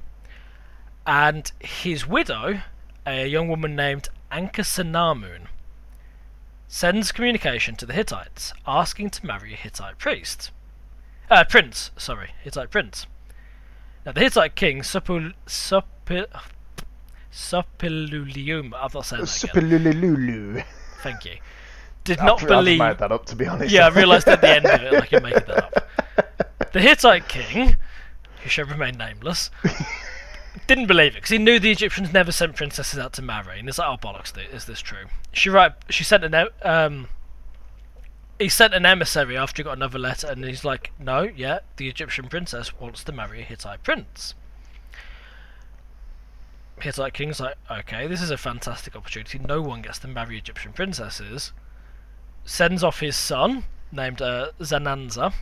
And 1.04 1.50
his 1.58 2.06
widow, 2.06 2.62
a 3.04 3.26
young 3.26 3.48
woman 3.48 3.74
named 3.74 4.08
Ankhesenamun, 4.30 5.48
sends 6.68 7.10
communication 7.10 7.74
to 7.74 7.84
the 7.84 7.92
Hittites 7.92 8.52
asking 8.66 9.10
to 9.10 9.26
marry 9.26 9.52
a 9.52 9.56
Hittite 9.56 9.98
priest. 9.98 10.52
Uh, 11.28 11.42
prince, 11.44 11.90
sorry, 11.96 12.30
Hittite 12.42 12.70
prince. 12.70 13.06
Now, 14.06 14.12
the 14.12 14.20
Hittite 14.20 14.54
king, 14.54 14.82
Supul, 14.82 15.34
Supil, 15.46 16.26
Supilulium, 17.32 18.72
I've 18.74 18.94
not 18.94 19.06
said 19.06 19.20
that. 19.20 19.26
Thank 21.02 21.24
you. 21.24 21.36
Did 22.04 22.18
I've- 22.18 22.26
not 22.26 22.46
believe. 22.46 22.78
made 22.78 22.98
that 22.98 23.12
up, 23.12 23.26
to 23.26 23.36
be 23.36 23.46
honest. 23.46 23.72
Yeah, 23.72 23.86
I 23.86 23.88
realised 23.90 24.26
at 24.28 24.40
the 24.40 24.48
end 24.48 24.66
of 24.66 24.80
it, 24.80 24.92
like 24.92 25.12
you're 25.12 25.20
making 25.20 25.44
that 25.46 25.64
up. 25.64 25.86
The 26.72 26.80
Hittite 26.80 27.26
king, 27.28 27.76
who 28.42 28.48
shall 28.48 28.64
remain 28.64 28.96
nameless, 28.96 29.50
didn't 30.68 30.86
believe 30.86 31.12
it 31.12 31.14
because 31.16 31.30
he 31.30 31.38
knew 31.38 31.58
the 31.58 31.72
Egyptians 31.72 32.12
never 32.12 32.30
sent 32.30 32.54
princesses 32.54 32.96
out 32.96 33.12
to 33.14 33.22
marry, 33.22 33.58
and 33.58 33.66
he's 33.66 33.76
like, 33.78 33.88
"Oh 33.88 33.96
bollocks, 33.96 34.32
th- 34.32 34.48
is 34.50 34.66
this 34.66 34.78
true?" 34.80 35.06
She 35.32 35.50
right, 35.50 35.72
she 35.88 36.04
sent 36.04 36.22
an 36.22 36.46
um, 36.62 37.08
he 38.38 38.48
sent 38.48 38.72
an 38.72 38.86
emissary 38.86 39.36
after 39.36 39.62
he 39.62 39.64
got 39.64 39.72
another 39.76 39.98
letter, 39.98 40.28
and 40.28 40.44
he's 40.44 40.64
like, 40.64 40.92
"No, 40.96 41.22
yeah, 41.22 41.58
the 41.76 41.88
Egyptian 41.88 42.28
princess 42.28 42.72
wants 42.78 43.02
to 43.02 43.10
marry 43.12 43.40
a 43.40 43.44
Hittite 43.44 43.82
prince." 43.82 44.34
Hittite 46.80 47.14
king's 47.14 47.40
like, 47.40 47.56
"Okay, 47.70 48.06
this 48.06 48.22
is 48.22 48.30
a 48.30 48.38
fantastic 48.38 48.94
opportunity. 48.94 49.38
No 49.40 49.60
one 49.60 49.82
gets 49.82 49.98
to 50.00 50.08
marry 50.08 50.38
Egyptian 50.38 50.72
princesses." 50.72 51.52
Sends 52.50 52.82
off 52.82 52.98
his 52.98 53.14
son, 53.14 53.62
named 53.92 54.20
uh, 54.20 54.50
Zannanza, 54.58 55.32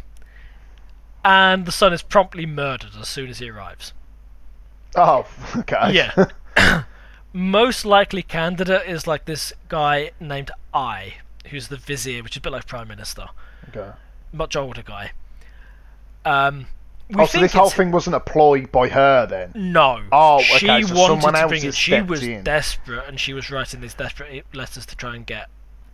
and 1.25 1.65
the 1.65 1.73
son 1.73 1.95
is 1.95 2.03
promptly 2.03 2.45
murdered 2.45 2.91
as 3.01 3.09
soon 3.09 3.31
as 3.31 3.39
he 3.39 3.49
arrives. 3.49 3.95
Oh, 4.95 5.27
okay. 5.57 5.91
Yeah. 5.93 6.27
Most 7.33 7.87
likely 7.87 8.23
candidate 8.23 8.87
is 8.87 9.07
like 9.07 9.25
this 9.25 9.55
guy 9.69 10.11
named 10.21 10.51
Ay, 10.75 11.15
who's 11.47 11.69
the 11.69 11.79
vizier, 11.79 12.23
which 12.23 12.33
is 12.35 12.37
a 12.37 12.41
bit 12.43 12.53
like 12.53 12.67
prime 12.67 12.89
minister. 12.89 13.29
okay. 13.71 13.93
much 14.31 14.55
older 14.55 14.83
guy. 14.83 15.13
Um, 16.27 16.67
we 17.09 17.23
Oh, 17.23 17.25
so 17.25 17.41
this 17.41 17.55
whole 17.55 17.71
thing 17.71 17.91
wasn't 17.91 18.17
a 18.17 18.21
ploy 18.21 18.67
by 18.67 18.89
her 18.91 19.25
then? 19.25 19.53
No. 19.55 20.03
Oh, 20.13 20.43
she 20.43 20.69
okay, 20.69 20.83
so 20.83 20.95
wanted 20.95 21.23
someone 21.23 21.33
to 21.33 21.41
else 21.41 21.49
bring 21.49 21.65
it. 21.65 21.75
She 21.75 22.03
was 22.03 22.23
in. 22.23 22.45
desperate, 22.45 23.09
and 23.09 23.19
she 23.19 23.33
was 23.33 23.51
writing 23.51 23.81
these 23.81 23.95
desperate 23.95 24.45
letters 24.55 24.85
to 24.85 24.95
try 24.95 25.17
and 25.17 25.25
get 25.25 25.49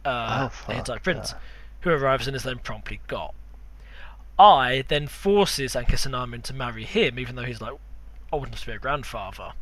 uh, 0.04 0.44
Oh, 0.44 0.48
fuck, 0.48 0.66
the 0.68 0.74
Hittite 0.74 1.02
prince, 1.02 1.32
yeah. 1.32 1.38
who 1.80 1.90
arrives 1.90 2.26
and 2.26 2.36
is 2.36 2.42
then 2.42 2.58
promptly 2.58 3.00
got. 3.06 3.34
Ay 4.38 4.84
then 4.88 5.06
forces 5.06 5.74
Ankhesenamun 5.74 6.42
to 6.42 6.52
marry 6.54 6.84
him, 6.84 7.18
even 7.18 7.36
though 7.36 7.44
he's 7.44 7.60
like 7.60 7.74
old 8.32 8.48
enough 8.48 8.60
to 8.60 8.66
be 8.66 8.72
a 8.72 8.78
grandfather. 8.78 9.52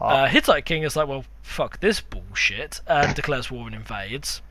Uh, 0.00 0.26
Hittite 0.26 0.64
king 0.64 0.82
is 0.82 0.96
like, 0.96 1.06
well, 1.06 1.24
fuck 1.42 1.78
this 1.80 2.00
bullshit, 2.00 2.80
and 2.86 3.14
declares 3.16 3.50
war 3.50 3.66
and 3.66 3.74
invades. 3.76 4.42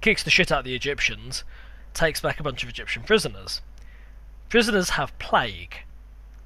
Kicks 0.00 0.22
the 0.22 0.30
shit 0.30 0.50
out 0.50 0.60
of 0.60 0.64
the 0.64 0.74
Egyptians, 0.74 1.44
takes 1.92 2.20
back 2.20 2.40
a 2.40 2.42
bunch 2.42 2.62
of 2.62 2.68
Egyptian 2.70 3.02
prisoners. 3.02 3.60
Prisoners 4.48 4.90
have 4.90 5.16
plague, 5.18 5.76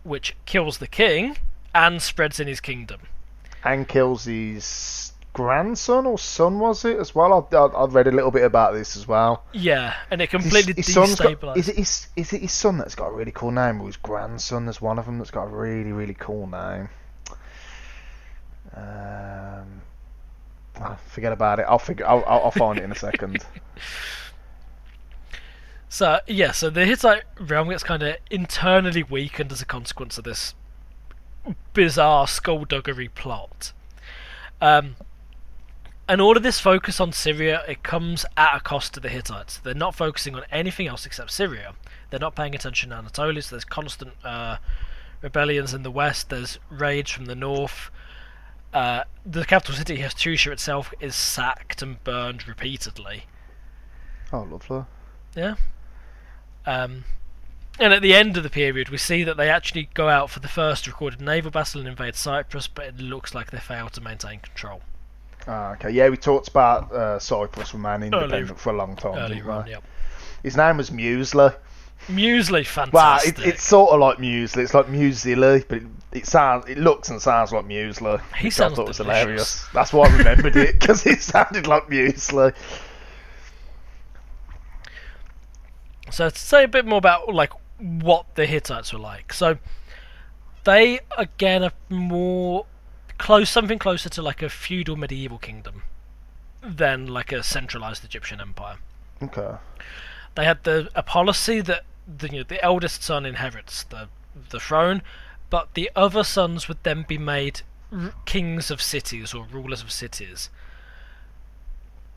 which 0.03 0.35
kills 0.47 0.79
the 0.79 0.87
king 0.89 1.37
and 1.75 2.03
spreads 2.03 2.41
in 2.41 2.49
his 2.49 2.61
kingdom. 2.61 3.03
and 3.63 3.87
kills 3.87 4.25
his 4.25 5.10
grandson 5.33 6.07
or 6.07 6.19
son, 6.19 6.59
was 6.59 6.85
it 6.85 6.99
as 6.99 7.15
well? 7.15 7.49
I, 7.53 7.57
I, 7.57 7.83
I've 7.83 7.95
read 7.95 8.07
a 8.07 8.13
little 8.13 8.31
bit 8.31 8.45
about 8.45 8.75
this 8.75 8.97
as 8.97 9.07
well. 9.07 9.45
Yeah, 9.53 9.95
and 10.11 10.21
it 10.21 10.29
completely 10.31 10.75
his 10.77 10.93
son's 10.93 11.17
got, 11.17 11.57
is 11.57 11.69
it 11.69 11.77
his 11.77 12.09
is 12.17 12.33
it 12.33 12.43
his 12.43 12.53
son 12.53 12.79
that's 12.79 12.95
got 12.95 13.09
a 13.09 13.13
really 13.13 13.33
cool 13.33 13.51
name, 13.51 13.81
or 13.81 13.87
his 13.87 13.97
grandson? 13.97 14.67
There's 14.67 14.81
one 14.81 14.99
of 14.99 15.07
them 15.07 15.19
that's 15.19 15.31
got 15.31 15.45
a 15.45 15.49
really 15.49 15.93
really 15.93 16.15
cool 16.15 16.47
name. 16.47 16.89
Um, 18.75 19.83
ah, 20.81 20.97
forget 21.09 21.33
about 21.33 21.59
it. 21.59 21.67
I'll 21.69 21.79
figure. 21.79 22.07
I'll, 22.07 22.25
I'll, 22.27 22.45
I'll 22.45 22.51
find 22.51 22.79
it 22.79 22.85
in 22.85 22.93
a 22.93 22.97
second. 22.97 23.45
So 25.93 26.21
yeah, 26.29 26.53
so 26.53 26.71
the 26.71 26.87
Hittite 26.87 27.25
realm 27.41 27.69
gets 27.69 27.83
kind 27.83 28.05
of 28.05 28.17
internally 28.31 29.03
weakened 29.03 29.51
as 29.51 29.61
a 29.61 29.65
consequence 29.67 30.19
of 30.19 30.25
this 30.25 30.55
bizarre 31.75 32.29
skullduggery 32.29 33.09
plot. 33.09 33.73
Um, 34.61 34.95
and 36.11 36.21
all 36.21 36.37
of 36.37 36.43
this 36.43 36.59
focus 36.59 36.99
on 36.99 37.13
Syria, 37.13 37.63
it 37.69 37.85
comes 37.85 38.27
at 38.37 38.57
a 38.57 38.61
cost 38.61 38.95
to 38.95 39.01
the 39.01 39.09
Hittites. 39.09 39.59
They're 39.59 39.75
not 39.75 39.95
focusing 39.95 40.35
on 40.35 40.43
anything 40.51 40.89
else 40.89 41.07
except 41.07 41.31
Syria. 41.31 41.75
They're 42.11 42.19
not 42.19 42.35
paying 42.35 42.53
attention 42.53 42.91
to 42.91 42.97
Anatolia. 42.97 43.41
So 43.43 43.55
there's 43.55 43.65
constant 43.65 44.15
uh, 44.25 44.57
rebellions 45.23 45.73
in 45.73 45.85
the 45.85 45.91
west. 45.91 46.29
There's 46.29 46.59
raids 46.69 47.13
from 47.13 47.27
the 47.27 47.37
north. 47.37 47.93
Uh, 48.75 49.05
the 49.25 49.45
capital 49.45 49.77
city, 49.77 49.99
Hattusha 49.99 50.51
itself, 50.51 50.93
is 50.99 51.15
sacked 51.15 51.81
and 51.81 52.03
burned 52.03 52.49
repeatedly. 52.49 53.27
Oh, 54.33 54.43
lovely. 54.51 54.87
Yeah. 55.37 55.55
Um, 56.67 57.05
and 57.79 57.93
at 57.93 58.03
the 58.03 58.15
end 58.15 58.37
of 58.37 58.43
the 58.43 58.51
period, 58.51 58.89
we 58.89 58.99
see 58.99 59.23
that 59.23 59.37
they 59.37 59.49
actually 59.49 59.89
go 59.95 60.09
out 60.09 60.29
for 60.29 60.41
the 60.41 60.49
first 60.49 60.89
recorded 60.89 61.21
naval 61.21 61.53
battle 61.53 61.79
and 61.79 61.89
invade 61.89 62.17
Cyprus, 62.17 62.67
but 62.67 62.87
it 62.87 62.99
looks 62.99 63.33
like 63.33 63.53
they 63.53 63.59
fail 63.59 63.89
to 63.91 64.01
maintain 64.01 64.41
control. 64.41 64.83
Ah, 65.47 65.73
okay. 65.73 65.91
Yeah, 65.91 66.09
we 66.09 66.17
talked 66.17 66.49
about 66.49 66.93
uh, 66.93 67.19
Cyprus 67.19 67.73
remaining 67.75 68.13
Early- 68.15 68.25
independent 68.25 68.59
for 68.61 68.73
a 68.73 68.77
long 68.77 68.97
time. 68.97 69.15
Early 69.17 69.37
didn't 69.37 69.51
on, 69.51 69.67
yep. 69.67 69.83
His 70.43 70.57
name 70.57 70.77
was 70.77 70.91
Muesli. 70.91 71.55
Muesli, 72.09 72.53
Well, 72.93 73.19
fantastic. 73.19 73.39
it, 73.41 73.47
it's 73.47 73.63
sort 73.63 73.91
of 73.93 74.01
like 74.01 74.17
muesli. 74.19 74.59
It's 74.59 74.73
like 74.73 74.87
muesli, 74.87 75.65
but 75.69 75.79
it, 75.79 75.87
it 76.13 76.27
sounds, 76.27 76.67
it 76.69 76.79
looks 76.79 77.11
and 77.11 77.21
sounds 77.21 77.53
like 77.53 77.67
muesli. 77.67 78.21
He 78.37 78.47
which 78.47 78.55
sounds 78.55 78.73
I 78.73 78.77
thought 78.77 78.89
was 78.89 78.97
delicious. 78.97 79.21
hilarious. 79.23 79.67
That's 79.75 79.93
why 79.93 80.09
I 80.09 80.17
remembered 80.17 80.57
it 80.57 80.73
because 80.81 81.05
it 81.07 81.21
sounded 81.21 81.67
like 81.67 81.89
muesli. 81.89 82.55
So 86.11 86.29
to 86.31 86.39
say 86.39 86.65
a 86.65 86.69
bit 86.69 86.87
more 86.87 86.99
about 86.99 87.33
like 87.35 87.53
what 87.79 88.35
the 88.35 88.47
Hittites 88.47 88.93
were 88.93 88.99
like. 88.99 89.33
So 89.33 89.59
they 90.65 91.01
again 91.17 91.63
are 91.65 91.73
more 91.89 92.67
close, 93.21 93.51
something 93.51 93.79
closer 93.79 94.09
to 94.09 94.23
like 94.23 94.43
a 94.43 94.49
feudal 94.49 94.97
medieval 94.97 95.39
kingdom 95.39 95.83
than 96.63 97.07
like 97.07 97.31
a 97.33 97.43
centralized 97.43 98.05
Egyptian 98.05 98.41
empire. 98.41 98.77
Okay. 99.23 99.57
they 100.35 100.45
had 100.47 100.65
the 100.65 100.91
a 100.95 101.03
policy 101.03 101.61
that 101.61 101.85
the 102.19 102.29
you 102.31 102.39
know, 102.39 102.43
the 102.43 102.63
eldest 102.65 103.03
son 103.03 103.27
inherits 103.27 103.85
the 103.85 104.09
the 104.49 104.59
throne, 104.59 105.03
but 105.51 105.75
the 105.75 105.91
other 105.95 106.25
sons 106.25 106.67
would 106.69 106.83
then 106.83 107.05
be 107.07 107.19
made 107.19 107.61
r- 107.93 108.13
kings 108.25 108.71
of 108.71 108.81
cities 108.81 109.35
or 109.35 109.45
rulers 109.53 109.83
of 109.83 109.93
cities. 109.93 110.49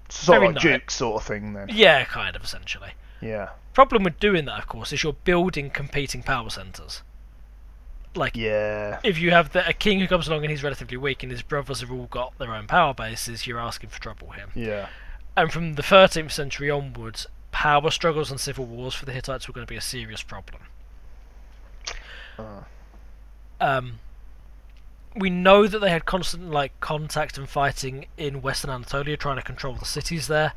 Sort 0.09 0.37
Very 0.37 0.47
of 0.47 0.55
like 0.55 0.63
nice. 0.63 0.73
Duke 0.79 0.91
sort 0.91 1.21
of 1.21 1.27
thing 1.27 1.53
then. 1.53 1.69
Yeah, 1.71 2.05
kind 2.05 2.35
of 2.35 2.43
essentially. 2.43 2.91
Yeah. 3.21 3.49
Problem 3.73 4.03
with 4.03 4.19
doing 4.19 4.45
that, 4.45 4.59
of 4.59 4.67
course, 4.67 4.93
is 4.93 5.03
you're 5.03 5.13
building 5.25 5.69
competing 5.69 6.21
power 6.23 6.49
centers. 6.49 7.01
Like 8.15 8.35
Yeah. 8.35 8.99
if 9.03 9.17
you 9.17 9.31
have 9.31 9.53
the, 9.53 9.67
a 9.67 9.73
king 9.73 9.99
who 9.99 10.07
comes 10.07 10.27
along 10.27 10.43
and 10.43 10.51
he's 10.51 10.63
relatively 10.63 10.97
weak, 10.97 11.23
and 11.23 11.31
his 11.31 11.41
brothers 11.41 11.81
have 11.81 11.91
all 11.91 12.05
got 12.07 12.37
their 12.37 12.53
own 12.53 12.67
power 12.67 12.93
bases, 12.93 13.47
you're 13.47 13.59
asking 13.59 13.89
for 13.89 13.99
trouble 13.99 14.29
here. 14.31 14.47
Yeah. 14.55 14.89
And 15.35 15.51
from 15.51 15.73
the 15.73 15.81
13th 15.81 16.31
century 16.31 16.69
onwards, 16.69 17.25
power 17.51 17.89
struggles 17.89 18.29
and 18.29 18.39
civil 18.39 18.65
wars 18.65 18.93
for 18.93 19.05
the 19.05 19.11
Hittites 19.13 19.47
were 19.47 19.53
going 19.53 19.65
to 19.65 19.71
be 19.71 19.77
a 19.77 19.81
serious 19.81 20.21
problem. 20.21 20.61
Uh. 22.37 22.61
Um, 23.59 23.99
we 25.15 25.29
know 25.29 25.67
that 25.67 25.79
they 25.79 25.89
had 25.89 26.05
constant 26.05 26.49
like 26.51 26.77
contact 26.79 27.37
and 27.37 27.47
fighting 27.47 28.07
in 28.17 28.41
Western 28.41 28.71
Anatolia, 28.71 29.15
trying 29.17 29.37
to 29.37 29.41
control 29.43 29.73
the 29.75 29.85
cities 29.85 30.27
there, 30.27 30.53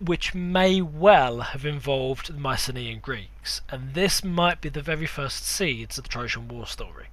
which 0.00 0.34
may 0.34 0.80
well 0.80 1.40
have 1.40 1.64
involved 1.64 2.32
the 2.32 2.40
Mycenaean 2.40 3.00
Greeks, 3.00 3.62
and 3.68 3.94
this 3.94 4.22
might 4.22 4.60
be 4.60 4.68
the 4.68 4.82
very 4.82 5.06
first 5.06 5.44
seeds 5.44 5.98
of 5.98 6.04
the 6.04 6.10
Trojan 6.10 6.48
War 6.48 6.66
story. 6.66 7.06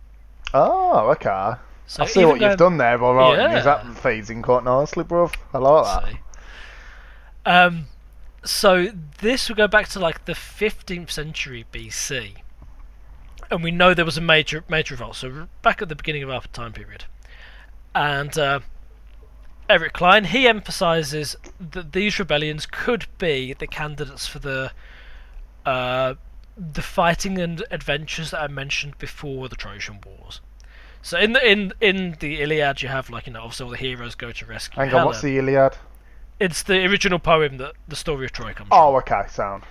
Oh, 0.53 1.09
okay. 1.11 1.53
So 1.87 2.03
I 2.03 2.05
see 2.07 2.25
what 2.25 2.41
you've 2.41 2.57
done 2.57 2.77
there 2.77 2.97
by 2.97 3.11
writing. 3.11 3.51
Yeah. 3.51 3.57
Is 3.57 3.65
that 3.65 3.97
feeds 3.97 4.29
in 4.29 4.41
quite 4.41 4.63
nicely, 4.63 5.03
bruv? 5.03 5.35
I 5.53 5.57
like 5.57 5.85
that. 5.85 6.11
See. 6.11 6.19
Um, 7.45 7.87
so 8.43 8.87
this 9.19 9.49
would 9.49 9.57
go 9.57 9.67
back 9.67 9.87
to 9.89 9.99
like 9.99 10.25
the 10.25 10.33
15th 10.33 11.11
century 11.11 11.65
BC, 11.71 12.37
and 13.51 13.63
we 13.63 13.71
know 13.71 13.93
there 13.93 14.05
was 14.05 14.17
a 14.17 14.21
major 14.21 14.63
major 14.69 14.95
revolt. 14.95 15.15
So 15.15 15.47
back 15.61 15.81
at 15.81 15.89
the 15.89 15.95
beginning 15.95 16.23
of 16.23 16.29
our 16.29 16.41
time 16.53 16.73
period, 16.73 17.05
and 17.93 18.35
uh, 18.37 18.59
Eric 19.69 19.93
Cline 19.93 20.25
he 20.25 20.47
emphasizes 20.47 21.35
that 21.59 21.93
these 21.93 22.19
rebellions 22.19 22.65
could 22.65 23.07
be 23.17 23.53
the 23.53 23.67
candidates 23.67 24.27
for 24.27 24.39
the 24.39 24.71
uh, 25.65 26.15
the 26.57 26.81
fighting 26.81 27.37
and 27.39 27.63
adventures 27.71 28.31
that 28.31 28.41
I 28.41 28.47
mentioned 28.47 28.97
before 28.97 29.49
the 29.49 29.55
Trojan 29.55 29.99
Wars. 30.05 30.41
So 31.01 31.17
in 31.17 31.33
the 31.33 31.51
in 31.51 31.73
in 31.81 32.17
the 32.19 32.41
Iliad, 32.41 32.81
you 32.81 32.89
have 32.89 33.09
like 33.09 33.27
you 33.27 33.33
know 33.33 33.41
obviously 33.41 33.65
all 33.65 33.71
the 33.71 33.77
heroes 33.77 34.15
go 34.15 34.31
to 34.31 34.45
rescue. 34.45 34.77
Hang 34.77 34.87
on, 34.87 34.91
Helen. 34.91 35.05
what's 35.05 35.21
the 35.21 35.37
Iliad? 35.37 35.77
It's 36.39 36.63
the 36.63 36.85
original 36.85 37.19
poem 37.19 37.57
that 37.57 37.73
the 37.87 37.95
story 37.95 38.25
of 38.25 38.31
Troy 38.31 38.53
comes 38.53 38.69
from. 38.69 38.77
Oh, 38.77 38.95
okay, 38.97 39.21
sound. 39.29 39.63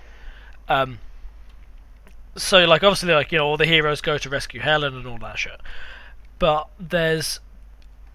Um, 0.69 0.99
so, 2.37 2.65
like, 2.65 2.83
obviously, 2.83 3.13
like 3.13 3.33
you 3.33 3.39
know, 3.39 3.47
all 3.47 3.57
the 3.57 3.67
heroes 3.67 4.01
go 4.01 4.17
to 4.17 4.29
rescue 4.29 4.61
Helen 4.61 4.97
and 4.97 5.07
all 5.07 5.19
that 5.19 5.39
shit. 5.39 5.61
But 6.39 6.69
there's 6.79 7.41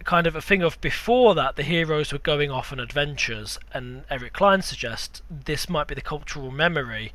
kind 0.03 0.27
of 0.27 0.35
a 0.35 0.41
thing 0.41 0.61
of 0.61 0.79
before 0.81 1.35
that, 1.35 1.55
the 1.55 1.63
heroes 1.63 2.11
were 2.11 2.19
going 2.19 2.51
off 2.51 2.71
on 2.71 2.79
adventures, 2.79 3.59
and 3.73 4.03
Eric 4.09 4.33
Cline 4.33 4.61
suggests 4.61 5.21
this 5.29 5.69
might 5.69 5.87
be 5.87 5.95
the 5.95 6.01
cultural 6.01 6.51
memory 6.51 7.11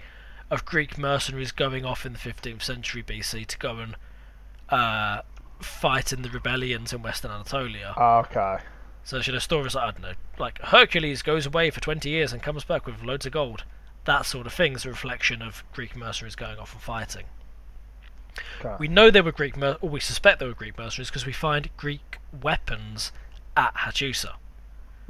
of 0.51 0.65
Greek 0.65 0.99
mercenaries 0.99 1.53
going 1.53 1.85
off 1.85 2.05
in 2.05 2.13
the 2.13 2.19
15th 2.19 2.63
century 2.63 3.03
BC 3.03 3.47
to 3.47 3.59
go 3.59 3.79
and 3.79 3.97
uh, 4.69 5.23
fight 5.61 6.13
in 6.13 6.23
the 6.23 6.31
rebellions 6.31 6.93
in 6.93 7.03
Western 7.03 7.31
Anatolia. 7.31 7.95
Oh, 7.97 8.19
okay. 8.19 8.59
So 9.03 9.19
you 9.19 9.33
know, 9.33 9.39
stories 9.39 9.75
like 9.75 9.85
I 9.85 9.91
don't 9.91 10.03
know, 10.03 10.15
like 10.39 10.61
Hercules 10.63 11.23
goes 11.23 11.45
away 11.45 11.71
for 11.71 11.81
twenty 11.81 12.09
years 12.09 12.33
and 12.33 12.43
comes 12.43 12.65
back 12.65 12.87
with 12.87 13.03
loads 13.03 13.27
of 13.27 13.33
gold. 13.33 13.65
That 14.07 14.25
sort 14.25 14.47
of 14.47 14.53
thing 14.53 14.75
is 14.75 14.87
a 14.87 14.91
reflection 14.91 15.43
of 15.43 15.63
Greek 15.73 15.95
mercenaries 15.95 16.37
going 16.37 16.59
off 16.59 16.73
and 16.73 16.83
fighting. 16.83 17.25
Okay. 18.61 18.75
We 18.79 18.89
know 18.89 19.11
there 19.11 19.23
were 19.23 19.33
Greek, 19.33 19.57
mer- 19.57 19.79
or 19.81 19.89
we 19.91 20.01
suspect 20.01 20.39
there 20.39 20.49
were 20.49 20.55
Greek 20.55 20.77
mercenaries 20.79 21.11
because 21.11 21.27
we 21.27 21.33
find 21.33 21.69
Greek 21.77 22.19
weapons 22.43 23.13
at 23.57 23.75
Hattusa. 23.75 24.33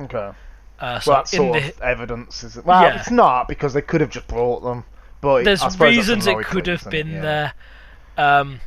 Okay. 0.00 0.32
Uh, 0.80 0.98
so 1.00 1.10
Well, 1.10 1.20
that's 1.20 1.30
sort 1.30 1.52
the 1.62 1.68
of 1.70 1.80
evidence, 1.80 2.42
is 2.44 2.56
it? 2.56 2.64
Well, 2.66 2.82
Yeah. 2.82 2.98
it's 2.98 3.10
not 3.10 3.48
because 3.48 3.72
they 3.74 3.82
could 3.82 4.00
have 4.00 4.10
just 4.10 4.26
brought 4.26 4.62
them. 4.62 4.84
But 5.20 5.44
there's 5.44 5.80
reasons 5.80 6.26
it 6.26 6.36
could 6.44 6.66
have 6.66 6.88
been 6.90 7.08
Yeah. 7.12 7.20
there, 7.22 7.52
um, 8.18 8.60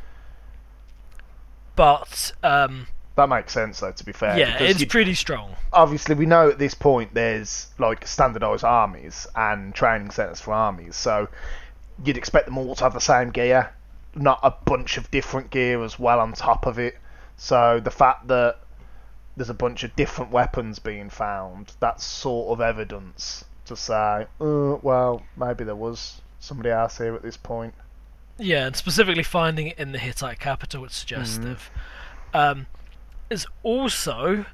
but 1.76 2.32
um, 2.42 2.86
That 3.16 3.28
makes 3.28 3.52
sense, 3.52 3.80
though. 3.80 3.92
To 3.92 4.04
be 4.04 4.12
fair, 4.12 4.38
yeah, 4.38 4.56
it's 4.60 4.84
pretty 4.84 5.14
strong. 5.14 5.54
obviously 5.72 6.14
we 6.14 6.26
know 6.26 6.48
at 6.48 6.58
this 6.58 6.74
point 6.74 7.14
there's 7.14 7.68
like 7.78 8.06
standardized 8.06 8.64
armies 8.64 9.26
and 9.36 9.74
training 9.74 10.10
centers 10.10 10.40
for 10.40 10.52
armies, 10.52 10.96
so 10.96 11.28
you'd 12.04 12.16
expect 12.16 12.46
them 12.46 12.58
all 12.58 12.74
to 12.74 12.84
have 12.84 12.94
the 12.94 13.00
same 13.00 13.30
gear, 13.30 13.70
not 14.14 14.40
a 14.42 14.50
bunch 14.50 14.96
of 14.96 15.10
different 15.10 15.50
gear 15.50 15.82
as 15.84 15.98
well 15.98 16.20
on 16.20 16.32
top 16.32 16.66
of 16.66 16.78
it. 16.78 16.98
So 17.36 17.80
the 17.80 17.90
fact 17.90 18.28
that 18.28 18.58
there's 19.36 19.50
a 19.50 19.54
bunch 19.54 19.84
of 19.84 19.94
different 19.94 20.32
weapons 20.32 20.78
being 20.78 21.10
found, 21.10 21.72
that's 21.80 22.04
sort 22.04 22.50
of 22.52 22.60
evidence 22.60 23.44
to 23.66 23.76
say, 23.76 24.26
uh, 24.40 24.76
well, 24.82 25.22
maybe 25.36 25.64
there 25.64 25.76
was 25.76 26.20
somebody 26.40 26.70
else 26.70 26.98
here 26.98 27.14
at 27.14 27.22
this 27.22 27.36
point. 27.36 27.74
Yeah, 28.38 28.66
and 28.66 28.76
specifically 28.76 29.22
finding 29.22 29.68
it 29.68 29.78
in 29.78 29.92
the 29.92 29.98
Hittite 29.98 30.38
capital, 30.38 30.84
it's 30.84 30.96
suggestive. 30.96 31.70
Um, 32.32 32.66
is 33.30 33.46
also 33.62 34.46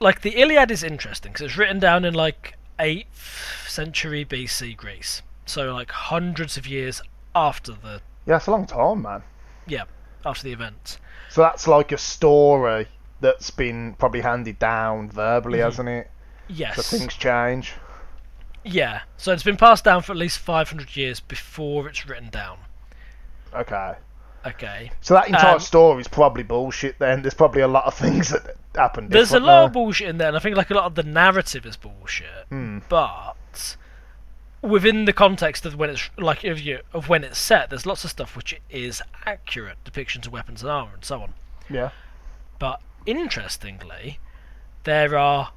like 0.00 0.22
the 0.22 0.40
Iliad 0.40 0.70
is 0.70 0.82
interesting 0.82 1.32
because 1.32 1.46
it's 1.46 1.56
written 1.56 1.78
down 1.78 2.04
in 2.04 2.14
like 2.14 2.54
8th 2.78 3.68
century 3.68 4.24
BC 4.24 4.76
Greece, 4.76 5.22
so 5.46 5.72
like 5.72 5.90
hundreds 5.90 6.56
of 6.56 6.66
years 6.66 7.00
after 7.34 7.72
the 7.72 8.00
Yeah, 8.26 8.36
it's 8.36 8.46
a 8.46 8.50
long 8.50 8.66
time, 8.66 9.02
man. 9.02 9.22
yeah 9.66 9.84
after 10.26 10.44
the 10.44 10.52
event. 10.52 10.98
So 11.28 11.42
that's 11.42 11.66
like 11.68 11.92
a 11.92 11.98
story 11.98 12.88
that's 13.20 13.50
been 13.50 13.94
probably 13.98 14.22
handed 14.22 14.58
down 14.58 15.10
verbally, 15.10 15.58
Mhm. 15.58 15.64
hasn't 15.64 15.88
it? 15.90 16.10
Yes. 16.48 16.76
So 16.76 16.96
things 16.98 17.14
change. 17.14 17.74
Yeah. 18.62 19.00
So 19.18 19.32
it's 19.32 19.42
been 19.42 19.58
passed 19.58 19.84
down 19.84 20.00
for 20.02 20.12
at 20.12 20.18
least 20.18 20.38
500 20.38 20.96
years 20.96 21.20
before 21.20 21.88
it's 21.88 22.06
written 22.06 22.30
down. 22.30 22.58
Okay. 23.54 23.94
Okay. 24.46 24.90
So 25.02 25.12
that 25.14 25.28
entire 25.28 25.54
Um, 25.54 25.60
story 25.60 26.00
is 26.00 26.08
probably 26.08 26.42
bullshit. 26.42 26.98
Then 26.98 27.22
there's 27.22 27.34
probably 27.34 27.60
a 27.62 27.68
lot 27.68 27.84
of 27.84 27.94
things 27.94 28.30
that 28.30 28.56
happened. 28.74 29.10
There's 29.10 29.32
a 29.32 29.40
lot 29.40 29.56
there. 29.56 29.62
of 29.64 29.72
bullshit 29.72 30.08
in 30.08 30.18
there, 30.18 30.28
and 30.28 30.36
I 30.36 30.40
think 30.40 30.56
like 30.56 30.70
a 30.70 30.74
lot 30.74 30.84
of 30.84 30.94
the 30.94 31.02
narrative 31.02 31.64
is 31.66 31.76
bullshit. 31.76 32.46
Hmm. 32.48 32.78
But 32.88 33.76
within 34.64 35.04
the 35.04 35.12
context 35.12 35.66
of 35.66 35.76
when 35.76 35.90
it's 35.90 36.10
like 36.16 36.42
of 36.44 36.58
you 36.58 36.80
of 36.92 37.08
when 37.08 37.22
it's 37.22 37.38
set, 37.38 37.70
there's 37.70 37.86
lots 37.86 38.04
of 38.04 38.10
stuff 38.10 38.34
which 38.34 38.58
is 38.70 39.02
accurate 39.26 39.78
depictions 39.84 40.26
of 40.26 40.32
weapons 40.32 40.62
and 40.62 40.70
armor 40.70 40.94
and 40.94 41.04
so 41.04 41.20
on. 41.20 41.34
Yeah. 41.68 41.90
But 42.58 42.80
interestingly, 43.06 44.18
there 44.84 45.16
are 45.18 45.52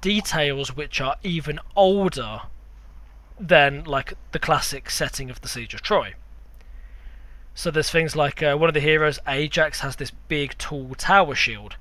details 0.00 0.74
which 0.74 1.00
are 1.00 1.16
even 1.22 1.60
older 1.76 2.42
than 3.38 3.84
like 3.84 4.14
the 4.32 4.38
classic 4.38 4.88
setting 4.88 5.28
of 5.28 5.40
the 5.40 5.48
siege 5.48 5.74
of 5.74 5.82
Troy. 5.82 6.14
So 7.54 7.70
there's 7.70 7.90
things 7.90 8.16
like 8.16 8.42
uh, 8.42 8.56
one 8.56 8.70
of 8.70 8.74
the 8.74 8.80
heroes, 8.80 9.18
Ajax, 9.28 9.80
has 9.80 9.96
this 9.96 10.10
big 10.10 10.56
tall 10.56 10.94
tower 10.94 11.34
shield. 11.34 11.76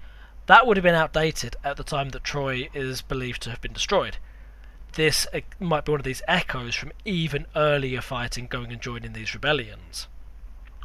That 0.48 0.68
would 0.68 0.76
have 0.76 0.84
been 0.84 0.96
outdated 0.96 1.56
at 1.64 1.78
the 1.78 1.84
time 1.84 2.10
that 2.10 2.26
Troy 2.26 2.68
is 2.74 3.02
believed 3.02 3.42
to 3.44 3.52
have 3.52 3.62
been 3.62 3.72
destroyed. 3.72 4.18
This 4.94 5.28
uh, 5.34 5.40
might 5.60 5.86
be 5.86 5.92
one 5.92 6.02
of 6.02 6.06
these 6.06 6.22
echoes 6.28 6.76
from 6.76 6.92
even 7.06 7.46
earlier 7.56 8.02
fighting 8.02 8.48
going 8.48 8.72
and 8.72 8.82
joining 8.82 9.14
these 9.14 9.34
rebellions. 9.34 10.08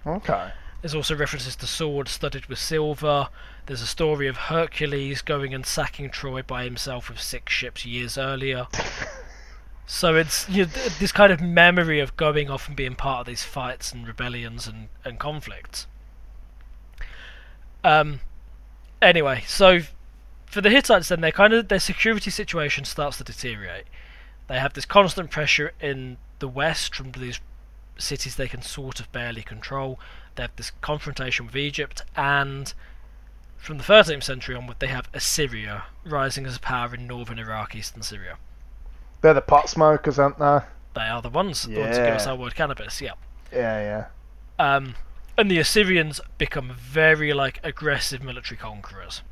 Okay. 0.07 0.53
There's 0.81 0.95
also 0.95 1.17
references 1.17 1.57
to 1.57 1.67
swords 1.67 2.13
studded 2.13 2.47
with 2.47 2.59
silver. 2.59 3.29
There's 3.67 3.83
a 3.83 3.87
story 3.87 4.29
of 4.29 4.37
Hercules 4.37 5.23
going 5.23 5.53
and 5.53 5.67
sacking 5.67 6.11
Troy 6.11 6.43
by 6.43 6.65
himself 6.65 7.09
with 7.09 7.21
six 7.21 7.53
ships 7.53 7.85
years 7.85 8.17
earlier. 8.17 8.69
so 9.87 10.15
it's 10.15 10.49
you 10.49 10.65
know, 10.65 10.71
th- 10.71 10.99
this 10.99 11.11
kind 11.11 11.33
of 11.33 11.41
memory 11.41 11.99
of 11.99 12.17
going 12.17 12.49
off 12.49 12.69
and 12.69 12.77
being 12.77 12.95
part 12.95 13.21
of 13.21 13.27
these 13.27 13.43
fights 13.43 13.93
and 13.93 14.07
rebellions 14.07 14.69
and, 14.69 14.89
and 15.05 15.19
conflicts. 15.19 15.87
Um. 17.83 18.21
Anyway, 19.03 19.45
so 19.47 19.81
for 20.47 20.61
the 20.61 20.71
Hittites, 20.71 21.09
then 21.09 21.21
their 21.21 21.33
kind 21.33 21.53
of 21.53 21.69
their 21.69 21.81
security 21.81 22.31
situation 22.31 22.85
starts 22.85 23.19
to 23.19 23.25
deteriorate. 23.25 23.87
They 24.49 24.59
have 24.59 24.75
this 24.75 24.85
constant 24.85 25.31
pressure 25.31 25.73
in 25.81 26.19
the 26.39 26.49
west 26.49 26.95
from 26.95 27.13
these 27.13 27.41
cities 27.99 28.37
they 28.37 28.49
can 28.49 28.63
sort 28.63 29.01
of 29.01 29.11
barely 29.13 29.43
control. 29.43 29.99
They 30.35 30.43
have 30.43 30.57
this 30.57 30.71
confrontation 30.81 31.47
with 31.47 31.57
Egypt, 31.57 32.03
and 32.15 32.73
from 33.57 33.79
the 33.79 33.85
13th 33.85 34.23
century 34.23 34.55
onward, 34.55 34.77
they 34.79 34.87
have 34.89 35.09
Assyria 35.13 35.85
rising 36.05 36.47
as 36.47 36.57
a 36.57 36.61
power 36.61 36.95
in 36.95 37.07
northern 37.07 37.39
Iraq, 37.39 37.75
eastern 37.75 38.03
Syria. 38.03 38.37
They're 39.23 39.35
the 39.35 39.41
pot 39.41 39.69
smokers, 39.69 40.19
aren't 40.19 40.39
they? 40.39 40.61
They 40.95 41.09
are 41.09 41.23
the 41.23 41.31
ones, 41.31 41.65
the 41.65 41.81
ones 41.81 41.97
that 41.97 42.07
give 42.07 42.15
us 42.15 42.27
our 42.27 42.37
word 42.37 42.55
cannabis, 42.55 43.01
yeah. 43.01 43.13
Yeah, 43.53 44.07
yeah. 44.59 44.75
Um, 44.77 44.95
and 45.37 45.51
the 45.51 45.59
Assyrians 45.59 46.21
become 46.39 46.73
very 46.79 47.33
like 47.33 47.61
aggressive 47.63 48.23
military 48.23 48.57
conquerors. 48.57 49.23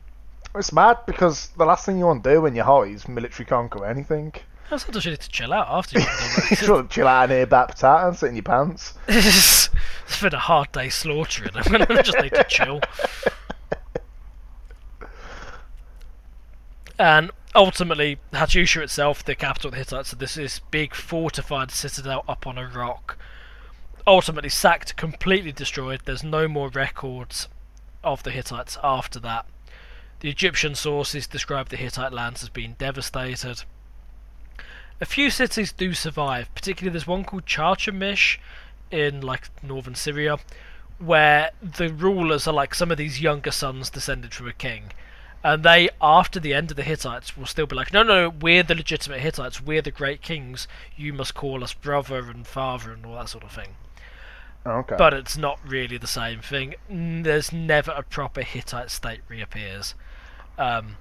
It's 0.57 0.73
mad 0.73 0.99
because 1.07 1.49
the 1.57 1.65
last 1.65 1.85
thing 1.85 1.99
you 1.99 2.07
want 2.07 2.23
to 2.23 2.35
do 2.35 2.41
when 2.43 2.55
you're 2.55 2.65
high 2.65 2.85
is 2.85 3.09
military 3.09 3.45
conquer 3.45 3.85
anything. 3.85 4.33
I 4.71 4.77
you 4.77 5.11
need 5.11 5.21
to 5.21 5.29
chill 5.29 5.53
out 5.53 5.67
after 5.69 5.99
you've 5.99 6.09
done 6.09 6.49
you 6.51 6.57
just 6.57 6.69
want 6.69 6.91
to 6.91 6.95
chill 6.95 7.07
out 7.07 7.31
and 7.31 7.43
eat 7.43 7.51
back 7.51 7.69
potato 7.69 8.09
and 8.09 8.17
sit 8.17 8.29
in 8.29 8.37
your 8.37 8.43
pants. 8.43 8.95
that. 9.07 9.69
it's 10.07 10.21
been 10.21 10.35
a 10.35 10.39
hard 10.39 10.73
day 10.73 10.89
slaughtering. 10.89 11.51
Gonna 11.71 12.03
just 12.03 12.19
need 12.19 12.35
to 12.35 12.45
chill. 12.45 12.81
And 16.99 17.33
ultimately, 17.55 18.19
Hattusha 18.33 18.83
itself, 18.83 19.25
the 19.25 19.35
capital 19.35 19.69
of 19.69 19.73
the 19.73 19.79
Hittites, 19.79 20.11
so 20.11 20.17
this 20.17 20.37
is 20.37 20.61
big 20.71 20.95
fortified 20.95 21.71
citadel 21.71 22.25
up 22.29 22.47
on 22.47 22.57
a 22.57 22.67
rock. 22.67 23.19
Ultimately 24.07 24.51
sacked, 24.51 24.97
completely 24.97 25.51
destroyed. 25.51 26.03
There's 26.05 26.23
no 26.23 26.47
more 26.47 26.69
records 26.69 27.49
of 28.05 28.23
the 28.23 28.31
Hittites 28.31 28.79
after 28.83 29.19
that. 29.21 29.47
The 30.25 30.31
Egyptian 30.31 30.75
sources 30.75 31.27
describe 31.27 31.68
the 31.68 31.77
Hittite 31.77 32.11
lands 32.11 32.43
as 32.43 32.49
being 32.49 32.77
devastated. 32.79 33.64
A 34.99 35.05
few 35.05 35.29
cities 35.29 35.70
do 35.70 35.93
survive, 35.93 36.49
particularly 36.55 36.95
there's 36.95 37.07
one 37.07 37.25
called 37.25 37.45
Carchemish 37.45 38.39
in 38.91 39.20
like 39.20 39.51
northern 39.62 39.95
Syria, 39.95 40.39
where 40.99 41.51
the 41.61 41.93
rulers 41.93 42.49
are 42.49 42.55
like 42.55 42.75
some 42.75 42.91
of 42.91 42.97
these 42.97 43.20
younger 43.20 43.51
sons 43.51 43.91
descended 43.91 44.33
from 44.33 44.49
a 44.49 44.55
king. 44.55 44.93
And 45.43 45.62
they, 45.62 45.91
after 46.01 46.41
the 46.41 46.55
end 46.55 46.70
of 46.70 46.79
the 46.79 46.85
Hittites, 46.85 47.37
will 47.37 47.45
still 47.45 47.66
be 47.66 47.77
like, 47.77 47.93
no, 47.93 48.03
no, 48.03 48.31
we're 48.31 48.62
the 48.62 48.75
legitimate 48.75 49.20
Hittites, 49.20 49.61
we're 49.61 49.83
the 49.83 49.91
great 49.91 50.22
kings, 50.22 50.66
you 50.97 51.12
must 51.12 51.35
call 51.35 51.62
us 51.62 51.75
brother 51.75 52.31
and 52.31 52.47
father 52.47 52.93
and 52.93 53.05
all 53.05 53.16
that 53.16 53.29
sort 53.29 53.45
of 53.45 53.53
thing. 53.53 53.75
Oh, 54.64 54.79
okay. 54.79 54.97
But 54.97 55.12
it's 55.12 55.37
not 55.37 55.61
really 55.66 55.99
the 55.99 56.07
same 56.07 56.41
thing. 56.41 56.77
There's 56.89 57.53
never 57.53 57.91
a 57.91 58.03
proper 58.03 58.41
Hittite 58.41 58.91
state 58.91 59.20
reappears. 59.29 59.95
Um, 60.59 60.97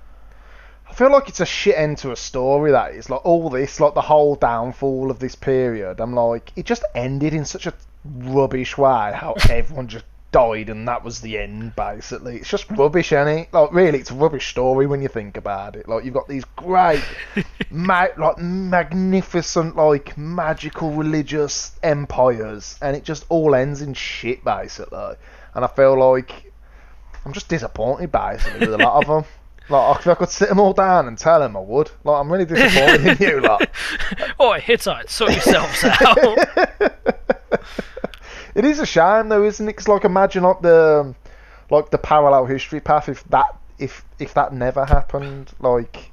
I 0.89 0.93
feel 0.93 1.11
like 1.11 1.29
it's 1.29 1.39
a 1.39 1.45
shit 1.45 1.75
end 1.75 1.97
to 1.99 2.11
a 2.11 2.15
story. 2.15 2.71
That 2.71 2.93
is 2.93 3.09
like 3.09 3.25
all 3.25 3.49
this, 3.49 3.79
like 3.79 3.93
the 3.93 4.01
whole 4.01 4.35
downfall 4.35 5.09
of 5.09 5.19
this 5.19 5.35
period. 5.35 5.99
I'm 5.99 6.13
like, 6.13 6.51
it 6.55 6.65
just 6.65 6.83
ended 6.93 7.33
in 7.33 7.45
such 7.45 7.65
a 7.65 7.73
rubbish 8.05 8.77
way. 8.77 9.11
How 9.13 9.33
everyone 9.49 9.87
just 9.87 10.05
died 10.33 10.69
and 10.69 10.87
that 10.89 11.03
was 11.03 11.21
the 11.21 11.37
end. 11.37 11.75
Basically, 11.75 12.37
it's 12.37 12.49
just 12.49 12.69
rubbish, 12.71 13.13
any 13.13 13.47
Like 13.53 13.71
really, 13.71 13.99
it's 13.99 14.11
a 14.11 14.15
rubbish 14.15 14.49
story 14.49 14.85
when 14.85 15.01
you 15.01 15.07
think 15.07 15.37
about 15.37 15.77
it. 15.77 15.87
Like 15.87 16.03
you've 16.03 16.13
got 16.13 16.27
these 16.27 16.43
great, 16.57 17.03
ma- 17.71 18.07
like 18.17 18.37
magnificent, 18.37 19.77
like 19.77 20.17
magical 20.17 20.91
religious 20.91 21.71
empires, 21.81 22.77
and 22.81 22.97
it 22.97 23.05
just 23.05 23.25
all 23.29 23.55
ends 23.55 23.81
in 23.81 23.93
shit, 23.93 24.43
basically. 24.43 25.15
And 25.55 25.63
I 25.63 25.67
feel 25.67 25.97
like 25.97 26.51
I'm 27.25 27.31
just 27.31 27.47
disappointed, 27.47 28.11
basically, 28.11 28.67
with 28.67 28.73
a 28.73 28.83
lot 28.83 29.01
of 29.01 29.07
them. 29.23 29.31
Like, 29.69 29.99
if 29.99 30.07
I 30.07 30.15
could 30.15 30.29
sit 30.29 30.49
them 30.49 30.59
all 30.59 30.73
down 30.73 31.07
and 31.07 31.17
tell 31.17 31.39
them, 31.39 31.55
I 31.55 31.61
would. 31.61 31.89
Like, 32.03 32.19
I'm 32.19 32.31
really 32.31 32.45
disappointed 32.45 33.21
in 33.21 33.27
you, 33.27 33.41
like. 33.41 33.73
Oi, 34.41 34.59
Hittites, 34.59 35.13
sort 35.13 35.31
yourselves 35.31 35.83
out. 35.85 36.17
it 38.55 38.65
is 38.65 38.79
a 38.79 38.85
shame, 38.85 39.29
though, 39.29 39.43
isn't 39.43 39.67
it? 39.67 39.73
'Cause, 39.73 39.87
like, 39.87 40.03
imagine 40.03 40.43
like 40.43 40.61
the, 40.61 41.15
like 41.69 41.89
the 41.91 41.97
parallel 41.97 42.45
history 42.45 42.79
path 42.81 43.07
if 43.09 43.23
that, 43.29 43.55
if 43.79 44.05
if 44.19 44.33
that 44.33 44.53
never 44.53 44.85
happened. 44.85 45.51
Like, 45.59 46.11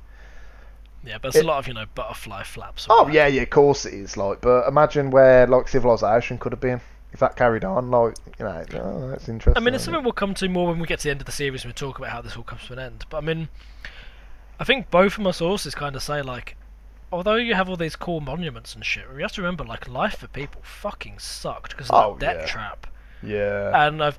yeah, 1.04 1.18
but 1.20 1.28
it's 1.28 1.38
a 1.38 1.42
lot 1.46 1.58
of, 1.58 1.68
you 1.68 1.74
know, 1.74 1.86
butterfly 1.94 2.44
flaps. 2.44 2.86
oh 2.88 3.08
yeah, 3.08 3.26
yeah, 3.26 3.42
of 3.42 3.50
course 3.50 3.84
it 3.84 3.94
is. 3.94 4.16
Like, 4.16 4.40
but 4.40 4.66
imagine 4.68 5.10
where 5.10 5.46
like 5.46 5.68
civilization 5.68 6.38
could 6.38 6.52
have 6.52 6.60
been 6.60 6.80
if 7.12 7.20
that 7.20 7.36
carried 7.36 7.64
on. 7.64 7.90
Like, 7.90 8.14
you 8.38 8.44
know, 8.44 8.64
oh, 8.74 9.08
that's 9.10 9.28
interesting. 9.28 9.60
I 9.60 9.64
mean, 9.64 9.74
it's 9.74 9.84
something 9.84 10.02
we'll 10.02 10.12
come 10.12 10.34
to 10.34 10.48
more 10.48 10.68
when 10.68 10.78
we 10.78 10.86
get 10.86 11.00
to 11.00 11.04
the 11.04 11.10
end 11.10 11.20
of 11.20 11.26
the 11.26 11.32
series 11.32 11.64
and 11.64 11.70
we 11.70 11.74
talk 11.74 11.98
about 11.98 12.10
how 12.10 12.20
this 12.22 12.36
all 12.36 12.42
comes 12.42 12.66
to 12.66 12.72
an 12.74 12.78
end. 12.78 13.04
But 13.10 13.18
I 13.18 13.20
mean, 13.20 13.48
I 14.58 14.64
think 14.64 14.90
both 14.90 15.14
of 15.14 15.20
my 15.20 15.30
sources 15.30 15.74
kind 15.74 15.96
of 15.96 16.02
say 16.02 16.22
like, 16.22 16.56
although 17.12 17.36
you 17.36 17.54
have 17.54 17.68
all 17.68 17.76
these 17.76 17.96
cool 17.96 18.20
monuments 18.20 18.74
and 18.74 18.84
shit, 18.84 19.04
we 19.14 19.22
have 19.22 19.32
to 19.32 19.42
remember 19.42 19.64
like 19.64 19.88
life 19.88 20.18
for 20.18 20.28
people 20.28 20.60
fucking 20.64 21.18
sucked 21.18 21.70
because 21.72 21.90
of 21.90 21.94
Oh, 21.94 22.16
that 22.18 22.34
debt 22.34 22.36
yeah. 22.42 22.46
trap. 22.46 22.86
Yeah. 23.22 23.86
And 23.86 24.02
I've 24.02 24.18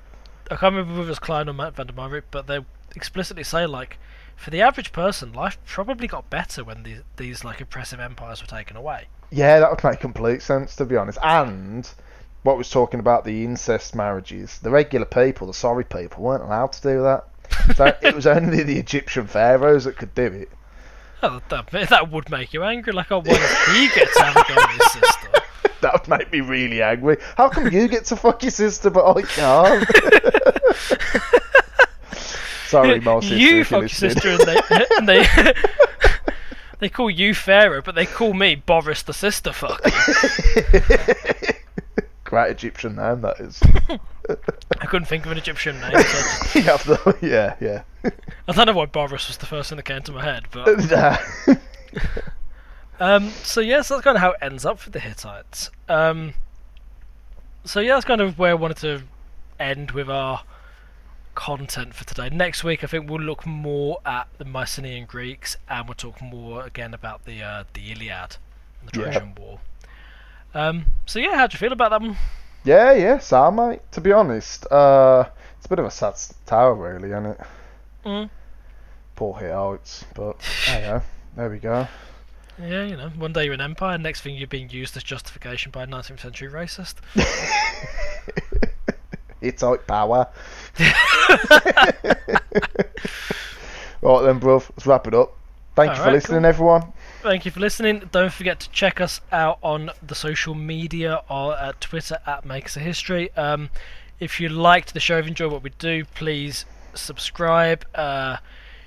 I 0.50 0.56
can't 0.56 0.74
remember 0.74 0.92
whether 0.94 1.06
it 1.06 1.08
was 1.08 1.18
Cline 1.18 1.48
or 1.48 1.52
Matt 1.54 1.76
Van 1.76 1.86
De 1.86 1.92
Mieroop, 1.92 2.24
but 2.30 2.46
they 2.46 2.58
explicitly 2.94 3.44
say 3.44 3.64
like, 3.64 3.98
for 4.36 4.50
the 4.50 4.60
average 4.60 4.92
person, 4.92 5.32
life 5.32 5.56
probably 5.64 6.06
got 6.08 6.28
better 6.28 6.62
when 6.64 6.82
these 6.82 7.00
these 7.16 7.44
like 7.44 7.60
oppressive 7.60 8.00
empires 8.00 8.42
were 8.42 8.48
taken 8.48 8.76
away. 8.76 9.06
Yeah, 9.30 9.60
that 9.60 9.70
would 9.70 9.82
make 9.82 10.00
complete 10.00 10.42
sense 10.42 10.76
to 10.76 10.84
be 10.84 10.96
honest. 10.96 11.18
And 11.22 11.88
what 12.42 12.58
was 12.58 12.70
talking 12.70 13.00
about 13.00 13.24
the 13.24 13.44
incest 13.44 13.94
marriages, 13.94 14.58
the 14.60 14.70
regular 14.70 15.06
people, 15.06 15.46
the 15.46 15.54
sorry 15.54 15.84
people, 15.84 16.24
weren't 16.24 16.42
allowed 16.42 16.72
to 16.72 16.82
do 16.82 17.02
that. 17.02 17.24
So 17.76 17.96
it 18.02 18.14
was 18.14 18.26
only 18.26 18.62
the 18.62 18.78
Egyptian 18.78 19.26
pharaohs 19.26 19.84
that 19.84 19.96
could 19.96 20.14
do 20.14 20.26
it. 20.26 20.48
Oh, 21.22 21.40
that, 21.50 21.70
that 21.70 22.10
would 22.10 22.30
make 22.30 22.52
you 22.52 22.64
angry. 22.64 22.92
Like, 22.92 23.12
oh, 23.12 23.18
why 23.18 23.34
does 23.34 23.76
he 23.76 23.88
get 23.94 24.08
to 24.12 24.22
have 24.24 24.36
at 24.36 24.70
his 24.70 24.92
sister? 24.92 25.28
That 25.80 25.94
would 25.94 26.08
make 26.08 26.30
me 26.30 26.40
really 26.40 26.80
angry. 26.80 27.16
How 27.36 27.48
come 27.48 27.66
you 27.72 27.88
get 27.88 28.04
to 28.04 28.14
fuck 28.14 28.44
your 28.44 28.52
sister 28.52 28.88
but 28.88 29.16
I 29.16 29.22
can't? 29.22 29.84
Sorry, 32.68 33.00
my 33.00 33.18
sister. 33.18 33.36
you 33.36 33.64
fuck 33.64 33.80
your 33.80 33.88
sister 33.88 34.28
and 34.28 34.40
they 34.42 34.60
and 34.96 35.08
they 35.08 35.26
They 36.82 36.88
call 36.88 37.08
you 37.08 37.32
Pharaoh, 37.32 37.80
but 37.80 37.94
they 37.94 38.06
call 38.06 38.34
me 38.34 38.56
Boris 38.56 39.02
the 39.02 39.14
sister 39.14 39.52
fuck. 39.52 39.80
Great 42.32 42.50
Egyptian 42.50 42.96
name 42.96 43.20
that 43.20 43.38
is. 43.40 43.60
I 44.80 44.86
couldn't 44.86 45.04
think 45.04 45.26
of 45.26 45.32
an 45.32 45.36
Egyptian 45.36 45.78
name. 45.82 46.00
So 46.00 47.14
yeah, 47.20 47.56
yeah, 47.60 47.82
yeah. 48.02 48.10
I 48.48 48.52
don't 48.52 48.64
know 48.64 48.72
why 48.72 48.86
Boris 48.86 49.28
was 49.28 49.36
the 49.36 49.44
first 49.44 49.68
thing 49.68 49.76
that 49.76 49.82
came 49.82 50.00
to 50.00 50.12
my 50.12 50.24
head, 50.24 50.44
but 50.50 50.78
Nah. 50.90 51.18
um, 53.00 53.28
so 53.42 53.60
yes, 53.60 53.88
that's 53.88 54.00
kind 54.00 54.16
of 54.16 54.22
how 54.22 54.30
it 54.30 54.38
ends 54.40 54.64
up 54.64 54.78
for 54.78 54.88
the 54.88 54.98
Hittites. 54.98 55.70
Um, 55.90 56.32
so 57.64 57.80
yeah, 57.80 57.96
that's 57.96 58.06
kind 58.06 58.22
of 58.22 58.38
where 58.38 58.52
I 58.52 58.54
wanted 58.54 58.78
to 58.78 59.02
end 59.60 59.90
with 59.90 60.08
our 60.08 60.42
content 61.34 61.92
for 61.92 62.04
today. 62.06 62.30
Next 62.30 62.64
week, 62.64 62.82
I 62.82 62.86
think 62.86 63.10
we'll 63.10 63.20
look 63.20 63.44
more 63.44 63.98
at 64.06 64.28
the 64.38 64.46
Mycenaean 64.46 65.04
Greeks, 65.04 65.58
and 65.68 65.86
we'll 65.86 65.96
talk 65.96 66.22
more 66.22 66.64
again 66.64 66.94
about 66.94 67.26
the 67.26 67.42
uh, 67.42 67.64
the 67.74 67.92
Iliad 67.92 68.36
and 68.80 68.88
the 68.90 69.00
Yeah. 69.00 69.04
Trojan 69.12 69.34
War. 69.34 69.60
Um, 70.54 70.86
so 71.06 71.18
yeah, 71.18 71.36
how 71.36 71.46
do 71.46 71.54
you 71.54 71.58
feel 71.58 71.72
about 71.72 71.90
that 71.90 72.00
one? 72.00 72.16
yeah, 72.64 72.92
yeah, 72.92 73.18
Sam, 73.18 73.56
mate. 73.56 73.80
To 73.92 74.00
be 74.00 74.12
honest, 74.12 74.66
uh, 74.70 75.28
it's 75.56 75.66
a 75.66 75.68
bit 75.68 75.78
of 75.78 75.86
a 75.86 75.90
sad 75.90 76.14
tale, 76.46 76.72
really, 76.72 77.08
isn't 77.08 77.26
it? 77.26 77.40
Mm. 78.04 78.30
Poor 79.16 79.38
Hittites, 79.38 80.04
but 80.14 80.38
there 80.66 80.80
you 80.80 80.86
go. 80.86 81.02
There 81.36 81.50
we 81.50 81.58
go. 81.58 81.88
Yeah, 82.60 82.84
you 82.84 82.96
know, 82.96 83.08
one 83.10 83.32
day 83.32 83.44
you're 83.44 83.54
an 83.54 83.60
empire, 83.60 83.98
next 83.98 84.20
thing 84.20 84.36
you're 84.36 84.46
being 84.46 84.70
used 84.70 84.96
as 84.96 85.02
justification 85.02 85.72
by 85.72 85.84
a 85.84 85.86
19th 85.86 86.20
century 86.20 86.50
racist. 86.50 86.96
Hittite 89.40 89.86
power. 89.86 90.28
right 90.78 90.92
then, 94.22 94.38
bruv, 94.38 94.68
let's 94.70 94.86
wrap 94.86 95.06
it 95.06 95.14
up. 95.14 95.36
Thank 95.74 95.90
you 95.90 95.96
for 95.96 96.02
Alright, 96.02 96.14
listening, 96.14 96.42
cool. 96.42 96.48
everyone. 96.48 96.92
Thank 97.22 97.44
you 97.44 97.52
for 97.52 97.60
listening. 97.60 98.08
Don't 98.10 98.32
forget 98.32 98.58
to 98.60 98.70
check 98.70 99.00
us 99.00 99.20
out 99.30 99.58
on 99.62 99.90
the 100.04 100.14
social 100.16 100.56
media 100.56 101.22
or 101.30 101.56
at 101.56 101.80
Twitter 101.80 102.18
at 102.26 102.44
Makes 102.44 102.76
a 102.76 102.80
History. 102.80 103.32
Um, 103.36 103.70
if 104.18 104.40
you 104.40 104.48
liked 104.48 104.92
the 104.92 104.98
show, 104.98 105.18
if 105.18 105.26
you 105.26 105.28
enjoy 105.28 105.46
what 105.46 105.62
we 105.62 105.70
do, 105.78 106.04
please 106.04 106.64
subscribe, 106.94 107.86
uh, 107.94 108.38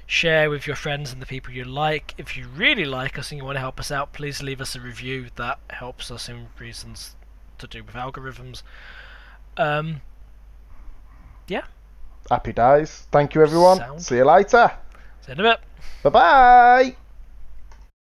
share 0.05 0.49
with 0.49 0.67
your 0.67 0.75
friends 0.75 1.13
and 1.13 1.21
the 1.21 1.25
people 1.25 1.53
you 1.53 1.63
like. 1.63 2.13
If 2.17 2.35
you 2.35 2.47
really 2.49 2.83
like 2.83 3.17
us 3.17 3.31
and 3.31 3.39
you 3.39 3.45
want 3.45 3.55
to 3.55 3.61
help 3.61 3.79
us 3.79 3.89
out, 3.89 4.11
please 4.11 4.43
leave 4.43 4.59
us 4.59 4.75
a 4.75 4.81
review. 4.81 5.27
That 5.37 5.57
helps 5.69 6.11
us 6.11 6.27
in 6.27 6.47
reasons 6.59 7.15
to 7.59 7.67
do 7.67 7.85
with 7.85 7.95
algorithms. 7.95 8.63
Um, 9.55 10.01
yeah, 11.47 11.63
Happy 12.29 12.51
days. 12.53 13.07
Thank 13.11 13.35
you, 13.35 13.43
everyone. 13.43 13.77
Sound. 13.77 14.01
See 14.01 14.17
you 14.17 14.25
later. 14.25 14.71
see 15.21 15.31
you 15.31 15.33
in 15.33 15.39
a 15.39 15.43
bit. 15.43 15.59
Bye 16.03 16.09
bye. 16.09 16.95